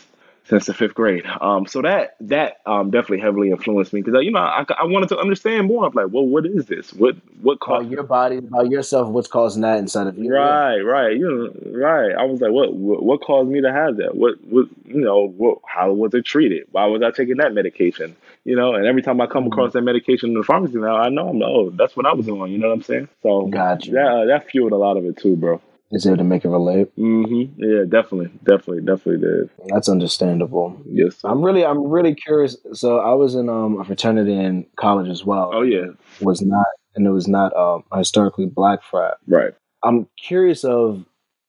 since 0.51 0.67
the 0.67 0.75
fifth 0.75 0.95
grade. 0.95 1.25
Um, 1.41 1.67
so 1.67 1.81
that 1.83 2.17
that 2.21 2.59
um, 2.67 2.91
definitely 2.91 3.21
heavily 3.21 3.51
influenced 3.51 3.93
me 3.93 4.03
because 4.03 4.23
you 4.23 4.33
know 4.33 4.41
I, 4.41 4.65
I 4.79 4.85
wanted 4.85 5.09
to 5.11 5.19
understand 5.19 5.69
more. 5.69 5.87
I'm 5.87 5.93
like, 5.95 6.09
well, 6.11 6.27
what 6.27 6.45
is 6.45 6.67
this? 6.67 6.93
What 6.93 7.17
what 7.41 7.55
About 7.55 7.61
caused 7.61 7.91
your 7.91 8.03
body, 8.03 8.39
about 8.39 8.71
yourself, 8.71 9.09
what's 9.09 9.29
causing 9.29 9.63
that 9.63 9.79
inside 9.79 10.09
of 10.09 10.19
you? 10.19 10.33
Right, 10.35 10.81
right. 10.81 11.17
You 11.17 11.31
know, 11.31 11.79
right. 11.79 12.15
I 12.15 12.25
was 12.25 12.41
like, 12.41 12.51
what, 12.51 12.75
what, 12.75 13.03
what 13.03 13.21
caused 13.23 13.49
me 13.49 13.61
to 13.63 13.73
have 13.73 13.97
that? 13.97 14.17
What, 14.17 14.35
what, 14.45 14.67
you 14.85 15.01
know, 15.01 15.29
what, 15.29 15.59
how 15.67 15.93
was 15.93 16.13
it 16.15 16.25
treated? 16.25 16.67
Why 16.73 16.87
was 16.87 17.03
I 17.03 17.11
taking 17.11 17.37
that 17.37 17.55
medication? 17.55 18.17
You 18.45 18.57
know, 18.57 18.75
and 18.75 18.87
every 18.87 19.03
time 19.03 19.21
I 19.21 19.27
come 19.27 19.47
across 19.47 19.73
that 19.75 19.83
medication 19.83 20.31
in 20.31 20.35
the 20.35 20.43
pharmacy 20.43 20.77
now, 20.77 20.97
I 20.97 21.09
know 21.09 21.29
I'm 21.29 21.43
oh, 21.43 21.71
that's 21.71 21.97
what 21.97 22.07
I 22.07 22.13
was 22.13 22.29
on. 22.29 22.51
You 22.51 22.59
know 22.59 22.69
what 22.69 22.75
I'm 22.75 22.83
saying? 22.83 23.09
So 23.23 23.47
Gotcha. 23.47 23.91
that 23.93 24.07
uh, 24.07 24.25
that 24.27 24.51
fueled 24.51 24.73
a 24.73 24.77
lot 24.77 24.97
of 24.97 25.05
it 25.05 25.17
too, 25.17 25.37
bro. 25.37 25.61
Is 25.93 26.07
able 26.07 26.19
to 26.19 26.25
make 26.25 26.45
it 26.45 26.49
relate. 26.49 26.95
Mm. 26.97 27.25
Hmm 27.27 27.61
Yeah, 27.63 27.83
definitely, 27.89 28.31
definitely, 28.45 28.83
definitely 28.83 29.27
did. 29.27 29.51
That's 29.73 29.89
understandable. 29.89 30.81
Yes. 30.87 31.17
sir. 31.17 31.29
I'm 31.29 31.43
really, 31.43 31.65
I'm 31.65 31.83
really 31.89 32.15
curious. 32.15 32.57
So 32.75 32.99
I 33.01 33.13
was 33.15 33.35
in 33.35 33.49
um, 33.49 33.81
a 33.81 33.85
fraternity 33.85 34.35
in 34.35 34.67
college 34.77 35.09
as 35.09 35.25
well. 35.25 35.51
Oh 35.53 35.63
yeah. 35.63 35.87
Was 36.21 36.43
not, 36.43 36.67
and 36.95 37.07
it 37.07 37.11
was 37.11 37.27
not 37.27 37.55
um, 37.57 37.83
a 37.91 37.99
historically 37.99 38.47
black 38.47 38.85
frat. 38.85 39.15
Right. 39.27 39.53
I'm 39.83 40.07
curious 40.17 40.63
of 40.65 41.05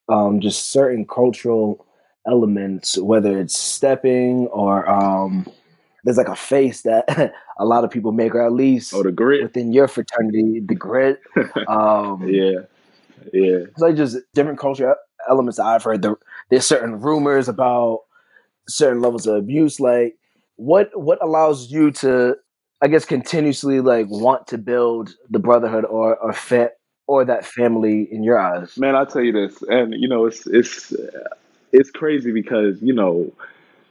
um, 0.10 0.40
just 0.40 0.72
certain 0.72 1.06
cultural 1.06 1.86
elements, 2.28 2.98
whether 2.98 3.40
it's 3.40 3.58
stepping 3.58 4.48
or 4.48 4.90
um, 4.90 5.46
there's 6.04 6.18
like 6.18 6.28
a 6.30 6.36
face 6.36 6.82
that 6.82 7.06
a 7.60 7.66
lot 7.66 7.84
of 7.84 7.92
people 7.92 8.12
make, 8.12 8.34
or 8.34 8.44
at 8.44 8.54
least 8.54 8.92
Oh, 8.96 9.04
the 9.04 9.12
grit. 9.12 9.44
within 9.44 9.72
your 9.72 9.88
fraternity, 9.88 10.62
the 10.66 10.74
grit. 10.76 11.20
Um, 11.68 12.28
Yeah. 12.28 12.62
Yeah. 13.34 13.66
It's 13.70 13.80
like 13.80 13.96
just 13.96 14.18
different 14.34 14.60
cultural 14.60 14.96
elements 15.30 15.58
that 15.58 15.66
I've 15.66 15.84
heard. 15.84 16.02
There, 16.02 16.18
there's 16.50 16.66
certain 16.66 17.00
rumors 17.02 17.48
about 17.48 18.02
certain 18.68 19.02
levels 19.02 19.28
of 19.28 19.36
abuse. 19.36 19.80
Like, 19.80 20.16
what 20.56 20.90
what 20.94 21.20
allows 21.24 21.72
you 21.72 21.92
to, 21.92 22.36
I 22.82 22.88
guess, 22.88 23.06
continuously 23.06 23.82
like 23.82 24.08
want 24.10 24.48
to 24.48 24.58
build 24.58 25.16
the 25.30 25.40
brotherhood 25.40 25.86
or 25.86 26.18
or 26.18 26.34
fa- 26.34 26.72
or 27.08 27.26
that 27.26 27.46
family 27.46 28.08
in 28.12 28.24
your 28.24 28.40
eyes? 28.40 28.78
Man, 28.78 28.96
I'll 28.96 29.06
tell 29.06 29.24
you 29.24 29.32
this, 29.34 29.62
and 29.64 29.94
you 29.94 30.08
know, 30.08 30.26
it's 30.26 30.48
it's 30.48 30.94
it's 31.72 31.92
crazy 31.92 32.32
because 32.32 32.82
you 32.82 32.94
know, 32.94 33.32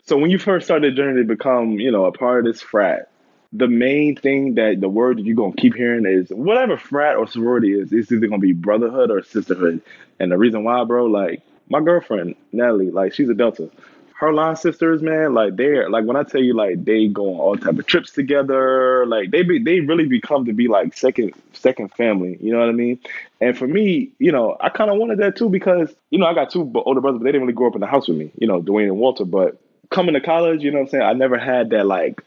so 0.07 0.17
when 0.17 0.31
you 0.31 0.39
first 0.39 0.67
started 0.67 0.93
the 0.93 0.97
journey 0.97 1.23
to 1.23 1.29
become, 1.29 1.73
you 1.73 1.91
know, 1.91 2.05
a 2.05 2.13
part 2.13 2.47
of 2.47 2.53
this 2.53 2.63
frat, 2.63 3.10
the 3.53 3.69
main 3.69 4.17
thing 4.17 4.55
that 4.55 4.81
the 4.81 4.89
word 4.89 5.19
that 5.19 5.25
you're 5.25 5.37
gonna 5.37 5.55
keep 5.55 5.75
hearing 5.75 6.07
is 6.07 6.29
whatever 6.31 6.77
frat 6.77 7.17
or 7.17 7.27
sorority 7.27 7.73
is, 7.73 7.93
it's 7.93 8.13
either 8.13 8.29
gonna 8.29 8.39
be 8.39 8.53
brotherhood 8.53 9.11
or 9.11 9.23
sisterhood. 9.23 9.81
And 10.21 10.31
the 10.31 10.39
reason 10.39 10.63
why, 10.63 10.85
bro, 10.85 11.07
like 11.07 11.43
my 11.69 11.81
girlfriend 11.81 12.37
Natalie, 12.53 12.91
like 12.91 13.13
she's 13.13 13.29
a 13.29 13.35
Delta. 13.35 13.69
Her 14.15 14.35
line 14.35 14.55
sisters, 14.55 15.01
man, 15.01 15.33
like 15.33 15.57
they're 15.57 15.89
like 15.89 16.05
when 16.05 16.17
I 16.17 16.25
tell 16.25 16.43
you, 16.43 16.55
like 16.55 16.85
they 16.85 17.09
go 17.09 17.35
on 17.35 17.41
all 17.41 17.57
type 17.57 17.79
of 17.79 17.87
trips 17.87 18.13
together. 18.13 19.07
Like 19.07 19.31
they 19.31 19.43
be 19.43 19.59
they 19.59 19.81
really 19.81 20.07
become 20.07 20.45
to 20.45 20.53
be 20.53 20.69
like 20.69 20.95
second 20.95 21.33
second 21.55 21.93
family. 21.95 22.37
You 22.41 22.53
know 22.53 22.61
what 22.61 22.69
I 22.69 22.73
mean? 22.73 23.01
And 23.41 23.57
for 23.57 23.67
me, 23.67 24.11
you 24.19 24.31
know, 24.31 24.59
I 24.61 24.69
kind 24.69 24.91
of 24.91 24.99
wanted 24.99 25.19
that 25.21 25.37
too 25.37 25.49
because 25.49 25.93
you 26.11 26.19
know 26.19 26.27
I 26.27 26.35
got 26.35 26.51
two 26.51 26.71
older 26.85 27.01
brothers, 27.01 27.21
but 27.21 27.25
they 27.25 27.33
didn't 27.33 27.47
really 27.47 27.55
grow 27.55 27.69
up 27.69 27.75
in 27.75 27.81
the 27.81 27.87
house 27.87 28.09
with 28.09 28.19
me. 28.19 28.31
You 28.37 28.47
know, 28.47 28.61
Dwayne 28.61 28.85
and 28.85 28.99
Walter. 28.99 29.25
But 29.25 29.59
coming 29.89 30.13
to 30.13 30.21
college, 30.21 30.63
you 30.63 30.71
know 30.71 30.81
what 30.81 30.85
I'm 30.85 30.91
saying? 30.91 31.03
I 31.03 31.15
never 31.15 31.39
had 31.39 31.71
that 31.71 31.87
like 31.87 32.23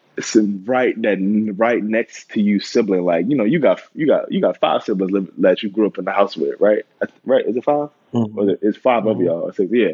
right 0.66 1.00
that 1.02 1.54
right 1.58 1.84
next 1.84 2.30
to 2.32 2.42
you 2.42 2.60
sibling. 2.60 3.04
Like 3.06 3.28
you 3.28 3.36
know, 3.36 3.44
you 3.44 3.60
got 3.60 3.82
you 3.96 4.08
got 4.08 4.32
you 4.32 4.42
got 4.42 4.58
five 4.60 4.84
siblings 4.84 5.12
live, 5.12 5.32
that 5.40 5.64
you 5.64 5.70
grew 5.70 5.88
up 5.88 5.98
in 5.98 6.06
the 6.06 6.12
house 6.12 6.38
with, 6.38 6.60
right? 6.60 6.86
Right? 7.26 7.46
Is 7.46 7.56
it 7.56 7.64
5 7.64 7.90
Or 8.14 8.44
is 8.44 8.50
it- 8.50 8.60
it's 8.62 8.78
5 8.78 9.06
of 9.08 9.18
Mhm. 9.18 9.26
y'all? 9.26 9.52
Six, 9.52 9.72
yeah. 9.72 9.94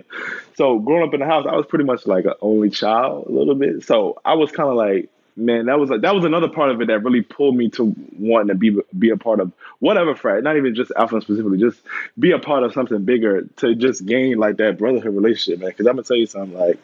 So 0.55 0.79
growing 0.79 1.07
up 1.07 1.13
in 1.13 1.21
the 1.21 1.25
house, 1.25 1.45
I 1.47 1.55
was 1.55 1.65
pretty 1.65 1.85
much 1.85 2.05
like 2.05 2.25
an 2.25 2.33
only 2.41 2.69
child 2.69 3.27
a 3.27 3.31
little 3.31 3.55
bit. 3.55 3.83
So 3.83 4.19
I 4.25 4.33
was 4.33 4.51
kind 4.51 4.69
of 4.69 4.75
like, 4.75 5.09
man, 5.37 5.67
that 5.67 5.79
was 5.79 5.89
like 5.89 6.01
that 6.01 6.13
was 6.13 6.25
another 6.25 6.49
part 6.49 6.69
of 6.71 6.81
it 6.81 6.87
that 6.87 7.03
really 7.03 7.21
pulled 7.21 7.55
me 7.55 7.69
to 7.69 7.95
wanting 8.17 8.49
to 8.49 8.55
be 8.55 8.77
be 8.97 9.09
a 9.11 9.17
part 9.17 9.39
of 9.39 9.53
whatever 9.79 10.15
frat, 10.15 10.43
not 10.43 10.57
even 10.57 10.75
just 10.75 10.91
Alpha 10.97 11.21
specifically, 11.21 11.59
just 11.59 11.79
be 12.17 12.31
a 12.31 12.39
part 12.39 12.63
of 12.63 12.73
something 12.73 13.03
bigger 13.05 13.43
to 13.57 13.73
just 13.75 14.05
gain 14.05 14.37
like 14.37 14.57
that 14.57 14.77
brotherhood 14.77 15.15
relationship, 15.15 15.61
man. 15.61 15.69
Because 15.69 15.87
I'm 15.87 15.93
gonna 15.93 16.03
tell 16.03 16.17
you 16.17 16.25
something, 16.25 16.57
like 16.57 16.77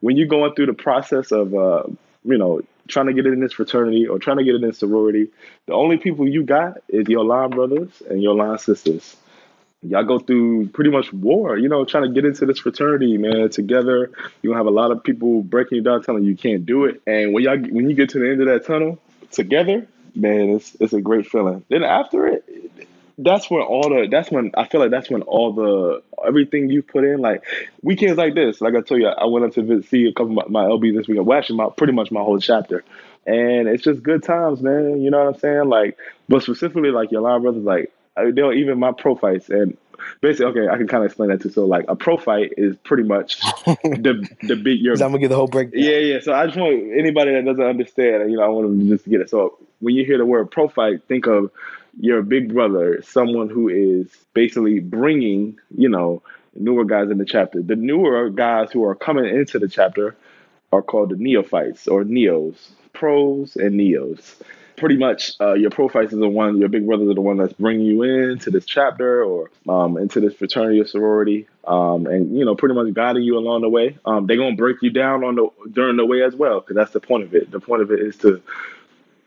when 0.00 0.16
you're 0.16 0.26
going 0.26 0.52
through 0.54 0.66
the 0.66 0.74
process 0.74 1.30
of 1.30 1.54
uh, 1.54 1.84
you 2.24 2.38
know 2.38 2.60
trying 2.88 3.06
to 3.06 3.12
get 3.12 3.26
in 3.26 3.40
this 3.40 3.52
fraternity 3.52 4.06
or 4.06 4.18
trying 4.18 4.38
to 4.38 4.44
get 4.44 4.54
in 4.54 4.62
this 4.62 4.78
sorority, 4.78 5.28
the 5.66 5.72
only 5.72 5.96
people 5.96 6.28
you 6.28 6.42
got 6.42 6.78
is 6.88 7.08
your 7.08 7.24
line 7.24 7.50
brothers 7.50 8.02
and 8.08 8.22
your 8.22 8.34
line 8.34 8.58
sisters 8.58 9.16
y'all 9.82 10.04
go 10.04 10.18
through 10.18 10.68
pretty 10.68 10.90
much 10.90 11.12
war, 11.12 11.56
you 11.56 11.68
know, 11.68 11.84
trying 11.84 12.04
to 12.04 12.10
get 12.10 12.24
into 12.24 12.46
this 12.46 12.58
fraternity, 12.58 13.18
man, 13.18 13.50
together. 13.50 14.10
You're 14.40 14.52
gonna 14.52 14.58
have 14.58 14.66
a 14.66 14.70
lot 14.70 14.90
of 14.90 15.02
people 15.02 15.42
breaking 15.42 15.76
you 15.76 15.82
down, 15.82 16.02
telling 16.02 16.24
you 16.24 16.30
you 16.30 16.36
can't 16.36 16.64
do 16.64 16.84
it. 16.84 17.02
And 17.06 17.32
when 17.32 17.42
y'all 17.44 17.58
when 17.58 17.90
you 17.90 17.96
get 17.96 18.10
to 18.10 18.18
the 18.18 18.30
end 18.30 18.40
of 18.40 18.46
that 18.46 18.66
tunnel 18.66 18.98
together, 19.30 19.86
man, 20.14 20.50
it's 20.50 20.76
it's 20.80 20.92
a 20.92 21.00
great 21.00 21.26
feeling. 21.26 21.64
Then 21.68 21.82
after 21.82 22.26
it, 22.26 22.44
that's 23.18 23.50
when 23.50 23.62
all 23.62 23.88
the 23.88 24.08
that's 24.10 24.30
when 24.30 24.52
I 24.56 24.66
feel 24.66 24.80
like 24.80 24.90
that's 24.90 25.10
when 25.10 25.22
all 25.22 25.52
the 25.52 26.02
everything 26.26 26.70
you 26.70 26.82
put 26.82 27.04
in, 27.04 27.20
like 27.20 27.44
weekends 27.82 28.18
like 28.18 28.34
this, 28.34 28.60
like 28.60 28.74
I 28.74 28.80
told 28.80 29.00
you, 29.00 29.08
I 29.08 29.26
went 29.26 29.44
up 29.44 29.52
to 29.54 29.62
visit, 29.62 29.88
see 29.88 30.06
a 30.06 30.12
couple 30.12 30.38
of 30.38 30.50
my, 30.50 30.64
my 30.64 30.68
LBs 30.68 30.96
this 30.96 31.08
weekend. 31.08 31.26
Well, 31.26 31.38
actually, 31.38 31.56
my 31.56 31.68
pretty 31.76 31.92
much 31.92 32.10
my 32.10 32.20
whole 32.20 32.38
chapter. 32.38 32.84
And 33.24 33.68
it's 33.68 33.84
just 33.84 34.02
good 34.02 34.22
times, 34.24 34.60
man. 34.62 35.00
You 35.00 35.10
know 35.10 35.18
what 35.24 35.34
I'm 35.34 35.40
saying? 35.40 35.68
Like, 35.68 35.96
but 36.28 36.42
specifically, 36.42 36.90
like 36.90 37.12
your 37.12 37.20
line 37.20 37.42
brothers, 37.42 37.62
like 37.62 37.92
they'll 38.16 38.52
even 38.52 38.78
my 38.78 38.92
prophytes 38.92 39.48
and 39.48 39.76
basically, 40.20 40.46
okay, 40.46 40.68
I 40.68 40.76
can 40.76 40.88
kind 40.88 41.04
of 41.04 41.06
explain 41.06 41.30
that 41.30 41.40
too. 41.40 41.50
So, 41.50 41.64
like 41.66 41.84
a 41.88 41.96
prophyte 41.96 42.54
is 42.56 42.76
pretty 42.78 43.04
much 43.04 43.40
the 43.66 44.28
the 44.42 44.56
big 44.56 44.80
your 44.80 44.94
I'm 44.94 45.00
gonna 45.00 45.18
get 45.18 45.28
the 45.28 45.36
whole 45.36 45.48
breakdown. 45.48 45.82
yeah, 45.82 45.98
yeah. 45.98 46.20
So 46.20 46.32
I 46.32 46.46
just 46.46 46.58
want 46.58 46.74
anybody 46.96 47.32
that 47.32 47.44
doesn't 47.44 47.64
understand, 47.64 48.30
you 48.30 48.38
know, 48.38 48.44
I 48.44 48.48
want 48.48 48.68
them 48.68 48.80
to 48.80 48.96
just 48.96 49.08
get 49.08 49.20
it. 49.20 49.30
So 49.30 49.58
when 49.80 49.94
you 49.94 50.04
hear 50.04 50.18
the 50.18 50.26
word 50.26 50.50
prophyte, 50.50 51.04
think 51.06 51.26
of 51.26 51.50
your 52.00 52.22
big 52.22 52.52
brother, 52.52 53.02
someone 53.02 53.48
who 53.48 53.68
is 53.68 54.08
basically 54.34 54.80
bringing, 54.80 55.58
you 55.76 55.88
know, 55.88 56.22
newer 56.54 56.84
guys 56.84 57.10
in 57.10 57.18
the 57.18 57.24
chapter. 57.24 57.62
The 57.62 57.76
newer 57.76 58.30
guys 58.30 58.70
who 58.72 58.84
are 58.84 58.94
coming 58.94 59.26
into 59.26 59.58
the 59.58 59.68
chapter 59.68 60.16
are 60.72 60.82
called 60.82 61.10
the 61.10 61.16
neophytes 61.16 61.86
or 61.86 62.04
neos, 62.04 62.56
pros 62.92 63.56
and 63.56 63.78
neos. 63.78 64.40
pretty 64.76 64.96
much 64.96 65.32
uh, 65.40 65.52
your 65.54 65.70
prophytes 65.70 66.12
is 66.12 66.18
the 66.18 66.28
one, 66.28 66.56
your 66.56 66.68
big 66.68 66.86
brothers 66.86 67.08
are 67.08 67.14
the 67.14 67.20
one 67.20 67.36
that's 67.36 67.52
bringing 67.52 67.86
you 67.86 68.02
into 68.02 68.50
this 68.50 68.64
chapter 68.64 69.22
or 69.22 69.50
um, 69.68 69.96
into 69.96 70.18
this 70.20 70.34
fraternity 70.34 70.80
or 70.80 70.86
sorority, 70.86 71.46
um, 71.66 72.06
and 72.06 72.36
you 72.36 72.44
know, 72.44 72.54
pretty 72.54 72.74
much 72.74 72.92
guiding 72.94 73.22
you 73.22 73.38
along 73.38 73.60
the 73.60 73.68
way. 73.68 73.96
Um, 74.04 74.26
they're 74.26 74.36
gonna 74.36 74.56
break 74.56 74.78
you 74.82 74.90
down 74.90 75.24
on 75.24 75.36
the 75.36 75.48
during 75.70 75.96
the 75.96 76.06
way 76.06 76.22
as 76.22 76.34
well, 76.34 76.60
because 76.60 76.74
that's 76.74 76.92
the 76.92 77.00
point 77.00 77.22
of 77.22 77.34
it. 77.34 77.50
The 77.50 77.60
point 77.60 77.82
of 77.82 77.90
it 77.90 78.00
is 78.00 78.16
to 78.18 78.42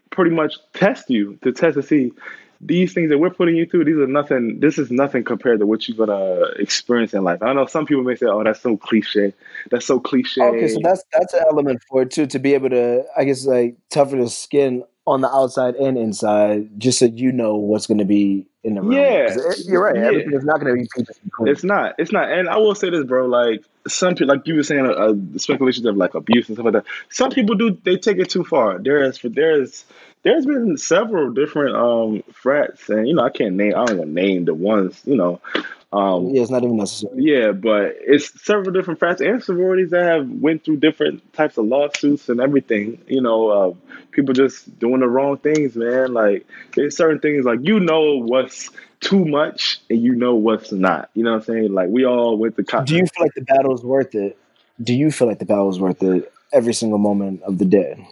pretty 0.09 0.31
much 0.31 0.55
test 0.73 1.09
you, 1.09 1.37
to 1.43 1.51
test 1.51 1.75
to 1.75 1.83
see 1.83 2.11
these 2.61 2.93
things 2.93 3.09
that 3.09 3.17
we're 3.17 3.29
putting 3.29 3.55
you 3.55 3.65
through, 3.65 3.85
these 3.85 3.97
are 3.97 4.07
nothing. 4.07 4.59
This 4.59 4.77
is 4.77 4.91
nothing 4.91 5.23
compared 5.23 5.59
to 5.59 5.65
what 5.65 5.87
you're 5.87 5.97
gonna 5.97 6.45
experience 6.57 7.13
in 7.13 7.23
life. 7.23 7.41
I 7.41 7.53
know 7.53 7.65
some 7.65 7.85
people 7.85 8.03
may 8.03 8.15
say, 8.15 8.27
"Oh, 8.27 8.43
that's 8.43 8.61
so 8.61 8.77
cliche. 8.77 9.33
That's 9.71 9.85
so 9.85 9.99
cliche." 9.99 10.41
Okay, 10.41 10.67
so 10.67 10.79
that's 10.81 11.03
that's 11.11 11.33
an 11.33 11.43
element 11.49 11.83
for 11.89 12.03
it 12.03 12.11
too, 12.11 12.25
to 12.27 12.39
be 12.39 12.53
able 12.53 12.69
to, 12.69 13.03
I 13.17 13.23
guess, 13.23 13.45
like 13.45 13.75
toughen 13.89 14.19
the 14.19 14.29
skin 14.29 14.83
on 15.07 15.21
the 15.21 15.29
outside 15.29 15.75
and 15.75 15.97
inside, 15.97 16.69
just 16.79 16.99
so 16.99 17.05
you 17.05 17.31
know 17.31 17.55
what's 17.55 17.85
going 17.85 17.99
to 17.99 18.05
be 18.05 18.47
in 18.63 18.73
the 18.75 18.81
room. 18.81 18.93
Yeah, 18.93 19.35
you're 19.65 19.83
right. 19.83 19.95
Yeah. 19.95 20.07
Everything 20.07 20.33
is 20.33 20.43
not 20.43 20.59
going 20.59 20.75
to 20.75 20.81
be 20.81 20.87
peaches 20.95 21.19
and 21.21 21.31
cream. 21.31 21.47
It's 21.47 21.63
not. 21.63 21.93
It's 21.99 22.11
not. 22.11 22.31
And 22.31 22.49
I 22.49 22.57
will 22.57 22.73
say 22.73 22.89
this, 22.89 23.05
bro. 23.05 23.27
Like 23.27 23.63
some 23.87 24.15
people, 24.15 24.35
like 24.35 24.47
you 24.47 24.55
were 24.55 24.63
saying, 24.63 24.85
uh, 24.85 24.89
uh, 24.89 25.13
speculations 25.37 25.85
of 25.85 25.97
like 25.97 26.15
abuse 26.15 26.47
and 26.47 26.55
stuff 26.55 26.65
like 26.65 26.73
that. 26.73 26.85
Some 27.09 27.29
people 27.29 27.55
do. 27.55 27.77
They 27.83 27.97
take 27.97 28.17
it 28.17 28.29
too 28.29 28.43
far. 28.43 28.79
There 28.79 29.03
is. 29.03 29.19
There 29.23 29.61
is. 29.61 29.85
There's 30.23 30.45
been 30.45 30.77
several 30.77 31.31
different 31.31 31.75
um 31.75 32.23
frats, 32.33 32.89
and 32.89 33.07
you 33.07 33.13
know 33.13 33.23
I 33.23 33.29
can't 33.29 33.55
name. 33.55 33.73
I 33.75 33.85
don't 33.85 33.97
want 33.97 34.09
to 34.09 34.13
name 34.13 34.45
the 34.45 34.55
ones. 34.55 35.01
You 35.05 35.15
know, 35.15 35.39
um, 35.95 36.27
yeah, 36.27 36.41
it's 36.41 36.51
not 36.51 36.63
even 36.63 36.77
necessary. 36.77 37.13
yeah, 37.17 37.51
but 37.51 37.95
it's 38.01 38.41
several 38.43 38.71
different 38.71 38.99
frats 38.99 39.21
and 39.21 39.43
sororities 39.43 39.91
that 39.91 40.03
have 40.03 40.29
went 40.29 40.65
through 40.65 40.77
different 40.77 41.33
types 41.33 41.57
of 41.57 41.65
lawsuits 41.65 42.27
and 42.29 42.41
everything. 42.41 43.01
You 43.07 43.21
know, 43.21 43.49
uh, 43.49 43.73
people 44.11 44.33
just 44.33 44.77
doing 44.79 44.99
the 44.99 45.07
wrong 45.07 45.37
things, 45.37 45.75
man. 45.75 46.13
Like 46.13 46.45
there's 46.75 46.97
certain 46.97 47.19
things 47.19 47.45
like 47.45 47.59
you 47.63 47.79
know 47.79 48.17
what's 48.17 48.69
too 48.99 49.23
much 49.23 49.79
and 49.89 50.01
you 50.01 50.13
know 50.15 50.35
what's 50.35 50.71
not. 50.71 51.09
You 51.13 51.23
know 51.23 51.31
what 51.31 51.37
I'm 51.37 51.43
saying? 51.43 51.73
Like 51.73 51.89
we 51.89 52.05
all 52.05 52.37
went 52.37 52.57
to 52.57 52.63
college. 52.63 52.89
Do 52.89 52.95
you 52.95 53.05
feel 53.05 53.23
like 53.23 53.33
the 53.35 53.41
battle's 53.43 53.83
worth 53.83 54.15
it? 54.15 54.37
Do 54.83 54.93
you 54.93 55.11
feel 55.11 55.27
like 55.27 55.39
the 55.39 55.45
battle's 55.45 55.79
worth 55.79 56.03
it 56.03 56.31
every 56.51 56.73
single 56.73 56.99
moment 56.99 57.41
of 57.43 57.57
the 57.57 57.65
day? 57.65 58.07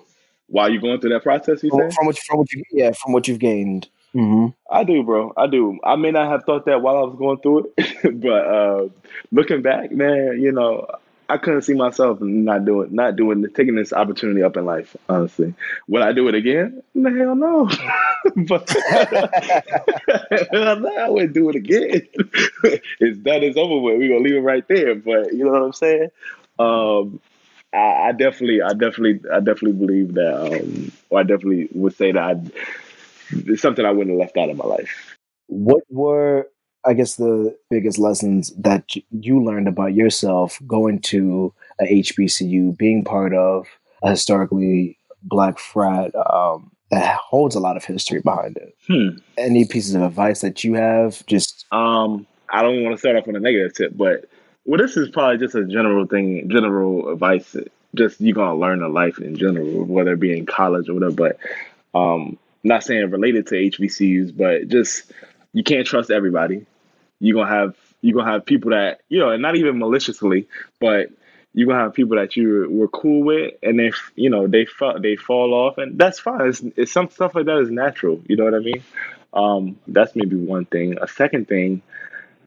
while 0.48 0.70
you're 0.70 0.82
going 0.82 1.00
through 1.02 1.10
that 1.10 1.24
process, 1.24 1.64
you 1.64 1.70
From, 1.70 1.90
say? 1.90 1.96
from 1.96 2.06
what 2.06 2.18
from 2.20 2.38
what 2.38 2.54
you 2.54 2.64
yeah 2.72 2.92
from 2.92 3.12
what 3.12 3.28
you've 3.28 3.40
gained. 3.40 3.90
Mm-hmm. 4.16 4.48
I 4.72 4.84
do, 4.84 5.04
bro. 5.04 5.34
I 5.36 5.48
do. 5.48 5.80
I 5.84 5.96
may 5.96 6.12
not 6.12 6.30
have 6.30 6.44
thought 6.44 6.66
that 6.66 6.82
while 6.82 6.98
I 6.98 7.02
was 7.02 7.16
going 7.18 7.40
through 7.40 7.74
it, 7.78 8.04
but 8.22 8.48
uh, 8.48 8.90
looking 9.32 9.64
back, 9.64 9.92
man, 9.92 10.40
you 10.40 10.52
know, 10.52 10.88
I 11.30 11.38
couldn't 11.38 11.64
see 11.64 11.74
myself 11.74 12.20
not 12.22 12.66
doing, 12.66 12.94
not 12.94 13.16
doing, 13.16 13.44
taking 13.56 13.76
this 13.76 13.92
opportunity 13.92 14.44
up 14.44 14.56
in 14.56 14.66
life. 14.66 14.96
Honestly, 15.10 15.56
would 15.88 16.04
I 16.04 16.12
do 16.12 16.28
it 16.28 16.36
again? 16.36 16.84
Hell 16.94 17.36
no. 17.36 17.66
but 18.48 18.76
I 18.92 21.08
wouldn't 21.10 21.34
do 21.34 21.50
it 21.50 21.56
again. 21.56 22.02
it's 23.00 23.18
done. 23.18 23.44
It's 23.44 23.58
over 23.58 23.80
with. 23.80 23.98
We're 23.98 24.10
gonna 24.10 24.24
leave 24.24 24.36
it 24.36 24.42
right 24.42 24.68
there. 24.68 24.96
But 24.96 25.34
you 25.34 25.46
know 25.46 25.52
what 25.52 25.64
I'm 25.64 25.74
saying? 25.74 26.10
Um, 26.60 27.20
I, 27.74 28.10
I 28.10 28.12
definitely, 28.12 28.62
I 28.62 28.74
definitely, 28.74 29.22
I 29.32 29.40
definitely 29.40 29.74
believe 29.74 30.14
that. 30.14 30.62
Um, 30.62 30.92
or 31.10 31.22
I 31.22 31.24
definitely 31.24 31.70
would 31.74 31.96
say 31.96 32.12
that 32.12 32.22
I, 32.22 32.36
it's 33.48 33.62
something 33.62 33.86
I 33.86 33.92
wouldn't 33.92 34.12
have 34.12 34.20
left 34.20 34.38
out 34.38 34.50
of 34.50 34.58
my 34.58 34.66
life. 34.66 35.18
What 35.48 35.84
were 35.90 36.48
I 36.86 36.94
guess 36.94 37.16
the 37.16 37.56
biggest 37.70 37.98
lessons 37.98 38.54
that 38.58 38.94
you 39.12 39.42
learned 39.42 39.68
about 39.68 39.94
yourself 39.94 40.60
going 40.68 41.00
to 41.00 41.54
a 41.80 41.86
HBCU, 41.86 42.78
being 42.78 43.04
part 43.04 43.34
of 43.34 43.68
a 44.04 44.12
historically 44.12 44.98
black 45.24 45.60
frat 45.60 46.14
um, 46.16 46.72
that 46.92 47.16
holds 47.16 47.56
a 47.56 47.60
lot 47.60 47.78
of 47.78 47.86
history 47.86 48.22
behind 48.22 48.58
it? 48.58 48.76
Hmm. 48.88 49.18
Any 49.38 49.66
pieces 49.66 49.96
of 49.96 50.02
advice 50.02 50.42
that 50.42 50.64
you 50.64 50.74
have? 50.74 51.26
Just 51.26 51.66
Um, 51.72 52.28
I 52.50 52.62
don't 52.62 52.84
want 52.84 52.96
to 52.96 53.00
start 53.00 53.16
off 53.16 53.28
on 53.28 53.36
a 53.36 53.40
negative 53.40 53.74
tip, 53.76 53.98
but 53.98 54.30
well, 54.66 54.78
this 54.78 54.98
is 54.98 55.10
probably 55.10 55.38
just 55.38 55.56
a 55.56 55.66
general 55.66 56.06
thing, 56.06 56.50
general 56.50 57.10
advice. 57.10 57.56
Just 57.96 58.20
you're 58.20 58.36
gonna 58.36 58.56
learn 58.56 58.82
a 58.82 58.90
life 58.90 59.20
in 59.20 59.38
general, 59.38 59.86
whether 59.86 60.14
it 60.14 60.20
be 60.20 60.38
in 60.38 60.46
college 60.46 60.90
or 60.90 60.96
whatever. 60.96 61.14
But 61.14 61.38
um, 61.98 62.38
not 62.64 62.84
saying 62.84 63.10
related 63.10 63.48
to 63.48 63.56
HBCUs, 63.56 64.36
but 64.36 64.68
just 64.68 65.12
you 65.54 65.64
can't 65.64 65.86
trust 65.88 66.12
everybody. 66.12 66.66
You're 67.20 67.36
gonna 67.44 67.56
have 67.56 67.76
you're 68.02 68.18
gonna 68.18 68.32
have 68.32 68.46
people 68.46 68.72
that 68.72 69.02
you 69.10 69.20
know, 69.20 69.30
and 69.30 69.42
not 69.42 69.56
even 69.56 69.80
maliciously, 69.80 70.48
but 70.80 71.10
you're 71.54 71.68
gonna 71.68 71.84
have 71.84 71.94
people 71.94 72.18
that 72.18 72.36
you 72.36 72.68
were 72.70 72.88
cool 72.88 73.24
with, 73.24 73.54
and 73.62 73.80
they 73.80 73.92
you 74.16 74.30
know 74.30 74.48
they 74.48 74.66
fall 74.66 75.00
they 75.00 75.16
fall 75.16 75.54
off, 75.54 75.78
and 75.78 75.98
that's 75.98 76.20
fine. 76.20 76.48
It's, 76.48 76.62
it's 76.76 76.92
some 76.92 77.10
stuff 77.10 77.36
like 77.36 77.46
that 77.46 77.60
is 77.60 77.70
natural. 77.70 78.22
You 78.28 78.38
know 78.38 78.46
what 78.46 78.56
I 78.56 78.60
mean? 78.60 78.84
Um, 79.34 79.80
that's 79.88 80.16
maybe 80.16 80.36
one 80.36 80.66
thing. 80.66 80.98
A 81.02 81.08
second 81.08 81.48
thing 81.48 81.82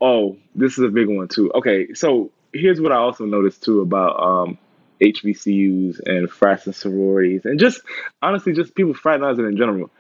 Oh, 0.01 0.37
this 0.55 0.79
is 0.79 0.85
a 0.85 0.89
big 0.89 1.09
one 1.09 1.29
too. 1.29 1.51
Okay, 1.55 1.95
so 1.95 2.31
here's 2.53 2.81
what 2.81 2.93
I 2.93 2.97
also 2.97 3.25
noticed 3.25 3.63
too 3.63 3.81
about 3.81 4.21
um, 4.21 4.59
HBCUs 5.01 6.01
and 6.05 6.31
frats 6.31 6.67
and 6.67 6.75
sororities, 6.75 7.45
and 7.45 7.59
just 7.59 7.81
honestly, 8.21 8.53
just 8.53 8.75
people 8.75 8.95
fraternizing 8.95 9.47
in 9.47 9.57
general. 9.57 9.91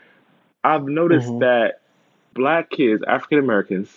I've 0.67 0.85
noticed 0.89 1.29
Mhm. 1.29 1.41
that 1.41 1.81
black 2.35 2.71
kids, 2.71 3.05
African 3.07 3.39
Americans, 3.39 3.89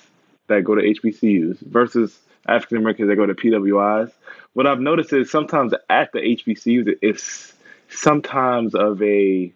that 0.47 0.63
go 0.63 0.75
to 0.75 0.84
HBCUs 0.84 1.60
versus 1.62 2.17
African 2.47 2.77
Americans 2.77 3.10
that 3.10 3.15
go 3.15 3.25
to 3.25 3.34
PWIs. 3.34 4.12
What 4.53 4.67
I've 4.67 4.79
noticed 4.79 5.12
is 5.13 5.32
sometimes 5.32 5.73
at 5.89 6.12
the 6.12 6.19
HBCUs, 6.19 6.97
it's 7.01 7.53
sometimes 7.89 8.75
of 8.75 9.01
a 9.01 9.51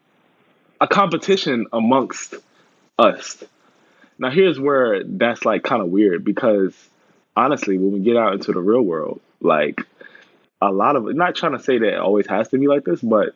a 0.81 0.87
competition 0.87 1.67
amongst 1.71 2.33
us. 2.97 3.43
Now 4.17 4.31
here's 4.31 4.59
where 4.59 5.03
that's 5.03 5.45
like 5.45 5.63
kind 5.63 5.81
of 5.83 5.89
weird 5.89 6.25
because 6.25 6.73
honestly, 7.37 7.77
when 7.77 7.91
we 7.93 7.99
get 7.99 8.17
out 8.17 8.33
into 8.33 8.51
the 8.51 8.59
real 8.59 8.81
world, 8.81 9.21
like 9.39 9.81
a 10.61 10.71
lot 10.71 10.95
of 10.95 11.13
not 11.15 11.35
trying 11.35 11.53
to 11.53 11.59
say 11.63 11.77
that 11.77 11.93
it 11.93 11.99
always 11.99 12.25
has 12.27 12.49
to 12.49 12.57
be 12.57 12.67
like 12.67 12.85
this, 12.85 13.01
but 13.01 13.35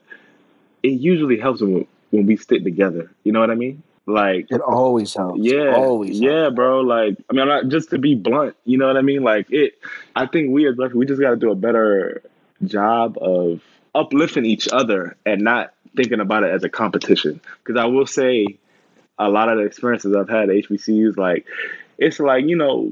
it 0.82 0.94
usually 0.94 1.38
helps 1.38 1.62
when 1.62 1.86
when 2.12 2.26
we 2.26 2.38
stick 2.38 2.64
together. 2.64 3.12
You 3.24 3.32
know 3.32 3.40
what 3.40 3.52
I 3.52 3.56
mean? 3.56 3.84
Like 4.06 4.48
it 4.50 4.62
always 4.62 5.14
helps. 5.14 5.42
yeah, 5.42 5.76
always. 5.76 6.18
yeah, 6.18 6.44
helps. 6.44 6.56
bro. 6.56 6.80
Like, 6.82 7.18
I 7.30 7.34
mean, 7.34 7.42
I'm 7.42 7.48
not 7.48 7.68
just 7.68 7.90
to 7.90 7.98
be 7.98 8.16
blunt. 8.16 8.56
You 8.64 8.78
know 8.78 8.88
what 8.88 8.96
I 8.96 9.02
mean? 9.02 9.22
Like, 9.22 9.52
it. 9.52 9.74
I 10.16 10.28
think 10.28 10.52
we 10.52 10.66
as 10.68 10.76
black 10.76 10.94
we 10.94 11.06
just 11.06 11.20
got 11.20 11.32
to 11.32 11.36
do 11.36 11.52
a 11.52 11.56
better 11.56 12.22
job 12.64 13.18
of 13.20 13.62
uplifting 13.94 14.46
each 14.46 14.70
other 14.70 15.18
and 15.26 15.42
not 15.42 15.74
thinking 15.96 16.22
about 16.22 16.44
it 16.44 16.52
as 16.52 16.64
a 16.64 16.70
competition. 16.70 17.42
Because 17.64 17.78
I 17.78 17.86
will 17.86 18.08
say, 18.08 18.58
a 19.20 19.30
lot 19.30 19.50
of 19.50 19.58
the 19.58 19.66
experiences 19.66 20.16
I've 20.16 20.30
had 20.30 20.50
at 20.50 20.56
HBCUs, 20.56 21.18
like, 21.18 21.46
it's 21.98 22.20
like 22.20 22.46
you 22.46 22.56
know, 22.56 22.90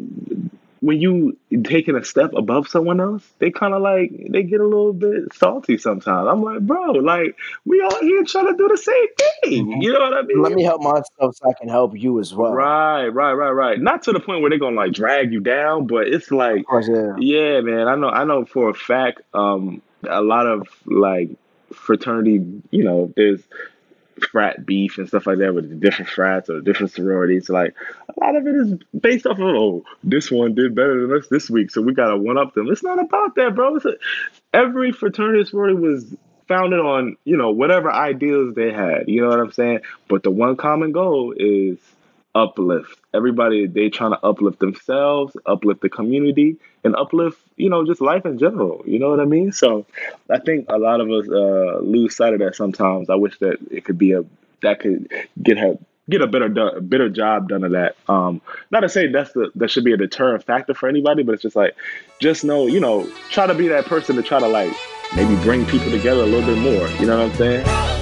when 0.85 1.01
you 1.01 1.35
taking 1.63 1.95
a 1.95 2.05
step 2.05 2.31
above 2.33 2.67
someone 2.67 3.01
else, 3.01 3.27
they 3.39 3.49
kind 3.49 3.73
of 3.73 3.81
like 3.81 4.11
they 4.29 4.43
get 4.43 4.61
a 4.61 4.63
little 4.63 4.93
bit 4.93 5.33
salty 5.33 5.79
sometimes. 5.79 6.27
I'm 6.29 6.43
like, 6.43 6.59
bro, 6.59 6.91
like 6.91 7.35
we 7.65 7.81
all 7.81 7.99
here 8.01 8.23
trying 8.23 8.51
to 8.51 8.55
do 8.55 8.67
the 8.67 8.77
same 8.77 9.07
thing. 9.17 9.65
Mhm. 9.65 9.81
You 9.81 9.93
know 9.93 9.99
what 10.01 10.13
I 10.13 10.21
mean? 10.21 10.43
Let 10.43 10.51
me 10.51 10.61
help 10.61 10.83
myself 10.83 11.37
so 11.37 11.49
I 11.49 11.53
can 11.53 11.69
help 11.69 11.97
you 11.97 12.19
as 12.19 12.35
well. 12.35 12.53
Right, 12.53 13.07
right, 13.07 13.33
right, 13.33 13.49
right. 13.49 13.81
Not 13.81 14.03
to 14.03 14.11
the 14.11 14.19
point 14.19 14.41
where 14.41 14.51
they're 14.51 14.59
gonna 14.59 14.75
like 14.75 14.91
drag 14.91 15.33
you 15.33 15.39
down, 15.39 15.87
but 15.87 16.07
it's 16.07 16.29
like, 16.29 16.67
course, 16.67 16.87
yeah. 16.87 17.15
yeah, 17.17 17.61
man. 17.61 17.87
I 17.87 17.95
know, 17.95 18.09
I 18.09 18.23
know 18.23 18.45
for 18.45 18.69
a 18.69 18.75
fact. 18.75 19.21
Um, 19.33 19.81
a 20.07 20.21
lot 20.21 20.45
of 20.45 20.67
like 20.85 21.31
fraternity, 21.73 22.45
you 22.69 22.83
know, 22.83 23.11
there's 23.15 23.41
frat 24.31 24.65
beef 24.65 24.97
and 24.97 25.07
stuff 25.07 25.27
like 25.27 25.39
that 25.39 25.53
with 25.53 25.79
different 25.79 26.09
frats 26.09 26.49
or 26.49 26.61
different 26.61 26.91
sororities. 26.91 27.49
Like 27.49 27.75
a 28.09 28.19
lot 28.19 28.35
of 28.35 28.47
it 28.47 28.55
is 28.55 28.73
based 28.99 29.25
off 29.25 29.39
of 29.39 29.45
oh, 29.45 29.85
this 30.03 30.31
one 30.31 30.55
did 30.55 30.75
better 30.75 31.07
than 31.07 31.17
us 31.17 31.27
this 31.27 31.49
week, 31.49 31.71
so 31.71 31.81
we 31.81 31.93
gotta 31.93 32.17
one 32.17 32.37
up 32.37 32.53
them. 32.53 32.69
It's 32.69 32.83
not 32.83 32.99
about 32.99 33.35
that, 33.35 33.55
bro. 33.55 33.77
A, 33.77 33.79
every 34.53 34.91
fraternity 34.91 35.45
sorority 35.45 35.75
was 35.75 36.15
founded 36.47 36.79
on 36.79 37.17
you 37.25 37.37
know 37.37 37.51
whatever 37.51 37.91
ideals 37.91 38.55
they 38.55 38.71
had. 38.71 39.07
You 39.07 39.21
know 39.21 39.29
what 39.29 39.39
I'm 39.39 39.51
saying? 39.51 39.79
But 40.07 40.23
the 40.23 40.31
one 40.31 40.55
common 40.55 40.91
goal 40.91 41.33
is 41.37 41.77
uplift. 42.35 42.99
Everybody 43.13 43.65
they 43.65 43.89
trying 43.89 44.11
to 44.11 44.23
uplift 44.23 44.59
themselves, 44.59 45.35
uplift 45.45 45.81
the 45.81 45.89
community, 45.89 46.57
and 46.83 46.95
uplift 46.95 47.39
you 47.55 47.69
know 47.69 47.85
just 47.85 48.01
life 48.01 48.25
in 48.25 48.37
general. 48.37 48.83
You 48.85 48.99
know 48.99 49.09
what 49.09 49.19
I 49.19 49.25
mean? 49.25 49.51
So 49.51 49.85
I 50.29 50.39
think 50.39 50.65
a 50.69 50.77
lot 50.77 50.99
of 50.99 51.09
us 51.09 51.27
uh, 51.27 51.79
lose 51.81 52.15
sight 52.15 52.33
of 52.33 52.39
that 52.39 52.55
sometimes. 52.55 53.09
I 53.09 53.15
wish 53.15 53.39
that 53.39 53.57
it 53.71 53.85
could 53.85 53.97
be 53.97 54.11
a 54.11 54.23
that 54.61 54.81
could 54.81 55.09
get 55.41 55.57
her 55.57 55.77
get 56.09 56.21
a 56.21 56.27
better 56.27 56.49
better 56.81 57.09
job 57.09 57.49
done 57.49 57.63
of 57.63 57.71
that. 57.71 57.95
Um, 58.07 58.41
not 58.69 58.81
to 58.81 58.89
say 58.89 59.07
that's 59.07 59.31
the 59.31 59.51
that 59.55 59.71
should 59.71 59.85
be 59.85 59.93
a 59.93 59.97
deterrent 59.97 60.43
factor 60.43 60.73
for 60.73 60.89
anybody, 60.89 61.23
but 61.23 61.33
it's 61.33 61.43
just 61.43 61.55
like 61.55 61.75
just 62.19 62.43
know 62.43 62.67
you 62.67 62.79
know 62.79 63.09
try 63.29 63.47
to 63.47 63.55
be 63.55 63.69
that 63.69 63.85
person 63.85 64.15
to 64.17 64.23
try 64.23 64.39
to 64.39 64.47
like 64.47 64.73
maybe 65.15 65.35
bring 65.43 65.65
people 65.65 65.89
together 65.89 66.21
a 66.21 66.25
little 66.25 66.45
bit 66.45 66.61
more. 66.61 66.87
You 66.99 67.07
know 67.07 67.17
what 67.17 67.31
I'm 67.31 67.37
saying? 67.37 67.94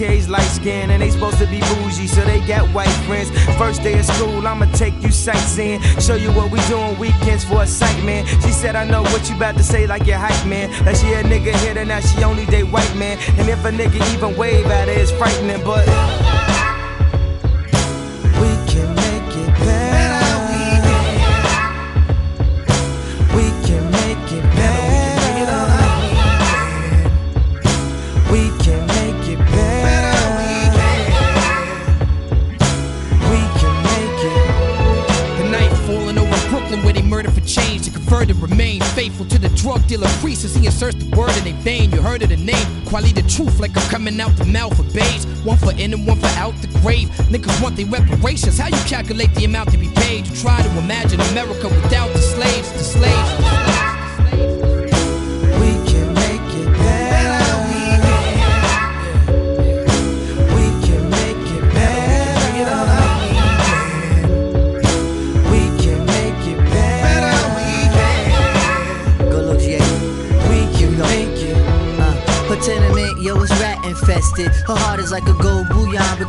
AK's 0.00 0.28
light 0.28 0.42
skin 0.42 0.90
and 0.90 1.02
they 1.02 1.10
supposed 1.10 1.38
to 1.38 1.46
be 1.46 1.58
bougie, 1.60 2.06
so 2.06 2.20
they 2.24 2.38
got 2.46 2.68
white 2.72 2.88
friends. 3.06 3.30
First 3.58 3.82
day 3.82 3.98
of 3.98 4.04
school, 4.04 4.46
I'ma 4.46 4.66
take 4.72 4.94
you 5.02 5.10
sightseeing, 5.10 5.80
show 5.98 6.14
you 6.14 6.30
what 6.32 6.52
we 6.52 6.60
doing 6.68 6.96
weekends 6.98 7.44
for 7.44 7.62
a 7.62 7.66
sight, 7.66 8.02
man. 8.04 8.24
She 8.42 8.52
said, 8.52 8.76
I 8.76 8.84
know 8.84 9.02
what 9.02 9.28
you 9.28 9.36
about 9.36 9.56
to 9.56 9.64
say, 9.64 9.86
like 9.86 10.06
your 10.06 10.18
hype, 10.18 10.46
man. 10.46 10.70
That 10.84 10.96
she 10.96 11.12
a 11.12 11.22
nigga 11.22 11.52
hit 11.64 11.76
and 11.76 11.88
now 11.88 12.00
she 12.00 12.22
only 12.22 12.46
date 12.46 12.70
white 12.70 12.94
man. 12.94 13.18
And 13.38 13.48
if 13.48 13.64
a 13.64 13.70
nigga 13.70 14.00
even 14.14 14.36
wave 14.36 14.66
at 14.66 14.86
her, 14.88 14.94
it's 14.94 15.10
frightening, 15.10 15.64
but. 15.64 16.37
The 40.94 41.16
word 41.16 41.36
in 41.38 41.44
their 41.44 41.62
vein. 41.62 41.90
You 41.90 42.00
heard 42.00 42.22
of 42.22 42.28
the 42.28 42.36
name, 42.36 42.66
quality 42.86 43.12
the 43.12 43.28
truth 43.28 43.60
like 43.60 43.76
I'm 43.76 43.88
coming 43.90 44.20
out 44.20 44.36
the 44.36 44.44
mouth 44.44 44.78
of 44.78 44.92
babes. 44.92 45.26
One 45.44 45.56
for 45.56 45.72
in 45.72 45.92
and 45.92 46.06
one 46.06 46.18
for 46.18 46.26
out 46.38 46.54
the 46.62 46.68
grave. 46.80 47.08
Niggas 47.30 47.62
want 47.62 47.76
their 47.76 47.86
reparations. 47.86 48.58
How 48.58 48.68
you 48.68 48.82
calculate 48.84 49.34
the 49.34 49.44
amount 49.44 49.70
to 49.72 49.78
be 49.78 49.88
paid? 49.88 50.26
You 50.26 50.36
try 50.36 50.62
to 50.62 50.78
imagine 50.78 51.20
America 51.32 51.68
without 51.68 52.12
the 52.12 52.20
slaves, 52.20 52.72
the 52.72 52.84
slaves. 52.84 53.67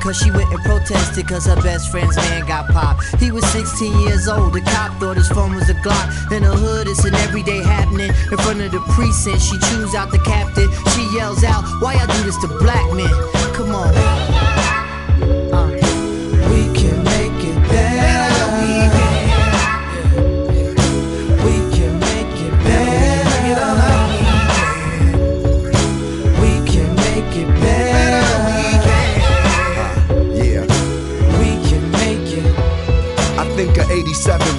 Because 0.10 0.24
she 0.24 0.32
went 0.32 0.52
and 0.52 0.60
protested 0.63 1.28
because 1.28 1.45
her 1.45 1.56
best 1.62 1.91
friend's 1.91 2.15
man 2.15 2.43
got 2.48 2.67
popped. 2.69 3.04
He 3.22 3.32
was 3.32 3.45
16 3.52 4.00
years 4.00 4.28
old. 4.28 4.54
The 4.54 4.62
cop 4.62 5.00
thought 5.00 5.17
his 5.17 5.30
phone 5.30 5.54
was 5.54 5.69
a 5.69 5.76
Glock. 5.76 6.32
In 6.32 6.41
the 6.41 6.50
hood, 6.50 6.88
it's 6.88 7.06
an 7.06 7.13
everyday 7.13 7.62
happening. 7.62 8.10
In 8.10 8.38
front 8.39 8.60
of 8.62 8.72
the 8.72 8.80
precinct, 8.95 9.41
she 9.41 9.60
chews 9.69 9.93
out 9.93 10.10
the 10.10 10.19
captain. 10.19 10.67
She 10.93 11.15
yells 11.15 11.43
out, 11.43 11.63
Why 11.80 11.93
I 11.93 12.08
do 12.08 12.24
this 12.24 12.38
to 12.38 12.48
black 12.48 12.91
men? 12.93 13.10
Come 13.54 13.76
on. 13.76 14.49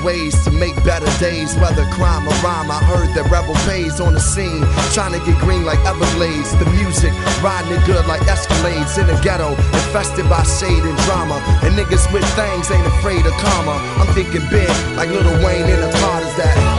Ways 0.05 0.35
to 0.45 0.51
make 0.51 0.75
better 0.85 1.11
days, 1.19 1.55
whether 1.57 1.85
crime 1.91 2.27
or 2.27 2.37
rhyme. 2.43 2.71
I 2.71 2.81
heard 2.85 3.09
that 3.15 3.31
Rebel 3.31 3.55
pays 3.69 4.01
on 4.01 4.15
the 4.15 4.21
scene, 4.21 4.65
trying 4.93 5.13
to 5.13 5.23
get 5.25 5.39
green 5.39 5.65
like 5.65 5.79
Everglades. 5.87 6.57
The 6.59 6.67
music, 6.77 7.13
riding 7.43 7.73
it 7.73 7.85
good 7.87 8.07
like 8.07 8.23
Escalades 8.23 8.99
in 8.99 9.07
the 9.07 9.19
ghetto, 9.23 9.51
infested 9.51 10.29
by 10.29 10.43
shade 10.45 10.85
and 10.85 10.99
drama. 11.05 11.43
And 11.63 11.75
niggas 11.75 12.07
with 12.13 12.27
things 12.37 12.71
ain't 12.71 12.87
afraid 12.87 13.25
of 13.27 13.33
karma. 13.41 13.77
I'm 14.01 14.11
thinking 14.15 14.45
big, 14.51 14.71
like 14.97 15.09
Lil 15.11 15.27
Wayne 15.45 15.69
in 15.69 15.81
the 15.81 15.91
Carters 16.01 16.35
that. 16.37 16.70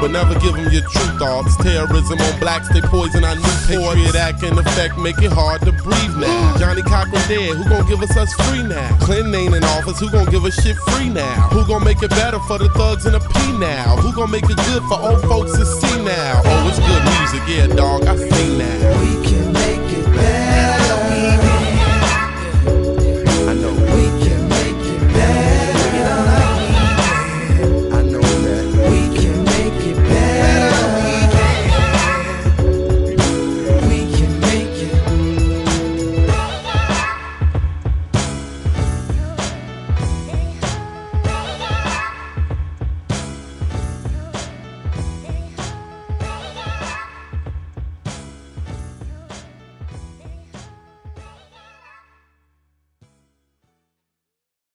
But 0.00 0.12
never 0.12 0.32
give 0.40 0.54
them 0.54 0.72
your 0.72 0.80
true 0.80 1.12
thoughts. 1.18 1.56
Terrorism 1.58 2.18
on 2.18 2.40
blacks, 2.40 2.72
they 2.72 2.80
poison 2.80 3.22
our 3.22 3.36
new 3.36 3.56
Patriot 3.68 4.14
Act 4.14 4.42
in 4.42 4.56
effect, 4.56 4.96
make 4.96 5.18
it 5.18 5.30
hard 5.30 5.60
to 5.60 5.72
breathe 5.72 6.16
now. 6.16 6.56
Johnnie 6.56 6.82
Cochran 6.82 7.20
dead, 7.28 7.56
who 7.56 7.68
gon' 7.68 7.86
give 7.86 8.02
us 8.02 8.16
us 8.16 8.32
free 8.32 8.62
now? 8.62 8.96
Clinton 9.00 9.34
ain't 9.34 9.54
in 9.54 9.62
office, 9.64 10.00
who 10.00 10.10
gon' 10.10 10.24
give 10.30 10.44
us 10.44 10.54
shit 10.62 10.76
free 10.88 11.10
now? 11.10 11.48
Who 11.52 11.66
gon' 11.66 11.84
make 11.84 12.02
it 12.02 12.10
better 12.10 12.38
for 12.40 12.58
the 12.58 12.70
thugs 12.70 13.04
in 13.04 13.12
the 13.12 13.20
P 13.20 13.52
now? 13.58 13.96
Who 13.96 14.12
gon' 14.14 14.30
make 14.30 14.44
it 14.44 14.56
good 14.56 14.82
for 14.84 14.98
old 14.98 15.20
folks 15.22 15.52
to 15.58 15.66
see 15.66 16.02
now? 16.02 16.40
Oh, 16.44 16.68
it's 16.68 16.78
good 16.80 17.02
music, 17.20 17.42
yeah, 17.46 17.76
dog, 17.76 18.06
I 18.06 18.16
see 18.16 18.56
now. 18.56 19.29